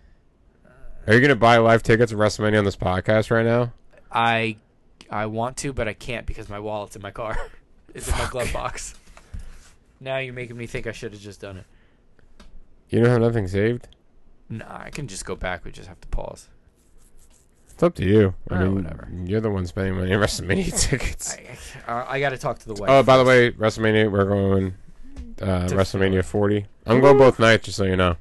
Are 1.06 1.14
you 1.14 1.22
gonna 1.22 1.36
buy 1.36 1.58
live 1.58 1.84
tickets 1.84 2.12
at 2.12 2.18
WrestleMania 2.18 2.58
on 2.58 2.66
this 2.66 2.76
podcast 2.76 3.30
right 3.30 3.46
now? 3.46 3.74
i 4.12 4.58
i 5.12 5.28
want 5.28 5.56
to 5.58 5.72
but 5.72 5.88
i 5.88 5.94
can't 5.94 6.26
because 6.26 6.50
my 6.50 6.60
wallet's 6.60 6.96
in 6.96 7.02
my 7.04 7.12
car 7.12 7.38
it's 7.94 8.08
in 8.12 8.18
my 8.18 8.28
glove 8.32 8.52
box 8.52 8.96
now 10.00 10.18
you're 10.18 10.34
making 10.34 10.58
me 10.58 10.66
think 10.66 10.88
i 10.88 10.92
should 10.92 11.12
have 11.14 11.22
just 11.22 11.40
done 11.40 11.58
it 11.58 11.66
You 12.90 13.02
don't 13.02 13.10
have 13.10 13.22
nothing 13.22 13.48
saved. 13.48 13.88
Nah 14.52 14.82
i 14.84 14.90
can 14.92 15.08
just 15.08 15.26
go 15.26 15.36
back 15.36 15.66
we 15.66 15.72
just 15.72 15.88
have 15.88 16.00
to 16.02 16.08
pause 16.10 16.50
It's 17.70 17.82
up 17.82 17.96
to 17.96 18.06
you. 18.06 18.36
I 18.50 18.56
Ah, 18.56 18.60
mean, 18.60 18.76
whatever. 18.76 19.08
you're 19.26 19.42
the 19.42 19.50
one 19.50 19.66
spending 19.66 19.96
money 19.96 20.14
on 20.14 20.22
WrestleMania 20.26 20.80
tickets. 20.90 21.36
i 21.88 21.92
i, 21.92 22.16
I 22.16 22.20
gotta 22.20 22.38
talk 22.38 22.60
to 22.60 22.68
the 22.68 22.74
wife 22.76 22.90
Oh, 22.90 23.02
by 23.04 23.18
the 23.18 23.24
way, 23.24 23.52
WrestleMania, 23.52 24.12
we're 24.12 24.26
going 24.26 24.76
uh, 25.42 25.68
To 25.70 25.76
WrestleMania 25.76 26.24
40. 26.24 26.66
I'm 26.86 27.00
going 27.02 27.18
both 27.18 27.40
nights, 27.40 27.66
just 27.66 27.78
so 27.78 27.86
you 27.86 27.96
know. 27.96 28.16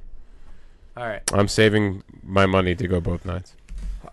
all 0.97 1.05
right 1.07 1.21
I'm 1.33 1.47
saving 1.47 2.03
my 2.23 2.45
money 2.45 2.73
to 2.75 2.87
go 2.87 2.99
both 3.01 3.25
nights. 3.25 3.53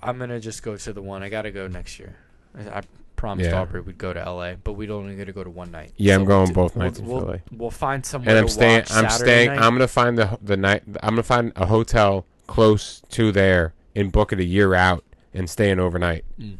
i'm 0.02 0.18
gonna 0.18 0.40
just 0.40 0.62
go 0.62 0.76
to 0.76 0.92
the 0.92 1.02
one 1.02 1.22
i 1.22 1.28
gotta 1.28 1.50
go 1.50 1.66
next 1.68 1.98
year 1.98 2.16
i, 2.58 2.78
I 2.78 2.82
promised 3.18 3.50
Yeah. 3.50 3.60
aubrey 3.60 3.82
we'd 3.82 3.98
go 3.98 4.12
to 4.14 4.20
la 4.32 4.54
but 4.54 4.72
we'd 4.72 4.90
only 4.90 5.14
get 5.16 5.26
to 5.26 5.32
go 5.32 5.44
to 5.44 5.50
one 5.50 5.70
night 5.70 5.92
Yeah, 5.98 6.14
I'm 6.14 6.20
we'll 6.20 6.28
going 6.28 6.46
do- 6.48 6.52
both 6.54 6.74
we'll- 6.76 6.84
nights 6.86 6.98
in 7.00 7.06
we'll, 7.06 7.36
we'll 7.52 7.70
find 7.70 8.06
somewhere 8.06 8.30
And 8.30 8.38
I'm 8.38 8.46
to 8.46 8.52
staying. 8.52 8.80
I'm 8.90 9.10
Saturday 9.10 9.14
staying. 9.16 9.48
night. 9.50 9.58
I'm 9.60 9.72
gonna 9.74 9.88
find 9.88 10.16
the 10.16 10.38
the 10.42 10.56
night. 10.56 10.82
I'm 11.02 11.10
gonna 11.10 11.22
find 11.22 11.52
a 11.56 11.66
hotel 11.66 12.24
close 12.46 13.02
to 13.10 13.30
there 13.30 13.74
and 13.94 14.10
book 14.10 14.32
it 14.32 14.40
a 14.40 14.44
year 14.44 14.74
out 14.74 15.04
and 15.34 15.50
stay 15.50 15.70
an 15.70 15.78
overnight. 15.78 16.24
Mm. 16.40 16.56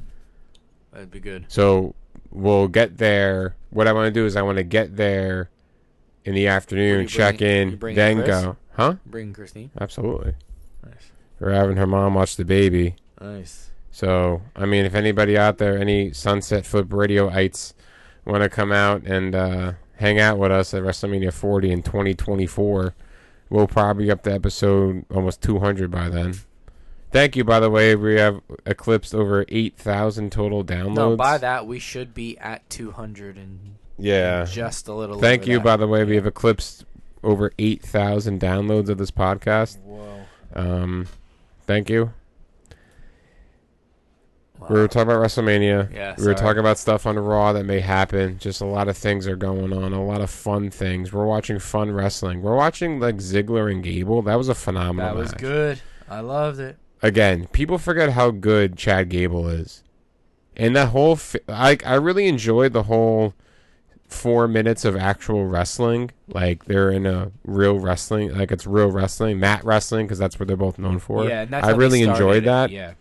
That'd 0.92 1.10
be 1.10 1.20
good. 1.20 1.46
So 1.48 1.94
we'll 2.30 2.68
get 2.68 2.98
there. 2.98 3.54
What 3.70 3.86
I 3.86 3.92
want 3.92 4.06
to 4.06 4.10
do 4.20 4.26
is 4.26 4.36
I 4.36 4.42
want 4.42 4.58
to 4.58 4.64
get 4.64 4.96
there 4.96 5.50
in 6.24 6.34
the 6.34 6.46
afternoon, 6.48 7.06
check 7.06 7.40
in, 7.40 7.78
then 7.80 8.16
Chris? 8.22 8.26
go. 8.28 8.56
Huh? 8.76 8.94
Bring 9.06 9.32
Christine. 9.32 9.70
Absolutely. 9.80 10.34
Nice. 10.84 11.10
We're 11.40 11.52
having 11.52 11.76
her 11.76 11.86
mom 11.86 12.14
watch 12.14 12.36
the 12.36 12.44
baby. 12.44 12.96
Nice. 13.20 13.70
So 13.98 14.42
I 14.54 14.64
mean, 14.64 14.84
if 14.84 14.94
anybody 14.94 15.36
out 15.36 15.58
there, 15.58 15.76
any 15.76 16.12
Sunset 16.12 16.64
Flip 16.64 16.86
Radioites, 16.86 17.74
want 18.24 18.44
to 18.44 18.48
come 18.48 18.70
out 18.70 19.02
and 19.02 19.34
uh, 19.34 19.72
hang 19.96 20.20
out 20.20 20.38
with 20.38 20.52
us 20.52 20.72
at 20.72 20.84
WrestleMania 20.84 21.32
40 21.32 21.72
in 21.72 21.82
2024, 21.82 22.94
we'll 23.50 23.66
probably 23.66 24.08
up 24.08 24.22
to 24.22 24.32
episode 24.32 25.04
almost 25.12 25.42
200 25.42 25.90
by 25.90 26.08
then. 26.08 26.36
Thank 27.10 27.34
you, 27.34 27.42
by 27.42 27.58
the 27.58 27.70
way. 27.70 27.96
We 27.96 28.20
have 28.20 28.40
eclipsed 28.66 29.16
over 29.16 29.44
8,000 29.48 30.30
total 30.30 30.62
downloads. 30.62 30.94
No, 30.94 31.16
by 31.16 31.36
that 31.38 31.66
we 31.66 31.80
should 31.80 32.14
be 32.14 32.38
at 32.38 32.70
200 32.70 33.36
and 33.36 33.58
Yeah. 33.98 34.44
just 34.44 34.86
a 34.86 34.94
little. 34.94 35.18
Thank 35.18 35.48
you, 35.48 35.56
that. 35.56 35.64
by 35.64 35.76
the 35.76 35.88
way. 35.88 36.04
We 36.04 36.14
have 36.14 36.26
eclipsed 36.26 36.84
over 37.24 37.52
8,000 37.58 38.40
downloads 38.40 38.90
of 38.90 38.98
this 38.98 39.10
podcast. 39.10 39.80
Whoa. 39.80 40.20
Um, 40.54 41.08
thank 41.66 41.90
you. 41.90 42.12
We 44.68 44.78
were 44.80 44.88
talking 44.88 45.10
about 45.10 45.24
WrestleMania. 45.24 45.92
Yeah, 45.94 46.14
we 46.18 46.24
were 46.24 46.32
sorry. 46.32 46.34
talking 46.36 46.60
about 46.60 46.78
stuff 46.78 47.06
on 47.06 47.18
Raw 47.18 47.52
that 47.52 47.64
may 47.64 47.80
happen. 47.80 48.38
Just 48.38 48.60
a 48.60 48.64
lot 48.66 48.88
of 48.88 48.96
things 48.96 49.26
are 49.26 49.36
going 49.36 49.72
on. 49.72 49.92
A 49.92 50.04
lot 50.04 50.20
of 50.20 50.30
fun 50.30 50.70
things. 50.70 51.12
We're 51.12 51.26
watching 51.26 51.58
fun 51.58 51.90
wrestling. 51.92 52.42
We're 52.42 52.56
watching 52.56 53.00
like 53.00 53.16
Ziggler 53.16 53.70
and 53.70 53.82
Gable. 53.82 54.22
That 54.22 54.36
was 54.36 54.48
a 54.48 54.54
phenomenal. 54.54 55.14
That 55.14 55.18
was 55.18 55.32
match. 55.32 55.40
good. 55.40 55.80
I 56.08 56.20
loved 56.20 56.60
it. 56.60 56.76
Again, 57.02 57.46
people 57.52 57.78
forget 57.78 58.10
how 58.10 58.30
good 58.30 58.76
Chad 58.76 59.08
Gable 59.08 59.48
is, 59.48 59.84
and 60.56 60.74
that 60.76 60.88
whole. 60.88 61.18
I 61.48 61.78
I 61.86 61.94
really 61.94 62.26
enjoyed 62.26 62.72
the 62.72 62.84
whole 62.84 63.34
four 64.08 64.48
minutes 64.48 64.84
of 64.84 64.96
actual 64.96 65.44
wrestling. 65.46 66.10
Like 66.26 66.64
they're 66.64 66.90
in 66.90 67.06
a 67.06 67.30
real 67.44 67.78
wrestling, 67.78 68.34
like 68.36 68.50
it's 68.50 68.66
real 68.66 68.90
wrestling, 68.90 69.38
mat 69.38 69.64
wrestling, 69.64 70.06
because 70.06 70.18
that's 70.18 70.38
what 70.40 70.48
they're 70.48 70.56
both 70.56 70.78
known 70.78 70.98
for. 70.98 71.28
yeah, 71.28 71.42
and 71.42 71.50
that's 71.52 71.66
I 71.66 71.70
really 71.70 72.02
enjoyed 72.02 72.44
it. 72.44 72.46
that. 72.46 72.70
Yeah. 72.70 72.94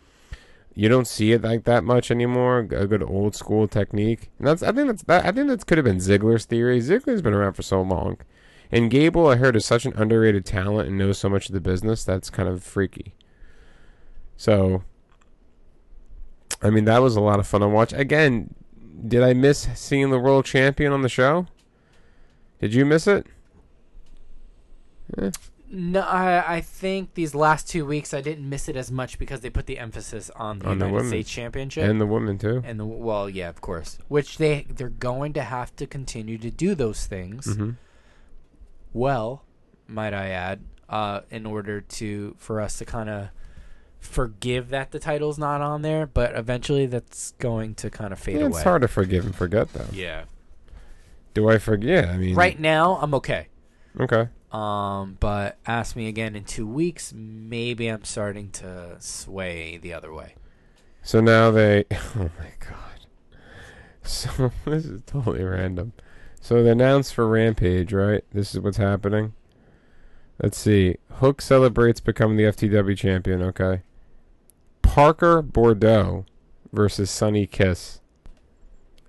You 0.78 0.88
don't 0.90 1.08
see 1.08 1.32
it 1.32 1.42
like 1.42 1.64
that 1.64 1.84
much 1.84 2.12
anymore. 2.12 2.60
A 2.60 2.86
good 2.86 3.02
old 3.02 3.34
school 3.34 3.68
technique. 3.68 4.30
And 4.38 4.48
that's 4.48 4.62
I 4.62 4.72
think 4.72 4.86
that's 4.86 5.02
that 5.04 5.26
I 5.26 5.32
think 5.32 5.48
that 5.48 5.66
could 5.66 5.80
have 5.80 5.86
been 5.86 5.98
Ziggler's 5.98 6.46
theory. 6.46 6.80
Ziggler's 6.80 7.24
been 7.24 7.34
around 7.34 7.54
for 7.54 7.64
so 7.64 7.82
long. 7.82 8.18
And 8.72 8.92
Gable, 8.92 9.26
I 9.28 9.38
heard, 9.38 9.56
is 9.56 9.66
such 9.66 9.88
an 9.88 9.94
underrated 9.96 10.46
talent 10.46 10.88
and 10.88 10.96
knows 10.96 11.18
so 11.18 11.30
much 11.30 11.50
of 11.50 11.54
the 11.54 11.62
business 11.62 12.04
that's 12.04 12.30
kind 12.30 12.48
of 12.48 12.64
freaky. 12.64 13.16
So 14.36 14.84
I 16.62 16.70
mean 16.70 16.86
that 16.86 17.02
was 17.02 17.16
a 17.16 17.22
lot 17.22 17.40
of 17.40 17.48
fun 17.48 17.62
to 17.62 17.68
watch. 17.68 17.92
Again, 17.92 18.54
did 19.08 19.24
I 19.24 19.34
miss 19.34 19.68
seeing 19.74 20.12
the 20.12 20.20
world 20.20 20.46
champion 20.46 20.94
on 20.94 21.02
the 21.02 21.10
show? 21.10 21.48
Did 22.62 22.76
you 22.76 22.86
miss 22.86 23.08
it? 23.08 23.26
Eh. 25.18 25.32
No, 25.70 26.00
I, 26.02 26.56
I 26.56 26.62
think 26.62 27.14
these 27.16 27.36
last 27.36 27.68
two 27.68 27.86
weeks 27.86 28.14
I 28.14 28.22
didn't 28.22 28.48
miss 28.50 28.70
it 28.70 28.78
as 28.78 28.90
much 28.92 29.20
because 29.20 29.42
they 29.42 29.50
put 29.50 29.66
the 29.66 29.78
emphasis 29.80 30.30
on 30.36 30.60
the 30.60 30.68
On 30.70 30.80
the 30.80 30.86
United 30.86 30.96
women. 30.96 31.10
States 31.10 31.30
Championship 31.30 31.84
And 31.90 32.00
the 32.00 32.06
woman 32.06 32.38
too. 32.38 32.62
and 32.66 32.80
the 32.80 32.86
well, 32.86 33.30
yeah, 33.30 33.50
of 33.50 33.60
course. 33.60 33.98
Which 34.08 34.38
they 34.38 34.66
they're 34.70 34.88
going 34.88 35.34
to 35.34 35.42
have 35.42 35.76
to 35.76 35.86
continue 35.86 36.38
to 36.38 36.50
do 36.50 36.74
those 36.74 37.06
things. 37.06 37.54
hmm 37.56 37.72
Well, 38.94 39.44
might 39.88 40.14
I 40.14 40.30
add, 40.30 40.62
uh, 40.90 41.22
in 41.30 41.46
order 41.46 41.82
to 41.82 42.36
for 42.38 42.62
us 42.62 42.78
to 42.78 42.86
kind 42.86 43.10
of 43.10 43.30
forgive 44.00 44.70
that 44.70 44.92
the 44.92 45.00
title's 45.00 45.38
not 45.38 45.60
on 45.60 45.82
there, 45.82 46.06
but 46.08 46.34
eventually 46.36 46.86
that's 46.86 47.32
going 47.40 47.76
to 47.76 47.90
kind 47.90 48.14
of 48.14 48.20
fade 48.20 48.36
Yeah, 48.38 48.44
away. 48.46 48.52
it's 48.52 48.64
hard 48.64 48.84
to 48.84 48.88
forgive 48.88 49.26
and 49.26 49.36
forget 49.36 49.74
though. 49.74 49.88
Yeah. 49.92 50.24
Do 51.34 51.50
I 51.50 51.58
forget? 51.58 52.08
I 52.08 52.18
mean, 52.18 52.36
Right 52.36 52.60
now, 52.60 52.98
I'm 53.02 53.14
okay. 53.16 53.48
Okay. 54.00 54.30
Um, 54.52 55.18
but 55.20 55.58
ask 55.66 55.96
me 55.96 56.08
again 56.08 56.36
in 56.36 56.46
two 56.46 56.68
weeks, 56.68 57.14
maybe 57.14 57.88
I'm 57.88 58.06
starting 58.06 58.50
to 58.52 58.96
sway 59.00 59.78
the 59.78 59.94
other 59.94 60.14
way. 60.14 60.36
So 61.04 61.20
now 61.20 61.52
they. 61.52 61.86
Oh 61.92 62.30
my 62.40 62.52
god. 62.60 63.06
So 64.04 64.52
this 64.66 64.86
is 64.86 65.02
totally 65.06 65.44
random. 65.44 65.94
So 66.42 66.64
they 66.64 66.70
announced 66.72 67.14
for 67.14 67.28
Rampage, 67.28 67.92
right? 67.92 68.24
This 68.32 68.54
is 68.56 68.62
what's 68.62 68.78
happening. 68.78 69.34
Let's 70.42 70.58
see. 70.58 70.98
Hook 71.14 71.42
celebrates 71.42 72.00
becoming 72.00 72.38
the 72.38 72.44
FTW 72.44 72.98
champion. 72.98 73.42
Okay. 73.42 73.82
Parker 74.82 75.44
Boudreaux 75.44 76.26
versus 76.72 77.10
Sonny 77.10 77.48
Kiss. 77.48 78.02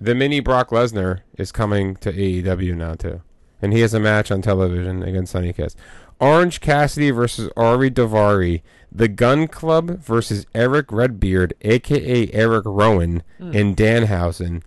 The 0.00 0.14
mini 0.14 0.40
Brock 0.40 0.70
Lesnar 0.70 1.20
is 1.36 1.50
coming 1.52 1.96
to 1.96 2.12
AEW 2.12 2.76
now 2.76 2.94
too, 2.94 3.22
and 3.60 3.72
he 3.72 3.80
has 3.80 3.94
a 3.94 4.00
match 4.00 4.30
on 4.30 4.42
television 4.42 5.02
against 5.02 5.32
Sonny 5.32 5.52
Kiss. 5.52 5.74
Orange 6.20 6.60
Cassidy 6.60 7.10
versus 7.10 7.50
Ari 7.56 7.90
Daivari. 7.90 8.62
The 8.90 9.08
Gunn 9.08 9.48
Club 9.48 10.00
versus 10.00 10.46
Erick 10.54 10.90
Redbeard, 10.90 11.54
aka 11.60 12.32
Erick 12.32 12.64
Rowan, 12.64 13.22
hmm. 13.38 13.54
and 13.54 13.76
Danhausen. 13.76 14.62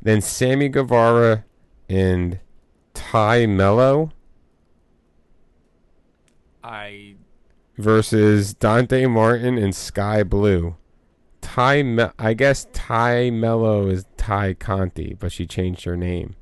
Then 0.00 0.20
Sammy 0.20 0.68
Guevara 0.68 1.44
and 1.88 2.40
Tay 2.94 3.46
Melo 3.46 4.12
I 6.68 7.14
versus 7.76 8.54
Dante 8.54 9.06
Martin 9.06 9.56
and 9.56 9.74
Sky 9.74 10.22
Blue. 10.22 10.76
Tay, 11.40 11.82
Me- 11.82 12.10
I 12.18 12.34
guess 12.34 12.66
Tay 12.72 13.30
Melo 13.30 13.86
is 13.88 14.04
Tay 14.16 14.54
Conti, 14.54 15.16
but 15.18 15.32
she 15.32 15.46
changed 15.46 15.84
her 15.84 15.96
name. 15.96 16.36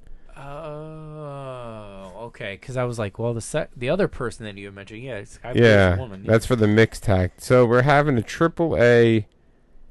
Okay, 2.37 2.55
because 2.61 2.77
I 2.77 2.85
was 2.85 2.99
like, 2.99 3.19
well, 3.19 3.33
the 3.35 3.41
sec- 3.41 3.71
the 3.77 3.89
other 3.89 4.09
person 4.09 4.45
that 4.45 4.57
you 4.57 4.71
mentioned, 4.71 5.03
yeah, 5.03 5.17
it's 5.17 5.39
I 5.43 5.53
Yeah, 5.53 5.95
a 5.95 5.99
woman. 5.99 6.23
that's 6.25 6.45
for 6.47 6.55
the 6.57 6.69
mixed 6.69 7.03
tag. 7.05 7.33
So 7.39 7.65
we're 7.65 7.83
having 7.83 8.19
a 8.19 8.23
triple 8.23 8.77
A, 8.77 9.27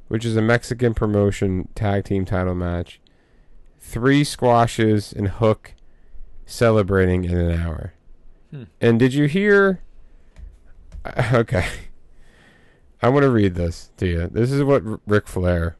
which 0.08 0.24
is 0.24 0.36
a 0.38 0.42
Mexican 0.42 0.94
promotion 0.94 1.68
tag 1.76 2.06
team 2.06 2.24
title 2.26 2.54
match. 2.56 3.00
Three 3.80 4.24
squashes 4.24 5.12
and 5.12 5.28
Hook 5.28 5.74
celebrating 6.46 7.24
in 7.26 7.38
an 7.38 7.60
hour. 7.60 7.94
Hmm. 8.52 8.64
And 8.80 9.00
did 9.00 9.14
you 9.14 9.26
hear? 9.26 9.82
Okay, 11.34 11.68
I 13.00 13.10
want 13.10 13.22
to 13.24 13.30
read 13.30 13.54
this 13.54 13.92
to 13.98 14.08
you. 14.08 14.28
This 14.28 14.52
is 14.52 14.64
what 14.64 14.82
Ric 15.08 15.28
Flair. 15.28 15.78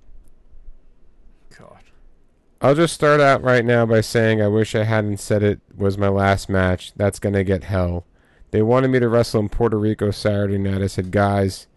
I'll 2.62 2.76
just 2.76 2.94
start 2.94 3.22
out 3.22 3.44
right 3.44 3.66
now 3.66 3.86
by 3.86 4.02
saying 4.02 4.42
I 4.42 4.48
wish 4.48 4.76
I 4.76 4.84
hadn't 4.84 5.18
said 5.20 5.44
it 5.44 5.60
was 5.76 5.98
my 5.98 6.08
last 6.08 6.50
match. 6.50 6.94
That's 6.96 7.20
gonna 7.20 7.44
get 7.44 7.66
hell. 7.66 8.06
They 8.52 8.62
wanted 8.62 8.90
me 8.90 9.00
to 9.00 9.10
wrestle 9.10 9.42
in 9.42 9.50
Puerto 9.50 9.78
Rico 9.78 10.12
Saturday 10.12 10.58
night. 10.58 10.82
I 10.82 10.88
said, 10.88 11.12
guys, 11.12 11.68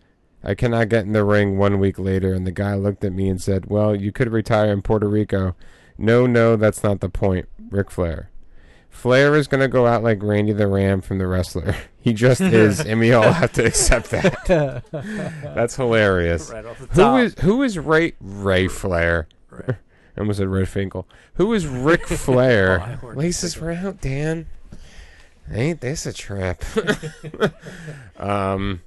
I 0.45 0.55
cannot 0.55 0.89
get 0.89 1.05
in 1.05 1.13
the 1.13 1.25
ring 1.25 1.59
one 1.59 1.81
week 1.81 1.99
later. 1.99 2.33
And 2.33 2.47
the 2.47 2.53
guy 2.53 2.75
looked 2.75 3.05
at 3.05 3.13
me 3.13 3.29
and 3.29 3.43
said, 3.43 3.67
Well, 3.67 3.95
you 3.97 4.13
could 4.13 4.33
retire 4.33 4.73
in 4.73 4.83
Puerto 4.83 5.09
Rico. 5.09 5.57
No, 5.97 6.27
no, 6.27 6.57
that's 6.57 6.83
not 6.83 7.01
the 7.01 7.09
point. 7.09 7.49
Ric 7.71 7.91
Flair. 7.91 8.31
Flair 8.89 9.35
is 9.35 9.49
gonna 9.49 9.69
go 9.69 9.87
out 9.87 10.03
like 10.03 10.23
Randy 10.23 10.53
the 10.53 10.67
Ram 10.67 11.01
from 11.01 11.19
the 11.19 11.27
wrestler. 11.27 11.75
He 12.01 12.15
just 12.15 12.41
is, 12.41 12.81
and 12.81 13.01
we 13.01 13.13
all 13.13 13.33
have 13.33 13.53
to 13.55 13.67
accept 13.67 14.11
that. 14.13 14.83
That's 15.43 15.77
hilarious. 15.77 16.51
Right 16.51 16.65
Who 16.65 17.17
is 17.17 17.35
who 17.41 17.63
is 17.63 17.79
Ray 17.79 18.15
Ray 18.19 18.67
Flair? 18.67 19.29
Right. 19.51 19.77
I 20.19 20.21
almost 20.21 20.39
said 20.39 20.49
Ray 20.49 20.65
Finkle. 20.65 21.05
Who 21.35 21.53
is 21.53 21.65
Ric 21.69 22.07
Flair? 22.09 22.99
Oh, 23.05 23.07
Laces 23.11 23.57
out, 23.63 24.01
Dan. 24.01 24.47
Ain't 25.49 25.81
this 25.81 26.07
a 26.07 26.13
trip? 26.13 26.65
um, 28.19 28.83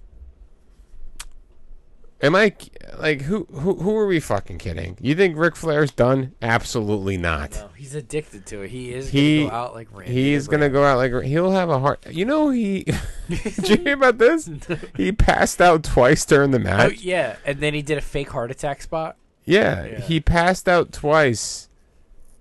am 2.22 2.36
I 2.36 2.54
like 3.00 3.22
who 3.22 3.46
who 3.46 3.76
who 3.76 3.96
are 3.96 4.06
we 4.08 4.20
fucking 4.20 4.58
kidding? 4.58 4.98
You 5.00 5.16
think 5.16 5.38
Ric 5.38 5.56
Flair's 5.56 5.92
done? 5.92 6.34
Absolutely 6.42 7.16
not. 7.16 7.52
No, 7.52 7.70
he's 7.78 7.96
addicted 7.96 8.46
to 8.48 8.64
it. 8.64 8.70
He 8.72 8.94
is 8.94 9.10
He- 9.10 9.40
gonna 9.46 9.50
go 9.52 9.56
out 9.56 9.74
like 9.74 9.88
Randy. 9.94 10.14
He's 10.14 10.48
gonna 10.50 10.70
go 10.70 10.84
out 10.84 10.98
like 10.98 11.24
he'll 11.24 11.52
have 11.52 11.70
a 11.70 11.80
heart. 11.80 12.06
You 12.12 12.26
know 12.26 12.50
he. 12.50 12.84
Did 13.30 13.70
you 13.70 13.78
hear 13.78 13.94
about 13.94 14.18
this? 14.18 14.50
He 14.98 15.14
passed 15.14 15.62
out 15.62 15.86
twice 15.86 16.26
during 16.26 16.52
the 16.52 16.60
match. 16.60 16.80
Oh 16.82 16.90
match. 16.90 17.02
yeah, 17.02 17.38
and 17.46 17.62
then 17.62 17.74
he 17.74 17.82
did 17.82 17.98
a 17.98 18.02
fake 18.02 18.30
heart 18.32 18.52
attack 18.52 18.82
spot. 18.82 19.16
Yeah, 19.52 19.86
Yeah. 19.86 20.00
he 20.02 20.20
passed 20.20 20.68
out 20.70 20.92
twice 20.92 21.68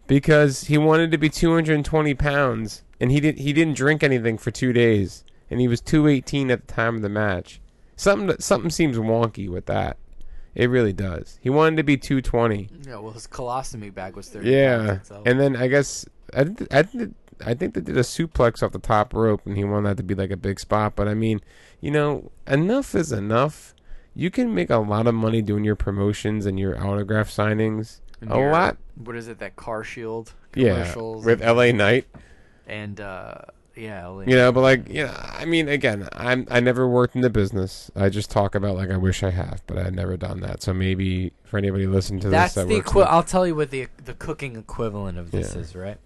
because 0.07 0.65
he 0.65 0.79
wanted 0.79 1.11
to 1.13 1.19
be 1.19 1.29
220 1.29 2.15
pounds, 2.15 2.83
and 3.01 3.11
he 3.11 3.21
didn't. 3.21 3.39
He 3.41 3.53
didn't 3.53 3.77
drink 3.77 4.03
anything 4.03 4.39
for 4.39 4.51
two 4.51 4.73
days, 4.73 5.25
and 5.51 5.61
he 5.61 5.69
was 5.69 5.81
218 5.81 6.51
at 6.51 6.67
the 6.67 6.73
time 6.73 6.97
of 6.97 7.03
the 7.03 7.09
match. 7.09 7.61
Something 7.97 8.37
something 8.41 8.71
seems 8.71 8.97
wonky 8.97 9.49
with 9.49 9.67
that. 9.67 9.97
It 10.55 10.69
really 10.69 10.93
does. 10.93 11.39
He 11.41 11.49
wanted 11.51 11.77
to 11.77 11.83
be 11.85 11.97
220. 11.97 12.69
Yeah, 12.87 12.97
well, 12.97 13.13
his 13.13 13.27
colostomy 13.27 13.95
bag 13.95 14.17
was 14.17 14.29
thirty. 14.29 14.51
Yeah, 14.51 14.79
pounds 14.79 15.01
itself. 15.03 15.23
and 15.27 15.39
then 15.41 15.55
I 15.57 15.69
guess 15.69 16.07
I 16.35 16.45
did, 16.45 16.69
I 16.73 16.83
did, 16.83 17.15
I 17.45 17.55
think 17.55 17.75
they 17.75 17.81
did 17.81 17.97
a 17.97 18.01
suplex 18.01 18.63
off 18.63 18.73
the 18.73 18.79
top 18.81 19.15
rope, 19.15 19.43
and 19.47 19.57
he 19.57 19.65
wanted 19.65 19.91
that 19.91 19.97
to 19.99 20.03
be 20.03 20.15
like 20.15 20.31
a 20.31 20.37
big 20.37 20.59
spot. 20.59 20.97
But 20.97 21.07
I 21.09 21.15
mean, 21.15 21.41
you 21.81 21.91
know, 21.91 22.33
enough 22.47 22.95
is 22.95 23.13
enough. 23.13 23.75
You 24.21 24.31
can 24.31 24.55
make 24.55 24.69
a 24.69 24.77
lot 24.77 25.07
of 25.07 25.15
money 25.15 25.41
doing 25.41 25.65
your 25.65 25.77
promotions 25.77 26.45
and 26.45 26.61
your 26.61 26.77
autograph 26.79 27.31
signings. 27.31 28.01
And 28.21 28.31
a 28.31 28.37
your- 28.37 28.53
lot, 28.53 28.77
What 29.03 29.17
is 29.17 29.29
it? 29.29 29.39
That 29.39 29.57
CarShield 29.57 30.35
yeah, 30.55 30.75
commercials 30.75 31.25
with 31.25 31.41
L.A. 31.41 31.73
Knight. 31.73 32.05
and 32.67 33.01
uh, 33.01 33.37
yeah, 33.75 34.07
LA. 34.09 34.23
You 34.25 34.37
know, 34.37 34.53
but 34.53 34.61
like, 34.61 34.89
you 34.91 35.05
know, 35.05 35.15
I 35.17 35.47
mean, 35.47 35.69
again, 35.71 36.07
I'm 36.13 36.47
I 36.51 36.61
never 36.61 36.87
worked 36.87 37.15
in 37.15 37.23
the 37.23 37.31
business. 37.31 37.91
I 37.97 38.11
just 38.11 38.31
talk 38.31 38.55
about 38.55 38.77
like 38.77 38.91
I 38.91 38.99
wish 38.99 39.23
I 39.23 39.31
have, 39.31 39.63
but 39.67 39.79
I've 39.79 39.95
never 39.95 40.19
done 40.19 40.41
that. 40.41 40.63
So 40.63 40.75
maybe 40.75 41.33
for 41.45 41.57
anybody 41.57 41.87
listening 41.87 42.21
to 42.21 42.29
That's 42.29 42.55
this, 42.55 42.65
that 42.65 42.69
the 42.69 42.77
equi- 42.81 43.05
I'll 43.05 43.23
tell 43.23 43.47
you 43.47 43.55
what 43.55 43.71
the 43.71 43.89
the 44.05 44.13
cooking 44.13 44.55
equivalent 44.57 45.17
of 45.17 45.31
this 45.31 45.55
Yeah. 45.55 45.61
is, 45.63 45.75
right? 45.75 45.97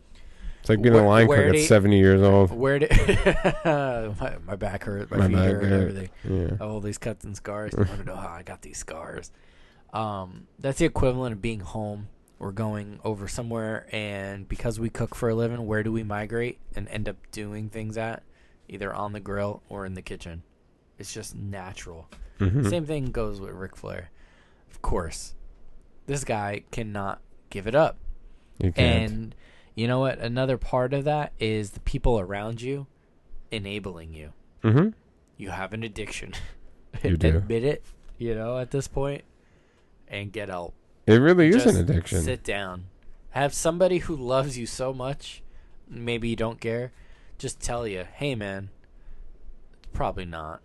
It's 0.64 0.70
like 0.70 0.80
being 0.80 0.94
a 0.94 0.98
where- 0.98 1.06
line 1.06 1.26
where 1.26 1.42
cook 1.44 1.54
at 1.56 1.60
you- 1.60 1.66
70 1.66 1.98
years 1.98 2.22
old. 2.22 2.50
Where 2.50 2.78
did 2.78 2.90
my, 3.64 4.36
my 4.46 4.56
back 4.56 4.84
hurt, 4.84 5.10
my, 5.10 5.18
My 5.18 5.28
feet 5.28 5.36
hurt, 5.36 5.62
hurt. 5.64 5.72
everything. 5.72 6.10
Yeah. 6.24 6.56
all 6.64 6.80
these 6.80 6.96
cuts 6.98 7.24
and 7.24 7.36
scars. 7.36 7.72
You 7.78 7.84
want 7.84 7.98
to 8.00 8.04
know 8.06 8.16
how 8.16 8.28
I 8.30 8.42
got 8.42 8.62
these 8.62 8.78
scars? 8.78 9.30
Um, 9.92 10.46
that's 10.58 10.78
the 10.78 10.86
equivalent 10.86 11.32
of 11.34 11.42
being 11.42 11.60
home. 11.60 12.08
We're 12.38 12.50
going 12.52 12.98
over 13.04 13.28
somewhere, 13.28 13.86
and 13.92 14.48
because 14.48 14.80
we 14.80 14.90
cook 14.90 15.14
for 15.14 15.28
a 15.28 15.34
living, 15.34 15.66
where 15.66 15.82
do 15.82 15.92
we 15.92 16.02
migrate 16.02 16.58
and 16.74 16.88
end 16.88 17.08
up 17.08 17.16
doing 17.30 17.68
things 17.70 17.96
at? 17.96 18.22
Either 18.68 18.92
on 18.92 19.12
the 19.12 19.20
grill 19.20 19.62
or 19.68 19.86
in 19.86 19.94
the 19.94 20.02
kitchen. 20.02 20.42
It's 20.98 21.12
just 21.12 21.34
natural. 21.36 22.08
Mhm. 22.40 22.68
Same 22.68 22.86
thing 22.86 23.06
goes 23.12 23.40
with 23.40 23.50
Ric 23.52 23.76
Flair. 23.76 24.10
Of 24.70 24.82
course, 24.82 25.34
this 26.06 26.24
guy 26.24 26.64
cannot 26.72 27.20
give 27.50 27.66
it 27.66 27.74
up. 27.74 27.98
You 28.58 28.72
can't. 28.72 29.12
And 29.12 29.34
you 29.74 29.88
know 29.88 30.00
what? 30.00 30.18
Another 30.18 30.56
part 30.56 30.92
of 30.94 31.04
that 31.04 31.32
is 31.38 31.70
the 31.70 31.80
people 31.80 32.18
around 32.18 32.62
you 32.62 32.86
enabling 33.50 34.14
you. 34.14 34.32
mm-hmm. 34.62 34.88
You 35.36 35.50
have 35.50 35.72
an 35.72 35.82
addiction. 35.82 36.32
You 37.02 37.16
do. 37.16 37.38
Admit 37.38 37.64
it, 37.64 37.84
you 38.18 38.34
know, 38.34 38.58
at 38.58 38.70
this 38.70 38.86
point, 38.86 39.24
and 40.08 40.32
get 40.32 40.48
help. 40.48 40.74
It 41.06 41.16
really 41.16 41.48
is 41.48 41.64
Just 41.64 41.76
an 41.76 41.76
addiction. 41.76 42.22
Sit 42.22 42.44
down. 42.44 42.84
Have 43.30 43.52
somebody 43.52 43.98
who 43.98 44.14
loves 44.16 44.56
you 44.56 44.66
so 44.66 44.92
much, 44.92 45.42
maybe 45.88 46.28
you 46.28 46.36
don't 46.36 46.60
care, 46.60 46.92
just 47.36 47.60
tell 47.60 47.86
you, 47.86 48.06
hey 48.14 48.36
man, 48.36 48.70
it's 49.78 49.88
probably 49.92 50.24
not, 50.24 50.62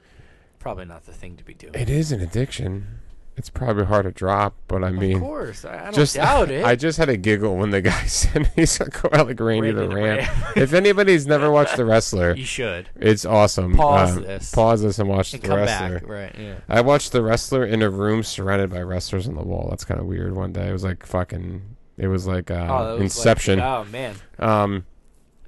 probably 0.60 0.86
not 0.86 1.06
the 1.06 1.12
thing 1.14 1.36
to 1.38 1.44
be 1.44 1.56
doing. 1.56 1.74
It 1.74 1.90
is 1.90 2.12
an 2.12 2.22
addiction. 2.22 3.00
It's 3.40 3.50
probably 3.50 3.86
hard 3.86 4.04
to 4.04 4.12
drop, 4.12 4.54
but 4.68 4.84
I 4.84 4.92
mean, 4.92 5.16
of 5.16 5.22
course, 5.22 5.64
I, 5.64 5.78
I 5.78 5.84
don't 5.86 5.94
just 5.94 6.16
doubt 6.16 6.52
it. 6.52 6.66
I 6.66 6.76
just 6.76 6.98
had 6.98 7.08
a 7.08 7.16
giggle 7.16 7.56
when 7.56 7.70
the 7.70 7.80
guy 7.80 8.04
said 8.06 8.52
he's 8.54 8.78
like 8.82 9.02
Randy, 9.14 9.42
Randy 9.42 9.72
the 9.72 9.88
the 9.88 9.96
Ram. 9.96 10.18
Ram. 10.18 10.44
if 10.58 10.74
anybody's 10.74 11.26
never 11.26 11.50
watched 11.50 11.78
The 11.78 11.86
Wrestler, 11.86 12.36
you 12.36 12.44
should 12.44 12.90
it's 12.98 13.24
awesome. 13.24 13.78
Pause 13.78 14.18
Um, 14.18 14.24
this. 14.24 14.54
Pause 14.54 14.82
this 14.82 15.00
and 15.00 15.08
watch 15.08 15.34
and 15.34 15.42
The 15.42 15.48
come 15.48 15.58
Wrestler. 15.58 16.00
back, 16.02 16.10
right? 16.10 16.36
Yeah. 16.38 16.56
I 16.68 16.82
watched 16.82 17.14
The 17.14 17.24
Wrestler 17.24 17.66
in 17.66 17.82
a 17.82 17.90
room 17.90 18.24
surrounded 18.24 18.70
by 18.72 18.82
wrestlers 18.82 19.26
on 19.26 19.36
the 19.36 19.42
wall. 19.44 19.68
That's 19.70 19.86
kind 19.86 20.02
of 20.02 20.06
weird. 20.06 20.36
One 20.36 20.52
day 20.52 20.68
it 20.68 20.74
was 20.74 20.84
like 20.84 21.06
fucking. 21.06 21.62
It 21.98 22.08
was 22.10 22.28
like 22.28 22.52
uh, 22.52 22.68
Oh, 22.70 22.94
was 22.96 23.04
Inception. 23.04 23.60
Like, 23.60 23.66
oh 23.68 23.86
man, 23.90 24.16
um, 24.38 24.86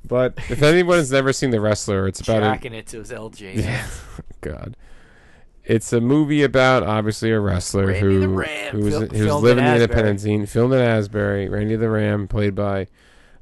but 0.06 0.34
if 0.50 0.64
anyone's 0.64 1.12
never 1.12 1.34
seen 1.34 1.50
The 1.50 1.60
Wrestler, 1.60 2.08
it's 2.08 2.22
about 2.22 2.38
a, 2.38 2.46
tracking 2.46 2.74
it 2.74 2.88
to 2.88 3.00
his 3.00 3.12
LJ. 3.12 3.56
Yeah. 3.66 3.86
God. 4.40 4.78
It's 5.64 5.94
a 5.94 6.02
movie 6.02 6.44
about 6.44 6.84
obviously 6.84 7.32
a 7.32 7.40
wrestler 7.40 7.88
Randy 7.88 8.02
who 8.02 8.22
who 8.22 8.80
was, 8.80 8.94
fil- 8.94 9.08
who 9.08 9.26
was 9.26 9.44
living 9.44 9.64
in 9.64 9.70
the 9.70 9.84
independent 9.84 10.22
scene, 10.22 10.46
filmed 10.46 10.74
in 10.74 10.80
Asbury. 10.82 11.48
Randy 11.50 11.76
the 11.76 11.90
Ram, 11.90 12.28
played 12.28 12.56
by 12.56 12.88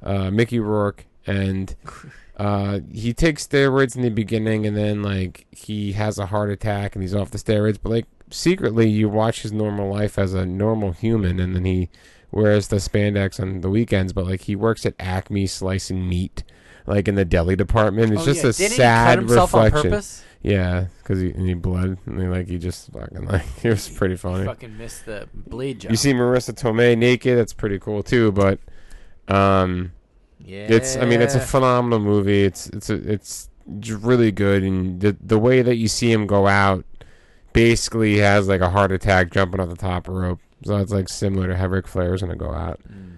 uh, 0.02 0.30
Mickey 0.30 0.60
Rourke, 0.60 1.06
and 1.26 1.74
uh, 2.36 2.80
he 2.92 3.12
takes 3.14 3.46
steroids 3.46 3.96
in 3.96 4.02
the 4.02 4.10
beginning, 4.10 4.66
and 4.66 4.76
then 4.76 5.02
like 5.02 5.46
he 5.50 5.92
has 5.92 6.18
a 6.18 6.26
heart 6.26 6.50
attack, 6.50 6.94
and 6.94 7.02
he's 7.02 7.14
off 7.14 7.30
the 7.30 7.38
steroids. 7.38 7.78
But 7.82 7.90
like 7.90 8.06
secretly, 8.30 8.88
you 8.88 9.08
watch 9.08 9.42
his 9.42 9.52
normal 9.52 9.90
life 9.90 10.18
as 10.18 10.34
a 10.34 10.44
normal 10.44 10.92
human, 10.92 11.40
and 11.40 11.56
then 11.56 11.64
he 11.64 11.88
wears 12.30 12.68
the 12.68 12.76
spandex 12.76 13.40
on 13.40 13.62
the 13.62 13.70
weekends. 13.70 14.12
But 14.12 14.26
like 14.26 14.42
he 14.42 14.54
works 14.54 14.84
at 14.84 14.94
Acme 14.98 15.46
slicing 15.46 16.08
meat. 16.08 16.42
Like 16.86 17.08
in 17.08 17.14
the 17.14 17.24
deli 17.24 17.56
department, 17.56 18.12
it's 18.12 18.22
Oh, 18.22 18.32
just 18.32 18.42
yeah. 18.44 18.50
a 18.50 18.52
Didn't 18.52 18.76
sad 18.76 19.30
reflection. 19.30 20.02
Yeah, 20.42 20.86
because 21.02 21.20
he, 21.20 21.30
and 21.32 21.46
he 21.46 21.52
bled, 21.52 21.98
and 22.06 22.20
he, 22.20 22.26
like 22.26 22.48
he 22.48 22.58
just 22.58 22.90
fucking 22.92 23.24
like 23.26 23.44
it 23.62 23.68
was 23.68 23.88
pretty 23.88 24.16
funny. 24.16 24.46
Fucking 24.46 24.76
missed 24.78 25.04
the 25.04 25.28
blade 25.34 25.80
job. 25.80 25.90
You 25.90 25.96
see 25.96 26.12
Marisa 26.14 26.54
Tomei 26.54 26.96
naked, 26.96 27.38
that's 27.38 27.52
pretty 27.52 27.78
cool 27.78 28.02
too. 28.02 28.32
But 28.32 28.58
um, 29.28 29.92
yeah. 30.38 30.66
it's 30.68 30.96
I 30.96 31.04
mean 31.04 31.20
it's 31.20 31.34
a 31.34 31.40
phenomenal 31.40 31.98
movie. 31.98 32.44
It's 32.44 32.68
it's 32.68 32.88
a, 32.88 32.94
it's 32.94 33.50
really 33.66 34.32
good, 34.32 34.62
and 34.62 35.00
the 35.00 35.14
the 35.20 35.38
way 35.38 35.60
that 35.60 35.76
you 35.76 35.88
see 35.88 36.10
him 36.10 36.26
go 36.26 36.46
out, 36.46 36.86
basically 37.52 38.18
has 38.18 38.48
like 38.48 38.62
a 38.62 38.70
heart 38.70 38.92
attack 38.92 39.30
jumping 39.30 39.60
off 39.60 39.68
the 39.68 39.76
top 39.76 40.08
rope. 40.08 40.40
So 40.64 40.76
it's 40.78 40.92
like 40.92 41.08
similar 41.10 41.48
to 41.48 41.56
how 41.56 41.66
Ric 41.66 41.86
Flair's 41.86 42.22
gonna 42.22 42.36
go 42.36 42.52
out. 42.52 42.80
Mm. 42.90 43.16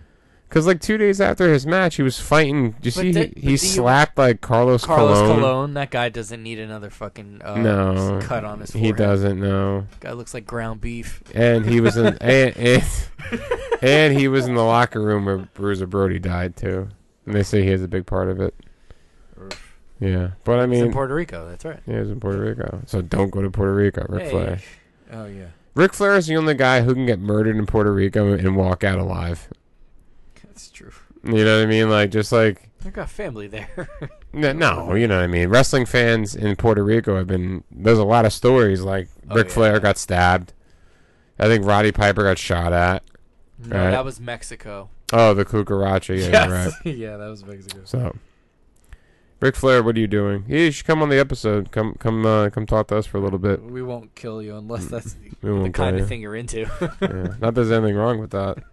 Cause 0.53 0.67
like 0.67 0.81
two 0.83 0.99
days 0.99 1.19
after 1.19 1.51
his 1.51 1.67
match, 1.67 1.97
he 1.97 2.03
was 2.03 2.21
fighting. 2.21 2.67
You 2.67 2.73
But 2.85 2.93
see, 2.93 3.11
the- 3.13 3.21
he, 3.21 3.27
but 3.29 3.37
he 3.39 3.43
do 3.43 3.51
you- 3.53 3.57
slapped 3.57 4.19
like 4.19 4.43
Carlos, 4.43 4.85
Carlos 4.85 5.19
Colon. 5.19 5.73
That 5.75 5.91
guy 5.91 6.11
doesn't 6.11 6.43
need 6.43 6.59
another 6.59 6.91
fucking 6.91 7.41
uh, 7.43 7.55
No, 7.57 8.21
cut 8.23 8.45
on 8.45 8.61
his 8.61 8.71
He 8.73 8.93
doesn't 8.93 9.41
know. 9.41 9.87
Guy 10.01 10.13
looks 10.13 10.35
like 10.35 10.45
ground 10.47 10.83
beef. 10.83 11.23
and 11.35 11.65
he 11.65 11.81
was 11.81 11.97
in 11.97 12.07
and, 12.21 12.55
and, 12.57 12.85
and 13.83 14.19
he 14.19 14.29
was 14.29 14.47
in 14.47 14.55
the 14.55 14.63
locker 14.63 15.01
room 15.01 15.25
where 15.25 15.39
Bruiser 15.39 15.87
Brody 15.87 16.19
died 16.19 16.55
too, 16.55 16.89
and 17.25 17.35
they 17.35 17.43
say 17.43 17.63
he 17.63 17.71
has 17.71 17.83
a 17.83 17.89
big 17.89 18.05
part 18.05 18.29
of 18.29 18.39
it. 18.39 18.55
Yeah, 20.01 20.33
but 20.45 20.59
I 20.59 20.67
He's 20.67 20.79
in 20.79 20.85
mean, 20.87 20.93
Puerto 20.93 21.15
Rico. 21.15 21.49
That's 21.49 21.65
right. 21.65 21.79
yeah, 21.87 21.95
he 21.95 22.01
was 22.01 22.11
in 22.11 22.21
Puerto 22.21 22.41
Rico, 22.41 22.83
so 22.87 23.01
don't 23.03 23.31
go 23.31 23.41
to 23.41 23.51
Puerto 23.51 23.73
Rico, 23.75 24.05
Ric 24.09 24.25
Hey. 24.25 24.31
Flair. 24.31 24.59
Oh 25.13 25.27
yeah. 25.27 25.47
Ric 25.75 25.95
Flair 25.95 26.17
is 26.17 26.27
the 26.27 26.37
only 26.37 26.55
guy 26.55 26.83
who 26.83 26.93
can 26.93 27.07
get 27.07 27.19
murdered 27.21 27.57
in 27.57 27.65
Puerto 27.67 27.93
Rico 27.93 28.33
and 28.33 28.57
walk 28.57 28.85
out 28.85 28.99
alive. 28.99 29.49
That's 30.53 30.71
true. 30.71 30.93
You 31.25 31.45
know 31.45 31.59
what 31.59 31.63
I 31.65 31.67
mean? 31.67 31.89
Like 31.89 32.11
just 32.11 32.33
like 32.33 32.69
I 32.85 32.91
got 32.91 33.09
family 33.09 33.47
there. 33.47 33.89
no, 34.33 34.53
no, 34.53 34.95
you 34.95 35.07
know 35.07 35.17
what 35.17 35.25
I 35.25 35.29
mean. 35.29 35.49
Wrestling 35.49 35.87
fans 35.87 36.35
in 36.35 36.57
Puerto 36.57 36.83
Rico 36.83 37.17
have 37.17 37.27
been. 37.29 37.63
There's 37.71 37.99
a 37.99 38.05
lot 38.05 38.25
of 38.27 38.33
stories 38.33 38.83
like 38.83 39.09
Oh, 39.31 39.37
Ric 39.37 39.47
yeah. 39.49 39.53
Flair 39.55 39.81
got 39.81 39.99
stabbed. 39.99 40.53
I 41.39 41.47
think 41.47 41.65
Roddy 41.65 41.93
Piper 41.93 42.25
got 42.25 42.39
shot 42.39 42.73
at. 42.73 43.03
no, 43.59 43.77
Right. 43.77 43.91
that 43.93 44.05
was 44.05 44.21
Mexico. 44.21 44.91
Oh, 45.13 45.33
the 45.35 45.45
cucaracha. 45.45 46.19
Yeah, 46.19 46.47
you're 46.47 46.55
right. 46.55 46.73
yeah, 46.85 47.17
that 47.17 47.29
was 47.29 47.45
Mexico. 47.45 47.81
So, 47.85 48.17
Ric 49.43 49.57
Flair, 49.57 49.83
what 49.83 49.97
are 49.97 50.01
you 50.01 50.07
doing? 50.07 50.45
Yeah, 50.47 50.61
you 50.61 50.71
should 50.71 50.87
come 50.87 51.03
on 51.03 51.09
the 51.09 51.19
episode. 51.19 51.73
Come, 51.73 51.95
come, 51.99 52.25
uh, 52.25 52.49
come 52.51 52.65
talk 52.65 52.87
to 52.89 52.97
us 52.97 53.07
for 53.07 53.19
a 53.19 53.21
little 53.21 53.41
bit. 53.41 53.61
We 53.61 53.83
won't 53.83 54.15
kill 54.15 54.41
you 54.41 54.57
unless 54.57 54.87
that's 54.87 55.17
We 55.43 55.51
the 55.65 55.71
kind 55.71 55.97
of 55.97 56.03
you. 56.03 56.07
thing 56.07 56.21
you're 56.21 56.37
into. 56.37 56.61
Yeah. 56.61 56.69
Not 57.01 57.41
that 57.41 57.53
there's 57.57 57.73
anything 57.73 57.97
wrong 57.97 58.21
with 58.21 58.31
that. 58.31 58.59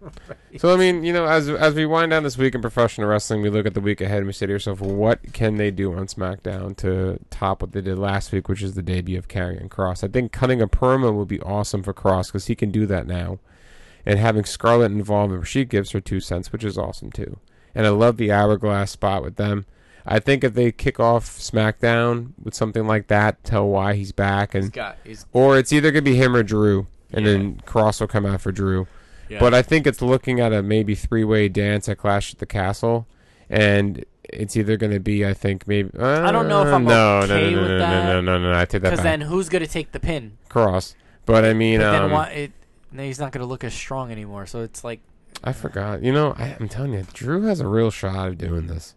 So 0.58 0.74
I 0.74 0.76
mean, 0.76 1.04
you 1.04 1.12
know, 1.12 1.26
as 1.26 1.48
as 1.48 1.74
we 1.74 1.86
wind 1.86 2.10
down 2.10 2.24
this 2.24 2.36
week 2.36 2.56
in 2.56 2.60
professional 2.60 3.08
wrestling, 3.08 3.40
we 3.40 3.50
look 3.50 3.66
at 3.66 3.74
the 3.74 3.80
week 3.80 4.00
ahead 4.00 4.18
and 4.18 4.26
we 4.26 4.32
say 4.32 4.46
to 4.46 4.52
yourself, 4.52 4.80
what 4.80 5.32
can 5.32 5.56
they 5.58 5.70
do 5.70 5.94
on 5.94 6.06
SmackDown 6.08 6.76
to 6.78 7.20
top 7.30 7.62
what 7.62 7.70
they 7.70 7.80
did 7.80 7.98
last 7.98 8.32
week, 8.32 8.48
which 8.48 8.60
is 8.60 8.74
the 8.74 8.82
debut 8.82 9.16
of 9.16 9.28
Karrion 9.28 9.68
Kross? 9.68 10.02
I 10.02 10.08
think 10.08 10.32
cutting 10.32 10.60
a 10.60 10.66
promo 10.66 11.14
would 11.14 11.28
be 11.28 11.40
awesome 11.42 11.84
for 11.84 11.94
Kross 11.94 12.26
because 12.26 12.46
he 12.46 12.56
can 12.56 12.72
do 12.72 12.84
that 12.86 13.06
now, 13.06 13.38
and 14.04 14.18
having 14.18 14.44
Scarlett 14.44 14.90
involved 14.90 15.32
where 15.32 15.44
she 15.44 15.64
gives 15.64 15.92
her 15.92 16.00
two 16.00 16.18
cents, 16.18 16.50
which 16.52 16.64
is 16.64 16.76
awesome 16.76 17.12
too. 17.12 17.38
And 17.72 17.86
I 17.86 17.90
love 17.90 18.16
the 18.16 18.32
hourglass 18.32 18.90
spot 18.90 19.22
with 19.22 19.36
them. 19.36 19.66
I 20.06 20.18
think 20.18 20.44
if 20.44 20.54
they 20.54 20.72
kick 20.72 20.98
off 20.98 21.26
SmackDown 21.26 22.32
with 22.42 22.54
something 22.54 22.86
like 22.86 23.08
that, 23.08 23.42
tell 23.44 23.68
why 23.68 23.94
he's 23.94 24.12
back, 24.12 24.52
he's 24.54 24.64
and 24.64 24.72
got. 24.72 24.96
He's. 25.04 25.26
or 25.32 25.58
it's 25.58 25.72
either 25.72 25.90
gonna 25.90 26.02
be 26.02 26.16
him 26.16 26.34
or 26.34 26.42
Drew, 26.42 26.86
and 27.12 27.24
Yeah. 27.26 27.32
then 27.32 27.62
Kross 27.66 28.00
will 28.00 28.08
come 28.08 28.26
out 28.26 28.40
for 28.40 28.52
Drew. 28.52 28.86
Yeah. 29.28 29.38
But 29.38 29.54
I 29.54 29.62
think 29.62 29.86
it's 29.86 30.02
looking 30.02 30.40
at 30.40 30.52
a 30.52 30.62
maybe 30.62 30.94
three 30.94 31.24
way 31.24 31.48
dance 31.48 31.88
at 31.88 31.98
Clash 31.98 32.32
at 32.32 32.38
the 32.40 32.46
Castle, 32.46 33.06
and 33.48 34.04
it's 34.24 34.56
either 34.56 34.76
going 34.76 34.92
to 34.92 35.00
be 35.00 35.26
I 35.26 35.34
think 35.34 35.66
maybe 35.66 35.90
uh, 35.98 36.22
I 36.22 36.32
don't 36.32 36.48
know 36.48 36.62
if 36.66 36.72
I'm 36.72 36.84
no, 36.84 37.18
okay 37.24 37.50
no, 37.50 37.56
no, 37.56 37.62
with 37.62 37.70
no, 37.72 37.78
that, 37.78 38.04
no, 38.06 38.20
no, 38.20 38.38
no, 38.38 38.52
no, 38.52 38.58
I 38.58 38.64
take 38.64 38.82
that 38.82 38.90
Because 38.90 39.02
then 39.02 39.22
who's 39.22 39.48
gonna 39.48 39.66
take 39.66 39.92
the 39.92 40.00
pin? 40.00 40.38
Kross, 40.48 40.94
but 41.26 41.44
I 41.44 41.52
mean, 41.52 41.80
But 41.80 41.92
then 41.92 42.02
um, 42.02 42.10
why? 42.10 42.28
It, 42.28 42.52
no, 42.92 43.02
he's 43.02 43.20
not 43.20 43.32
gonna 43.32 43.46
look 43.46 43.64
as 43.64 43.74
strong 43.74 44.10
anymore. 44.10 44.46
So 44.46 44.62
it's 44.62 44.82
like 44.82 45.00
I 45.44 45.52
forgot. 45.52 46.02
You 46.02 46.12
know, 46.12 46.34
I, 46.36 46.56
I'm 46.58 46.68
telling 46.68 46.92
you, 46.92 47.04
Drew 47.12 47.42
has 47.42 47.60
a 47.60 47.66
real 47.68 47.90
shot 47.90 48.28
of 48.28 48.38
doing 48.38 48.66
this. 48.66 48.94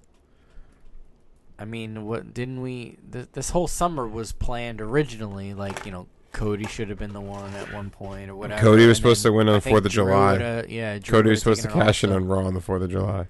I 1.64 1.66
mean, 1.66 2.06
what 2.06 2.34
didn't 2.34 2.62
we? 2.62 2.98
Th- 3.10 3.28
this 3.32 3.52
whole 3.52 3.70
summer 3.70 4.06
was 4.06 4.34
planned 4.34 4.82
originally. 4.82 5.54
Like 5.54 5.86
you 5.86 5.94
know, 5.94 6.08
Cody 6.34 6.66
should 6.68 6.90
have 6.90 7.00
been 7.00 7.14
the 7.14 7.22
one 7.22 7.54
at 7.54 7.72
one 7.74 7.90
point 7.90 8.30
or 8.30 8.36
whatever. 8.36 8.62
Cody 8.62 8.82
was 8.86 8.98
and 8.98 8.98
supposed 8.98 9.22
to 9.22 9.32
win 9.32 9.48
on 9.48 9.62
the 9.62 9.70
4th 9.70 9.78
of 9.78 9.84
Drew 9.84 10.04
July. 10.04 10.66
yeah, 10.68 11.00
Drew 11.00 11.20
Cody 11.20 11.30
was 11.30 11.40
supposed 11.40 11.62
to 11.62 11.70
cash 11.70 12.04
in 12.04 12.12
on 12.12 12.28
Raw 12.28 12.44
on 12.46 12.54
the 12.54 12.60
Fourth 12.60 12.82
of 12.82 12.92
July. 12.92 13.28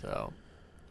So, 0.00 0.32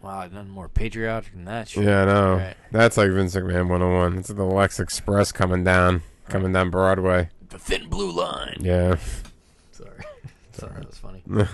wow, 0.01 0.27
nothing 0.27 0.49
more 0.49 0.67
patriotic 0.67 1.31
than 1.31 1.45
that. 1.45 1.69
Shit. 1.69 1.85
Yeah, 1.85 2.01
I 2.01 2.05
know. 2.05 2.35
Right. 2.35 2.57
That's 2.73 2.97
like 2.97 3.09
Vince 3.11 3.33
McMahon 3.35 3.69
101. 3.69 4.17
It's 4.17 4.27
the 4.27 4.43
Lex 4.43 4.77
Express 4.77 5.31
coming 5.31 5.63
down, 5.63 6.01
coming 6.27 6.51
down 6.51 6.71
Broadway. 6.71 7.29
The 7.47 7.57
thin 7.57 7.87
blue 7.87 8.11
line. 8.11 8.57
Yeah. 8.59 8.97
Sorry, 9.71 10.03
sorry, 10.51 10.73
that 10.73 10.87
was 10.87 10.97
funny. 10.97 11.23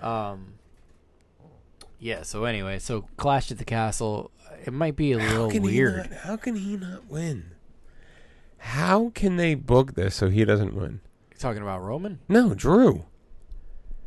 Um. 0.00 0.54
Yeah. 2.00 2.22
So 2.22 2.42
anyway, 2.44 2.80
so 2.80 3.02
Clash 3.16 3.52
at 3.52 3.58
the 3.58 3.64
Castle. 3.64 4.32
It 4.64 4.72
might 4.72 4.96
be 4.96 5.12
a 5.12 5.18
little 5.18 5.48
weird. 5.48 6.10
Not, 6.10 6.20
how 6.20 6.36
can 6.36 6.56
he 6.56 6.76
not 6.76 7.06
win? 7.08 7.52
How 8.58 9.10
can 9.14 9.36
they 9.36 9.54
book 9.54 9.94
this 9.94 10.14
so 10.14 10.28
he 10.28 10.44
doesn't 10.44 10.74
win? 10.74 11.00
You 11.32 11.38
talking 11.38 11.62
about 11.62 11.82
Roman? 11.82 12.20
No, 12.28 12.54
Drew. 12.54 13.04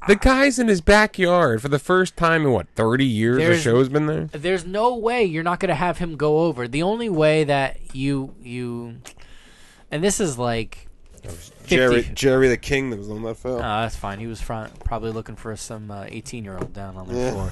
The 0.08 0.14
ah. 0.14 0.20
guy's 0.22 0.60
in 0.60 0.68
his 0.68 0.82
backyard 0.82 1.62
for 1.62 1.68
the 1.68 1.80
first 1.80 2.16
time 2.16 2.46
in 2.46 2.52
what 2.52 2.68
thirty 2.76 3.06
years. 3.06 3.38
There's- 3.38 3.58
the 3.58 3.62
show's 3.62 3.90
been 3.90 4.06
there. 4.06 4.26
There's 4.26 4.66
no 4.66 4.96
way 4.96 5.24
you're 5.24 5.44
not 5.44 5.60
going 5.60 5.70
to 5.70 5.76
have 5.76 5.98
him 5.98 6.16
go 6.16 6.40
over. 6.40 6.68
The 6.68 6.84
only 6.84 7.10
way 7.10 7.44
that 7.44 7.96
you 7.96 8.36
you, 8.42 8.98
and 9.92 10.04
this 10.04 10.20
is 10.20 10.38
like, 10.38 10.88
Jerry, 11.66 12.04
50. 12.04 12.14
Jerry 12.14 12.48
the 12.48 12.58
King 12.58 12.92
that 12.92 13.00
was 13.00 13.10
on 13.10 13.24
that 13.24 13.30
oh, 13.30 13.34
film. 13.34 13.62
Ah, 13.62 13.82
that's 13.82 13.96
fine. 13.96 14.20
He 14.20 14.28
was 14.28 14.42
front, 14.42 14.80
probably 14.84 15.12
looking 15.12 15.36
for 15.36 15.56
some 15.56 15.90
uh, 15.90 16.06
18 16.08 16.44
year 16.44 16.58
old 16.58 16.74
down 16.74 16.96
on 16.98 17.08
the 17.08 17.16
Yeah. 17.16 17.32
floor. 17.32 17.52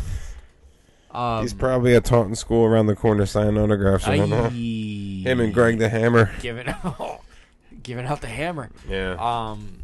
Um, 1.13 1.43
He's 1.43 1.53
probably 1.53 1.95
at 1.95 2.05
Taunton 2.05 2.35
School 2.35 2.65
around 2.65 2.87
the 2.87 2.95
corner 2.95 3.25
signing 3.25 3.57
autographs. 3.57 4.07
I 4.07 4.17
don't 4.17 4.29
know. 4.31 4.49
Him 4.49 5.39
and 5.39 5.53
Greg 5.53 5.77
the 5.77 5.87
Hammer. 5.89 6.31
giving 6.41 6.67
out, 6.67 7.21
giving 7.83 8.05
out 8.05 8.21
the 8.21 8.27
hammer. 8.27 8.71
Yeah. 8.89 9.15
Um, 9.19 9.79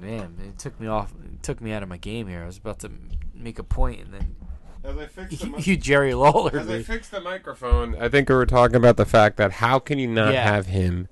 man, 0.00 0.34
it 0.48 0.58
took 0.58 0.78
me 0.80 0.88
off. 0.88 1.12
It 1.32 1.42
took 1.42 1.60
me 1.60 1.72
out 1.72 1.82
of 1.84 1.88
my 1.88 1.96
game 1.96 2.26
here. 2.26 2.42
I 2.42 2.46
was 2.46 2.58
about 2.58 2.80
to 2.80 2.90
make 3.34 3.58
a 3.60 3.62
point, 3.62 4.00
and 4.00 4.12
then 4.12 4.36
As 4.82 4.98
I 4.98 5.06
fixed 5.06 5.44
you, 5.44 5.54
you 5.58 5.76
Jerry 5.76 6.12
Lawler. 6.14 6.58
As 6.58 6.68
I 6.68 6.82
fixed 6.82 7.12
the 7.12 7.20
microphone, 7.20 7.94
I 7.96 8.08
think 8.08 8.28
we 8.28 8.34
were 8.34 8.46
talking 8.46 8.76
about 8.76 8.96
the 8.96 9.06
fact 9.06 9.36
that 9.36 9.52
how 9.52 9.78
can 9.78 9.98
you 10.00 10.08
not 10.08 10.32
Yeah. 10.32 10.42
have 10.42 10.66
him 10.66 11.06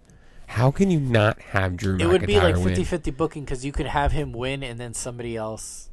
How 0.48 0.70
can 0.72 0.90
you 0.90 0.98
not 0.98 1.40
have 1.52 1.76
Drew 1.76 1.98
It 1.98 2.06
would 2.06 2.26
be 2.26 2.36
like 2.40 2.56
win? 2.56 2.74
50-50 2.74 3.16
booking 3.16 3.44
because 3.44 3.64
you 3.64 3.70
could 3.72 3.86
have 3.86 4.10
him 4.12 4.32
win 4.32 4.62
and 4.64 4.78
then 4.80 4.92
somebody 4.94 5.36
else, 5.36 5.88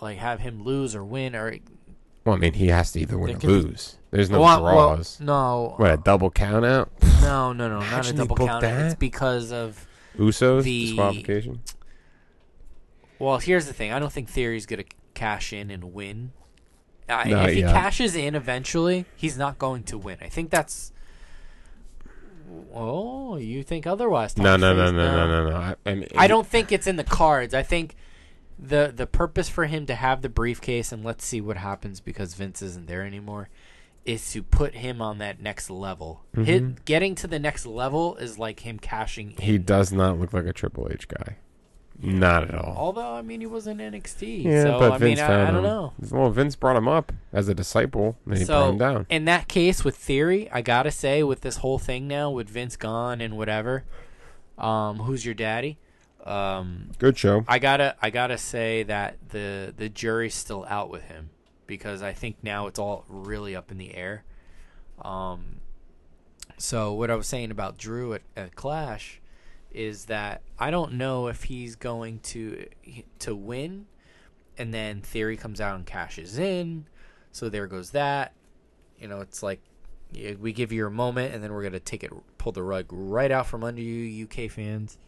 like 0.00 0.16
have 0.18 0.40
him 0.40 0.62
lose 0.62 0.94
or 0.94 1.04
win 1.04 1.34
or 1.36 1.56
Well, 2.28 2.36
I 2.36 2.40
mean, 2.40 2.52
he 2.52 2.66
has 2.68 2.92
to 2.92 3.00
either 3.00 3.16
win 3.16 3.28
There 3.28 3.36
or 3.36 3.40
could 3.40 3.46
be- 3.64 3.68
lose. 3.70 3.96
There's 4.10 4.28
no 4.28 4.40
Well, 4.42 4.62
well, 4.62 4.94
draws. 4.96 5.18
no, 5.18 5.72
what 5.78 5.90
a 5.90 5.96
double 5.96 6.30
count 6.30 6.66
out? 6.66 6.90
no, 7.22 7.54
no, 7.54 7.68
no, 7.68 7.78
not 7.80 7.84
a 7.84 7.86
Imagine 7.88 8.16
they 8.16 8.22
double 8.22 8.36
booked 8.36 8.48
count. 8.50 8.64
It's 8.64 8.92
that. 8.94 8.98
because 8.98 9.50
of 9.50 9.86
Usos 10.18 10.62
The- 10.64 10.86
disqualification. 10.88 11.62
well. 13.18 13.38
Here's 13.38 13.64
the 13.66 13.72
thing. 13.72 13.92
I 13.92 13.98
don't 13.98 14.12
think 14.12 14.28
Theory's 14.28 14.66
gonna 14.66 14.84
cash 15.14 15.52
in 15.54 15.70
and 15.70 15.94
win. 15.94 16.32
I, 17.08 17.30
Not 17.30 17.48
if 17.48 17.54
he 17.54 17.60
yet. 17.60 17.72
cashes 17.72 18.14
in 18.14 18.34
eventually, 18.34 19.06
he's 19.16 19.38
not 19.38 19.58
going 19.58 19.82
to 19.84 19.96
win. 19.96 20.18
I 20.20 20.28
think 20.28 20.50
that's. 20.50 20.92
Oh, 22.74 23.36
you 23.38 23.62
think 23.62 23.86
otherwise? 23.86 24.36
No, 24.36 24.56
no, 24.56 24.74
no, 24.74 24.90
no, 24.90 25.16
no, 25.16 25.26
no, 25.26 25.50
no. 25.50 25.56
I, 25.56 25.74
I, 25.86 25.94
mean, 25.94 26.08
I 26.16 26.26
don't 26.26 26.46
think 26.46 26.72
it's 26.72 26.86
in 26.86 26.96
the 26.96 27.04
cards. 27.04 27.54
I 27.54 27.62
think 27.62 27.96
the 28.58 28.92
the 28.94 29.06
purpose 29.06 29.48
for 29.48 29.66
him 29.66 29.86
to 29.86 29.94
have 29.94 30.22
the 30.22 30.28
briefcase 30.28 30.90
and 30.92 31.04
let's 31.04 31.24
see 31.24 31.40
what 31.40 31.56
happens 31.56 32.00
because 32.00 32.34
Vince 32.34 32.60
isn't 32.62 32.86
there 32.86 33.02
anymore 33.04 33.48
is 34.04 34.32
to 34.32 34.42
put 34.42 34.74
him 34.74 35.02
on 35.02 35.18
that 35.18 35.40
next 35.40 35.68
level. 35.68 36.24
Hit, 36.34 36.84
getting 36.86 37.14
to 37.16 37.26
the 37.26 37.38
next 37.38 37.66
level 37.66 38.16
is 38.16 38.38
like 38.38 38.60
him 38.60 38.78
cashing 38.78 39.32
in. 39.32 39.42
He 39.42 39.58
does 39.58 39.92
not 39.92 40.18
look 40.18 40.32
like 40.32 40.46
a 40.46 40.52
Triple 40.52 40.88
H 40.90 41.06
guy. 41.08 41.36
Not 42.00 42.44
at 42.44 42.54
all. 42.54 42.74
Although 42.76 43.14
I 43.14 43.22
mean 43.22 43.40
he 43.40 43.46
was 43.46 43.66
in 43.66 43.78
NXT, 43.78 44.44
Yeah, 44.44 44.62
so 44.62 44.78
but 44.78 44.92
I 44.92 44.98
Vince 44.98 45.20
mean 45.20 45.30
I, 45.30 45.48
I 45.48 45.50
don't 45.50 45.64
know. 45.64 45.92
Well, 46.10 46.30
Vince 46.30 46.54
brought 46.54 46.76
him 46.76 46.88
up 46.88 47.12
as 47.32 47.48
a 47.48 47.54
disciple, 47.54 48.16
and 48.24 48.38
he 48.38 48.44
brought 48.44 48.70
him 48.70 48.78
down. 48.78 49.06
in 49.10 49.24
that 49.26 49.48
case 49.48 49.84
with 49.84 49.96
Theory, 49.96 50.48
I 50.50 50.62
gotta 50.62 50.90
say 50.92 51.22
with 51.22 51.40
this 51.40 51.56
whole 51.58 51.78
thing 51.78 52.06
now 52.08 52.30
with 52.30 52.48
Vince 52.48 52.76
gone 52.76 53.20
and 53.20 53.36
whatever, 53.36 53.84
um, 54.56 55.00
who's 55.00 55.24
your 55.24 55.34
daddy? 55.34 55.78
Um, 56.24 56.90
Good 56.98 57.16
show. 57.16 57.44
I 57.48 57.58
gotta 57.58 57.96
I 58.02 58.10
gotta 58.10 58.38
say 58.38 58.82
that 58.84 59.16
the 59.30 59.72
the 59.76 59.88
jury's 59.88 60.34
still 60.34 60.66
out 60.68 60.90
with 60.90 61.04
him 61.04 61.30
because 61.66 62.02
I 62.02 62.12
think 62.12 62.36
now 62.42 62.66
it's 62.66 62.78
all 62.78 63.04
really 63.08 63.54
up 63.54 63.70
in 63.70 63.78
the 63.78 63.94
air. 63.94 64.24
Um, 65.00 65.60
so 66.56 66.92
what 66.92 67.10
I 67.10 67.14
was 67.14 67.26
saying 67.26 67.50
about 67.50 67.78
Drew 67.78 68.14
at, 68.14 68.22
at 68.36 68.56
Clash 68.56 69.20
is 69.70 70.06
that 70.06 70.42
I 70.58 70.70
don't 70.70 70.94
know 70.94 71.28
if 71.28 71.44
he's 71.44 71.76
going 71.76 72.18
to 72.20 72.66
to 73.20 73.36
win, 73.36 73.86
and 74.56 74.74
then 74.74 75.00
Theory 75.00 75.36
comes 75.36 75.60
out 75.60 75.76
and 75.76 75.86
cashes 75.86 76.38
in. 76.38 76.86
So 77.32 77.48
there 77.48 77.66
goes 77.66 77.90
that. 77.90 78.32
You 78.98 79.06
know, 79.06 79.20
it's 79.20 79.42
like 79.42 79.60
we 80.40 80.52
give 80.52 80.72
you 80.72 80.86
a 80.86 80.90
moment, 80.90 81.32
and 81.32 81.44
then 81.44 81.52
we're 81.52 81.62
gonna 81.62 81.78
take 81.78 82.02
it, 82.02 82.10
pull 82.38 82.52
the 82.52 82.62
rug 82.62 82.86
right 82.90 83.30
out 83.30 83.46
from 83.46 83.62
under 83.62 83.80
you, 83.80 84.24
UK 84.24 84.50
fans 84.50 84.98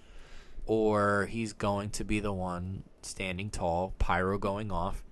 or 0.71 1.27
he's 1.27 1.53
going 1.53 1.91
to 1.91 2.05
be 2.05 2.21
the 2.21 2.33
one 2.33 2.85
standing 3.03 3.51
tall, 3.51 3.93
pyro 3.99 4.39
going 4.39 4.71
off. 4.71 5.03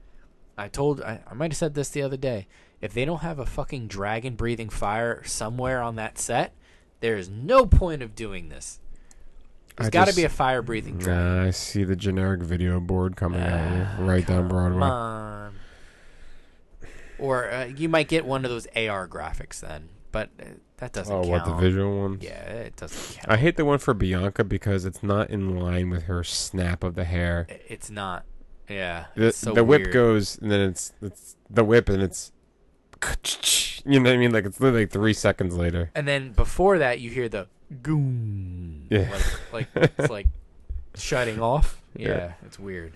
I 0.56 0.68
told 0.68 1.02
I, 1.02 1.18
I 1.28 1.34
might 1.34 1.50
have 1.50 1.56
said 1.56 1.74
this 1.74 1.88
the 1.88 2.00
other 2.00 2.16
day. 2.16 2.46
If 2.80 2.94
they 2.94 3.04
don't 3.04 3.22
have 3.22 3.40
a 3.40 3.44
fucking 3.44 3.88
dragon 3.88 4.36
breathing 4.36 4.68
fire 4.68 5.24
somewhere 5.24 5.82
on 5.82 5.96
that 5.96 6.16
set, 6.16 6.54
there 7.00 7.16
is 7.16 7.28
no 7.28 7.66
point 7.66 8.02
of 8.02 8.14
doing 8.14 8.50
this. 8.50 8.78
There's 9.76 9.90
got 9.90 10.06
to 10.06 10.14
be 10.14 10.22
a 10.22 10.28
fire 10.28 10.62
breathing 10.62 10.96
dragon. 10.96 11.38
Nah, 11.38 11.46
I 11.46 11.50
see 11.50 11.82
the 11.82 11.96
generic 11.96 12.40
video 12.40 12.78
board 12.78 13.16
coming 13.16 13.40
at 13.40 13.98
you 13.98 14.04
right 14.04 14.24
down 14.24 14.46
Broadway. 14.46 14.82
on. 14.82 15.56
Or 17.18 17.50
uh, 17.50 17.64
you 17.64 17.88
might 17.88 18.06
get 18.06 18.24
one 18.24 18.44
of 18.44 18.50
those 18.52 18.68
AR 18.76 19.08
graphics 19.08 19.58
then, 19.58 19.88
but 20.12 20.30
uh, 20.40 20.44
that 20.78 20.92
doesn't 20.92 21.14
Oh, 21.14 21.20
count. 21.22 21.28
what 21.30 21.44
the 21.44 21.54
visual 21.54 22.00
ones? 22.02 22.22
Yeah, 22.24 22.42
it 22.44 22.76
doesn't 22.76 23.16
count. 23.16 23.28
I 23.28 23.36
hate 23.36 23.56
the 23.56 23.64
one 23.64 23.78
for 23.78 23.94
Bianca 23.94 24.44
because 24.44 24.84
it's 24.84 25.02
not 25.02 25.30
in 25.30 25.56
line 25.58 25.90
with 25.90 26.04
her 26.04 26.24
snap 26.24 26.82
of 26.82 26.94
the 26.94 27.04
hair. 27.04 27.46
It's 27.68 27.90
not. 27.90 28.24
Yeah. 28.68 29.06
The, 29.14 29.26
it's 29.28 29.38
so 29.38 29.52
the 29.52 29.64
whip 29.64 29.92
goes, 29.92 30.38
and 30.38 30.50
then 30.50 30.60
it's 30.70 30.92
it's 31.02 31.36
the 31.48 31.64
whip, 31.64 31.88
and 31.88 32.02
it's 32.02 32.32
you 33.84 34.00
know 34.00 34.10
what 34.10 34.14
I 34.14 34.18
mean. 34.18 34.32
Like 34.32 34.44
it's 34.44 34.60
literally 34.60 34.82
like 34.84 34.90
three 34.92 35.12
seconds 35.14 35.56
later. 35.56 35.90
And 35.94 36.06
then 36.06 36.32
before 36.32 36.78
that, 36.78 37.00
you 37.00 37.10
hear 37.10 37.28
the 37.28 37.48
goom. 37.82 38.86
Yeah. 38.90 39.08
Like, 39.52 39.68
like 39.74 39.92
it's 39.98 40.10
like 40.10 40.26
shutting 40.94 41.40
off. 41.40 41.80
Yeah, 41.96 42.08
Yeah. 42.08 42.32
it's 42.44 42.58
weird. 42.58 42.92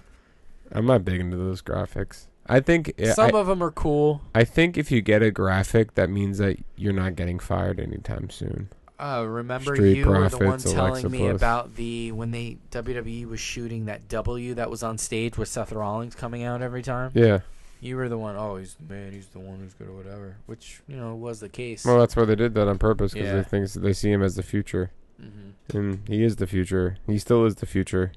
I'm 0.70 0.86
not 0.86 1.04
big 1.04 1.20
into 1.20 1.36
those 1.36 1.62
graphics. 1.62 2.26
I 2.46 2.60
think 2.60 2.92
Some 3.14 3.34
I, 3.34 3.38
of 3.38 3.46
them 3.46 3.62
are 3.62 3.70
cool. 3.70 4.20
I 4.34 4.44
think 4.44 4.76
if 4.76 4.90
you 4.90 5.00
get 5.00 5.22
a 5.22 5.30
graphic, 5.30 5.94
that 5.94 6.10
means 6.10 6.38
that 6.38 6.58
you're 6.76 6.92
not 6.92 7.14
getting 7.16 7.38
fired 7.38 7.78
anytime 7.80 8.30
soon. 8.30 8.68
Uh, 8.98 9.24
remember 9.26 9.74
Street 9.74 9.96
you 9.98 10.06
were 10.06 10.28
the 10.28 10.38
one 10.38 10.58
telling 10.58 10.78
Alexa 10.90 11.08
me 11.08 11.18
Plus. 11.18 11.36
about 11.36 11.74
the 11.74 12.12
when 12.12 12.30
they 12.30 12.58
WWE 12.70 13.28
was 13.28 13.40
shooting 13.40 13.86
that 13.86 14.08
W 14.08 14.54
that 14.54 14.70
was 14.70 14.82
on 14.84 14.96
stage 14.96 15.36
with 15.36 15.48
Seth 15.48 15.72
Rollins 15.72 16.14
coming 16.14 16.44
out 16.44 16.62
every 16.62 16.82
time. 16.82 17.10
Yeah. 17.14 17.40
You 17.80 17.96
were 17.96 18.08
the 18.08 18.18
one. 18.18 18.36
Oh, 18.36 18.56
he's 18.58 18.76
man. 18.88 19.12
He's 19.12 19.26
the 19.26 19.40
one 19.40 19.58
who's 19.58 19.74
good 19.74 19.88
or 19.88 19.92
whatever. 19.96 20.36
Which 20.46 20.82
you 20.86 20.96
know 20.96 21.16
was 21.16 21.40
the 21.40 21.48
case. 21.48 21.84
Well, 21.84 21.98
that's 21.98 22.14
why 22.14 22.24
they 22.26 22.36
did 22.36 22.54
that 22.54 22.68
on 22.68 22.78
purpose 22.78 23.12
because 23.12 23.26
Yeah. 23.28 23.36
they 23.36 23.42
think 23.42 23.72
they 23.72 23.92
see 23.92 24.12
him 24.12 24.22
as 24.22 24.36
the 24.36 24.42
future, 24.44 24.92
hmm 25.20 25.50
and 25.76 26.06
he 26.06 26.22
is 26.22 26.36
the 26.36 26.46
future. 26.46 26.98
He 27.08 27.18
still 27.18 27.44
is 27.44 27.56
the 27.56 27.66
future. 27.66 28.12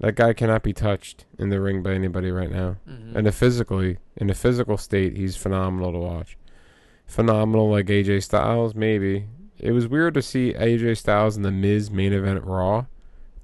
That 0.00 0.14
guy 0.14 0.32
cannot 0.32 0.62
be 0.62 0.72
touched 0.72 1.26
in 1.38 1.50
the 1.50 1.60
ring 1.60 1.82
by 1.82 1.92
anybody 1.92 2.30
right 2.30 2.50
now. 2.50 2.76
hmm 2.86 3.16
And 3.16 3.26
a 3.26 3.32
physically, 3.32 3.98
in 4.16 4.30
a 4.30 4.34
physical 4.34 4.76
state, 4.78 5.16
he's 5.16 5.36
phenomenal 5.36 5.92
to 5.92 5.98
watch. 5.98 6.36
Phenomenal 7.06 7.70
like 7.70 7.86
AJ 7.86 8.22
Styles, 8.22 8.74
maybe. 8.74 9.26
It 9.58 9.72
was 9.72 9.88
weird 9.88 10.14
to 10.14 10.22
see 10.22 10.54
AJ 10.54 10.96
Styles 10.98 11.36
in 11.36 11.42
the 11.42 11.50
Miz 11.50 11.90
main 11.90 12.12
event 12.12 12.44
Raw, 12.44 12.86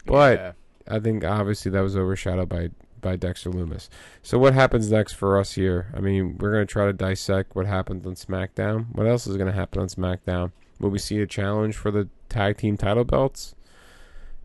but 0.06 0.38
Yeah. 0.38 0.52
I 0.88 1.00
think 1.00 1.24
obviously 1.24 1.70
that 1.72 1.80
was 1.80 1.96
overshadowed 1.96 2.48
by 2.48 2.70
by 3.02 3.14
Dexter 3.14 3.50
Lumis. 3.50 3.88
So 4.22 4.36
what 4.38 4.54
happens 4.54 4.90
next 4.90 5.12
for 5.12 5.38
us 5.38 5.52
here? 5.52 5.92
I 5.94 6.00
mean, 6.00 6.38
we're 6.38 6.50
gonna 6.52 6.66
try 6.66 6.86
to 6.86 6.92
dissect 6.92 7.54
what 7.54 7.66
happens 7.66 8.04
on 8.06 8.14
SmackDown. 8.14 8.86
What 8.92 9.06
else 9.06 9.26
is 9.26 9.36
gonna 9.36 9.52
happen 9.52 9.80
on 9.82 9.88
SmackDown? 9.88 10.50
Will 10.80 10.90
we 10.90 10.98
see 10.98 11.20
a 11.20 11.26
challenge 11.26 11.76
for 11.76 11.90
the 11.90 12.08
tag 12.28 12.56
team 12.56 12.76
title 12.76 13.04
belts? 13.04 13.54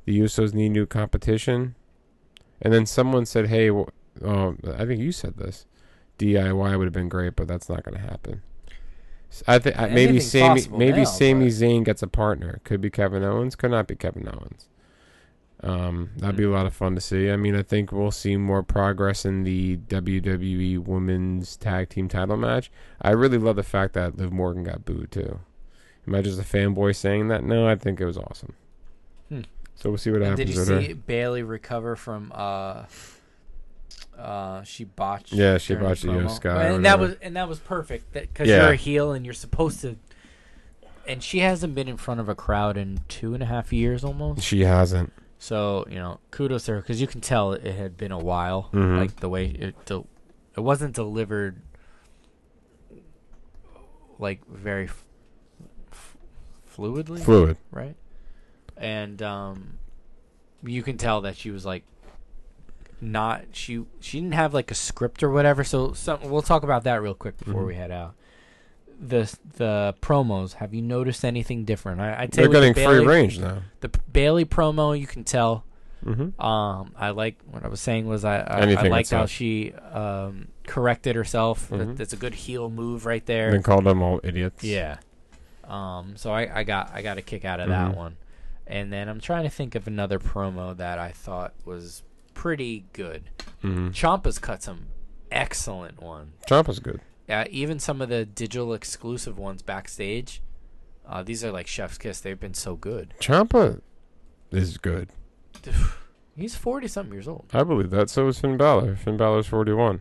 The 0.05 0.19
Usos 0.19 0.53
need 0.53 0.69
new 0.69 0.85
competition. 0.85 1.75
And 2.61 2.71
then 2.73 2.85
someone 2.85 3.25
said, 3.25 3.47
"Hey, 3.47 3.69
wh- 3.69 3.89
oh, 4.23 4.55
I 4.77 4.85
think 4.85 5.01
you 5.01 5.11
said 5.11 5.37
this. 5.37 5.65
DIY 6.19 6.77
would 6.77 6.85
have 6.85 6.93
been 6.93 7.09
great, 7.09 7.35
but 7.35 7.47
that's 7.47 7.69
not 7.69 7.83
gonna 7.83 7.99
happen." 7.99 8.41
S- 9.31 9.43
I 9.47 9.59
think 9.59 9.77
maybe 9.91 10.19
Sami 10.19 10.61
maybe 10.71 10.99
now, 10.99 11.03
Sami 11.05 11.45
but- 11.45 11.53
Zayn 11.53 11.83
gets 11.85 12.03
a 12.03 12.07
partner. 12.07 12.59
Could 12.63 12.81
be 12.81 12.89
Kevin 12.89 13.23
Owens. 13.23 13.55
Could 13.55 13.71
not 13.71 13.87
be 13.87 13.95
Kevin 13.95 14.27
Owens. 14.27 14.67
Um, 15.63 16.09
that'd 16.17 16.35
be 16.35 16.43
a 16.43 16.49
lot 16.49 16.65
of 16.65 16.73
fun 16.73 16.95
to 16.95 17.01
see. 17.01 17.29
I 17.29 17.35
mean, 17.35 17.55
I 17.55 17.61
think 17.61 17.91
we'll 17.91 18.09
see 18.11 18.35
more 18.35 18.63
progress 18.63 19.25
in 19.25 19.43
the 19.43 19.77
WWE 19.77 20.79
Women's 20.79 21.55
Tag 21.55 21.89
Team 21.89 22.07
Title 22.07 22.35
match. 22.35 22.71
I 22.99 23.11
really 23.11 23.37
love 23.37 23.57
the 23.57 23.63
fact 23.63 23.93
that 23.93 24.17
Liv 24.17 24.31
Morgan 24.33 24.63
got 24.63 24.85
booed 24.85 25.11
too. 25.11 25.39
Am 26.07 26.15
I 26.15 26.21
just 26.23 26.39
a 26.39 26.43
fanboy 26.43 26.95
saying 26.95 27.27
that? 27.27 27.43
No, 27.43 27.67
I 27.67 27.75
think 27.75 28.01
it 28.01 28.05
was 28.05 28.17
awesome. 28.17 28.53
So 29.81 29.89
we'll 29.89 29.97
see 29.97 30.11
what 30.11 30.21
And 30.21 30.31
happens 30.31 30.47
did 30.49 30.53
you 30.53 30.59
with 30.59 30.67
see 30.85 30.87
her. 30.89 30.95
Bayley 30.95 31.43
recover 31.43 31.95
from 31.95 32.31
uh 32.35 32.83
uh 34.17 34.61
she 34.63 34.83
botched 34.83 35.33
Yeah, 35.33 35.57
she 35.57 35.73
botched 35.75 36.03
the? 36.03 36.27
Sky 36.29 36.65
and 36.65 36.85
that 36.85 36.99
was 36.99 37.15
and 37.21 37.35
that 37.35 37.47
was 37.49 37.59
perfect 37.59 38.11
because 38.13 38.47
Yeah. 38.47 38.63
you're 38.63 38.73
a 38.73 38.75
heel 38.75 39.11
and 39.13 39.25
you're 39.25 39.33
supposed 39.33 39.81
to 39.81 39.97
and 41.07 41.23
she 41.23 41.39
hasn't 41.39 41.73
been 41.73 41.87
in 41.87 41.97
front 41.97 42.19
of 42.19 42.29
a 42.29 42.35
crowd 42.35 42.77
in 42.77 42.99
two 43.07 43.33
and 43.33 43.41
a 43.41 43.47
half 43.47 43.73
years 43.73 44.03
almost 44.03 44.43
She 44.43 44.61
hasn't. 44.65 45.11
so 45.39 45.87
you 45.89 45.95
know 45.95 46.19
kudos 46.29 46.65
to 46.65 46.73
her 46.73 46.81
because 46.81 47.01
you 47.01 47.07
can 47.07 47.21
tell 47.21 47.53
it 47.53 47.63
had 47.73 47.97
been 47.97 48.11
a 48.11 48.19
while 48.19 48.69
Mhm. 48.73 48.97
like 48.99 49.15
the 49.19 49.29
way 49.29 49.47
it 49.47 49.85
del- 49.85 50.07
it 50.55 50.59
wasn't 50.61 50.93
delivered 50.93 51.59
like 54.19 54.45
very 54.47 54.85
f- 54.85 55.03
f- 55.91 56.17
fluidly 56.77 57.19
Fluid. 57.19 57.57
right? 57.71 57.95
And 58.77 59.21
um, 59.21 59.77
you 60.63 60.81
can 60.83 60.97
tell 60.97 61.21
that 61.21 61.37
she 61.37 61.51
was 61.51 61.65
like 61.65 61.83
not 63.03 63.43
she 63.51 63.83
she 63.99 64.19
didn't 64.19 64.35
have 64.35 64.53
like 64.53 64.69
a 64.71 64.75
script 64.75 65.23
or 65.23 65.29
whatever. 65.29 65.63
So 65.63 65.93
some 65.93 66.19
we'll 66.29 66.41
talk 66.43 66.63
about 66.63 66.83
that 66.83 67.01
real 67.01 67.15
quick 67.15 67.37
before 67.37 67.63
Mhm. 67.63 67.67
we 67.67 67.75
head 67.75 67.91
out. 67.91 68.13
The 68.99 69.35
the 69.57 69.95
promos. 70.01 70.53
Have 70.55 70.73
you 70.73 70.81
noticed 70.83 71.25
anything 71.25 71.65
different? 71.65 71.99
I, 72.01 72.21
I'd 72.23 72.31
They're 72.31 72.47
with 72.49 72.53
the 72.61 72.73
getting 72.73 72.87
free 72.87 73.05
range 73.05 73.39
now. 73.39 73.63
The 73.79 73.89
Bayley 74.11 74.45
promo, 74.45 74.97
you 74.99 75.07
can 75.07 75.23
tell. 75.23 75.63
Mm-hmm. 76.05 76.39
Um, 76.43 76.91
I 76.95 77.09
like 77.11 77.37
what 77.49 77.63
I 77.63 77.67
was 77.67 77.79
saying 77.79 78.07
was 78.07 78.23
I 78.25 78.39
I, 78.39 78.71
I 78.71 78.87
liked 78.87 79.09
how 79.11 79.25
she 79.25 79.73
um 79.73 80.47
corrected 80.67 81.15
herself. 81.15 81.69
That, 81.69 81.79
Mhm. 81.79 81.97
that's 81.97 82.13
a 82.13 82.17
good 82.17 82.33
heel 82.35 82.69
move 82.69 83.05
right 83.07 83.25
there. 83.25 83.51
Then 83.51 83.63
called 83.63 83.83
them 83.85 84.01
all 84.03 84.19
idiots. 84.23 84.63
Yeah. 84.63 84.97
Um. 85.67 86.13
So 86.17 86.31
I, 86.31 86.59
I 86.59 86.63
got 86.63 86.91
I 86.93 87.01
got 87.01 87.17
a 87.17 87.21
kick 87.23 87.45
out 87.45 87.59
of 87.59 87.69
that 87.69 87.95
one, 87.95 88.17
and 88.71 88.91
then 88.91 89.09
I'm 89.09 89.19
trying 89.19 89.43
to 89.43 89.49
think 89.49 89.75
of 89.75 89.85
another 89.85 90.17
promo 90.17 90.75
that 90.77 90.97
I 90.97 91.11
thought 91.11 91.53
was 91.65 92.03
pretty 92.33 92.85
good. 92.93 93.29
Mm-hmm. 93.61 93.89
Ciampa's 93.89 94.39
cut 94.39 94.63
some 94.63 94.87
excellent 95.29 96.01
ones. 96.01 96.33
Ciampa's 96.47 96.79
good. 96.79 97.01
Yeah, 97.27 97.45
even 97.49 97.79
some 97.79 98.01
of 98.01 98.07
the 98.07 98.25
digital 98.25 98.73
exclusive 98.73 99.37
ones 99.37 99.61
backstage. 99.61 100.41
Uh, 101.05 101.21
these 101.21 101.43
are 101.43 101.51
like 101.51 101.67
Chef's 101.67 101.97
Kiss. 101.97 102.21
They've 102.21 102.39
been 102.39 102.53
so 102.53 102.75
good. 102.75 103.13
Champa 103.19 103.81
is 104.51 104.77
good. 104.77 105.09
He's 106.37 106.55
forty 106.55 106.87
something 106.87 107.13
years 107.13 107.27
old. 107.27 107.47
I 107.53 107.63
believe 107.63 107.89
that. 107.89 108.09
So 108.09 108.27
is 108.29 108.39
Finn 108.39 108.55
Balor. 108.55 108.95
Finn 108.95 109.17
Balor's 109.17 109.47
41. 109.47 109.99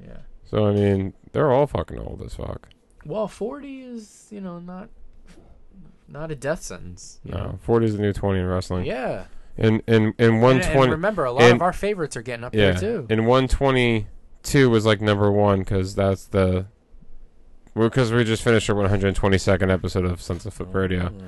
Yeah. 0.00 0.18
So, 0.48 0.66
I 0.66 0.72
mean, 0.72 1.14
they're 1.32 1.50
all 1.50 1.66
fucking 1.66 1.98
old 1.98 2.22
as 2.24 2.34
fuck. 2.34 2.68
Well, 3.04 3.26
forty 3.26 3.80
is 3.80 4.28
you 4.30 4.40
know 4.40 4.60
not 4.60 4.90
not 6.10 6.30
a 6.30 6.34
death 6.34 6.62
sentence. 6.62 7.20
No? 7.24 7.58
40 7.62 7.86
is 7.86 7.96
the 7.96 8.02
new 8.02 8.12
20 8.12 8.40
in 8.40 8.46
wrestling. 8.46 8.84
Yeah. 8.84 9.24
And, 9.56 9.82
and, 9.86 10.06
and 10.06 10.14
and 10.18 10.42
120. 10.42 10.90
remember, 10.90 11.24
a 11.24 11.32
lot 11.32 11.42
and- 11.42 11.56
of 11.56 11.62
our 11.62 11.72
favorites 11.72 12.16
are 12.16 12.22
getting 12.22 12.44
up 12.44 12.54
yeah. 12.54 12.72
there 12.72 12.80
too. 12.80 13.06
And 13.10 13.26
122 13.26 14.70
was 14.70 14.86
like 14.86 15.00
number 15.00 15.30
one 15.30 15.60
because 15.60 15.94
that's 15.94 16.26
the. 16.26 16.66
Because 17.74 18.10
we 18.12 18.24
just 18.24 18.42
finished 18.42 18.68
our 18.68 18.76
122nd 18.76 19.70
episode 19.70 20.04
of 20.04 20.20
Sunset 20.20 20.52
Flip 20.52 20.74
Radio. 20.74 21.08
Mm. 21.10 21.22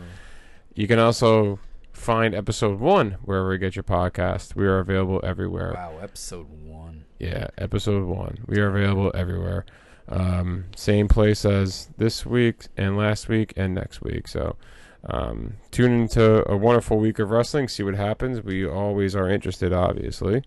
You 0.75 0.89
can 0.89 0.99
also 0.99 1.61
find 1.93 2.35
episode 2.35 2.81
one 2.81 3.13
wherever 3.23 3.53
you 3.53 3.59
get 3.59 3.77
your 3.77 3.85
podcast. 3.85 4.57
We 4.57 4.67
are 4.67 4.81
available 4.81 5.21
everywhere. 5.23 5.73
Wow, 5.75 5.99
episode 6.03 6.49
one. 6.65 7.05
Yeah, 7.21 7.49
episode 7.59 8.07
one. 8.07 8.39
We 8.47 8.59
are 8.59 8.69
available 8.69 9.13
everywhere. 9.15 9.65
Um, 10.09 10.67
same 10.77 11.09
place 11.09 11.45
as 11.45 11.89
this 11.97 12.27
week 12.27 12.67
and 12.77 12.97
last 12.97 13.29
week 13.29 13.53
and 13.57 13.75
next 13.75 14.03
week. 14.03 14.29
So 14.29 14.57
um, 15.05 15.55
tune 15.71 15.93
into 16.03 16.49
a 16.51 16.57
wonderful 16.57 16.99
week 16.99 17.19
of 17.19 17.31
wrestling. 17.31 17.69
See 17.69 17.83
what 17.83 17.95
happens. 17.95 18.43
We 18.43 18.67
always 18.67 19.15
are 19.17 19.29
interested, 19.29 19.73
obviously. 19.73 20.43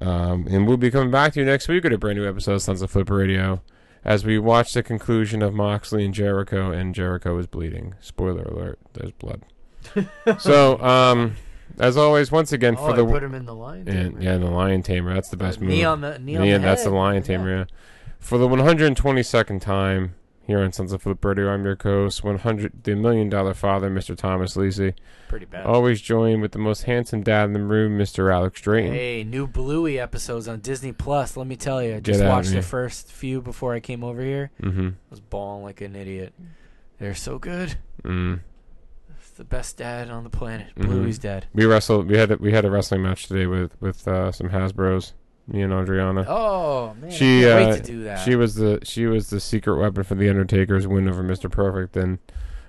Um, 0.00 0.46
and 0.50 0.66
we'll 0.66 0.76
be 0.76 0.90
coming 0.90 1.10
back 1.10 1.32
to 1.34 1.40
you 1.40 1.46
next 1.46 1.68
week 1.68 1.84
with 1.84 1.92
a 1.92 1.98
brand 1.98 2.18
new 2.18 2.28
episode 2.28 2.54
of 2.54 2.62
Sunset 2.62 2.90
Flip 2.90 3.08
Radio 3.10 3.62
as 4.04 4.24
we 4.24 4.38
watch 4.38 4.74
the 4.74 4.82
conclusion 4.82 5.40
of 5.42 5.54
Moxley 5.54 6.04
and 6.04 6.12
Jericho, 6.12 6.70
and 6.72 6.94
Jericho 6.94 7.38
is 7.38 7.46
bleeding. 7.46 7.94
Spoiler 8.00 8.42
alert: 8.42 8.78
there's 8.94 9.12
blood. 9.12 9.42
so, 10.38 10.80
um, 10.82 11.36
as 11.78 11.96
always, 11.96 12.32
once 12.32 12.52
again 12.52 12.74
oh, 12.78 12.86
for 12.86 12.92
I 12.92 12.96
the 12.96 13.06
put 13.06 13.22
him 13.22 13.34
in 13.34 13.46
the 13.46 13.54
line. 13.54 13.86
and, 13.88 14.22
yeah, 14.22 14.36
the 14.36 14.46
Lion 14.46 14.82
Tamer. 14.82 15.14
That's 15.14 15.28
the 15.28 15.36
best 15.36 15.60
move. 15.60 15.70
knee 15.70 15.84
on 15.84 16.00
the 16.00 16.18
knee 16.18 16.36
on 16.36 16.44
Yeah, 16.44 16.58
the 16.58 16.64
that's 16.64 16.84
the. 16.84 16.90
Lion 16.90 17.22
Yeah. 17.22 17.26
Tamer. 17.26 17.56
Yeah. 17.58 17.64
For 18.24 18.38
the 18.38 18.48
122nd 18.48 19.60
time 19.60 20.14
here 20.46 20.60
on 20.60 20.72
Sunset 20.72 21.02
Flip 21.02 21.22
Radio, 21.22 21.50
I'm 21.52 21.62
your 21.62 21.76
host, 21.80 22.24
100, 22.24 22.82
the 22.82 22.94
Million 22.94 23.28
Dollar 23.28 23.52
Father, 23.52 23.90
Mr. 23.90 24.16
Thomas 24.16 24.56
Lisi. 24.56 24.94
Pretty 25.28 25.44
bad. 25.44 25.66
Always 25.66 26.00
joined 26.00 26.40
with 26.40 26.52
the 26.52 26.58
most 26.58 26.84
handsome 26.84 27.22
dad 27.22 27.44
in 27.44 27.52
the 27.52 27.60
room, 27.60 27.98
Mr. 27.98 28.32
Alex 28.32 28.62
Drayton. 28.62 28.94
Hey, 28.94 29.24
new 29.24 29.46
Bluey 29.46 30.00
episodes 30.00 30.48
on 30.48 30.60
Disney 30.60 30.90
Plus. 30.90 31.36
Let 31.36 31.46
me 31.46 31.54
tell 31.54 31.82
you, 31.82 31.96
I 31.96 32.00
just 32.00 32.22
at 32.22 32.30
watched 32.30 32.52
the 32.52 32.62
first 32.62 33.12
few 33.12 33.42
before 33.42 33.74
I 33.74 33.80
came 33.80 34.02
over 34.02 34.22
here. 34.22 34.50
Mm-hmm. 34.62 34.88
I 34.88 35.10
was 35.10 35.20
bawling 35.20 35.62
like 35.62 35.82
an 35.82 35.94
idiot. 35.94 36.32
They're 36.98 37.14
so 37.14 37.38
good. 37.38 37.76
Mm. 38.04 38.40
It's 39.18 39.32
the 39.32 39.44
best 39.44 39.76
dad 39.76 40.08
on 40.08 40.24
the 40.24 40.30
planet. 40.30 40.68
Mhm. 40.78 40.86
Bluey's 40.86 41.18
dad. 41.18 41.44
We 41.52 41.66
wrestled. 41.66 42.08
We 42.08 42.16
had 42.16 42.30
a, 42.30 42.38
we 42.38 42.52
had 42.52 42.64
a 42.64 42.70
wrestling 42.70 43.02
match 43.02 43.26
today 43.26 43.44
with 43.44 43.78
with 43.82 44.08
uh, 44.08 44.32
some 44.32 44.48
Hasbro's. 44.48 45.12
Me 45.46 45.60
and 45.62 45.72
Adriana. 45.72 46.24
Oh 46.28 46.94
man, 47.00 47.10
She, 47.10 47.40
I 47.40 47.48
can't 47.48 47.62
uh, 47.64 47.70
wait 47.70 47.76
to 47.84 47.92
do 47.92 48.02
that. 48.04 48.24
She 48.24 48.34
was 48.34 48.54
the 48.54 48.80
she 48.82 49.06
was 49.06 49.28
the 49.30 49.40
secret 49.40 49.76
weapon 49.78 50.02
for 50.02 50.14
the 50.14 50.28
Undertaker's 50.28 50.86
win 50.86 51.08
over 51.08 51.22
Mr. 51.22 51.50
Perfect. 51.50 51.96
And 51.96 52.18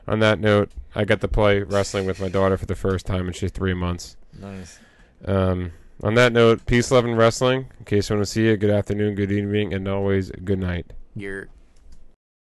on 0.07 0.19
that 0.19 0.39
note, 0.39 0.71
I 0.93 1.05
got 1.05 1.21
to 1.21 1.28
play 1.28 1.61
wrestling 1.63 2.05
with 2.05 2.19
my 2.19 2.30
daughter 2.30 2.57
for 2.57 2.65
the 2.65 2.76
first 2.76 3.05
time, 3.05 3.28
and 3.28 3.36
she's 3.36 3.51
three 3.51 3.73
months. 3.73 4.17
nice. 4.39 4.80
Um, 5.26 5.71
on 6.03 6.13
that 6.15 6.34
note, 6.34 6.65
peace, 6.65 6.91
love, 6.91 7.05
and 7.05 7.17
wrestling. 7.17 7.67
In 7.80 7.86
case 7.86 8.09
you 8.09 8.17
want 8.17 8.28
to 8.28 8.32
see 8.32 8.45
you, 8.45 8.57
good 8.57 8.69
afternoon, 8.69 9.15
good 9.15 9.32
evening, 9.32 9.73
and 9.73 9.88
always 9.88 10.30
good 10.32 10.59
night. 10.59 10.91
You're 11.15 11.47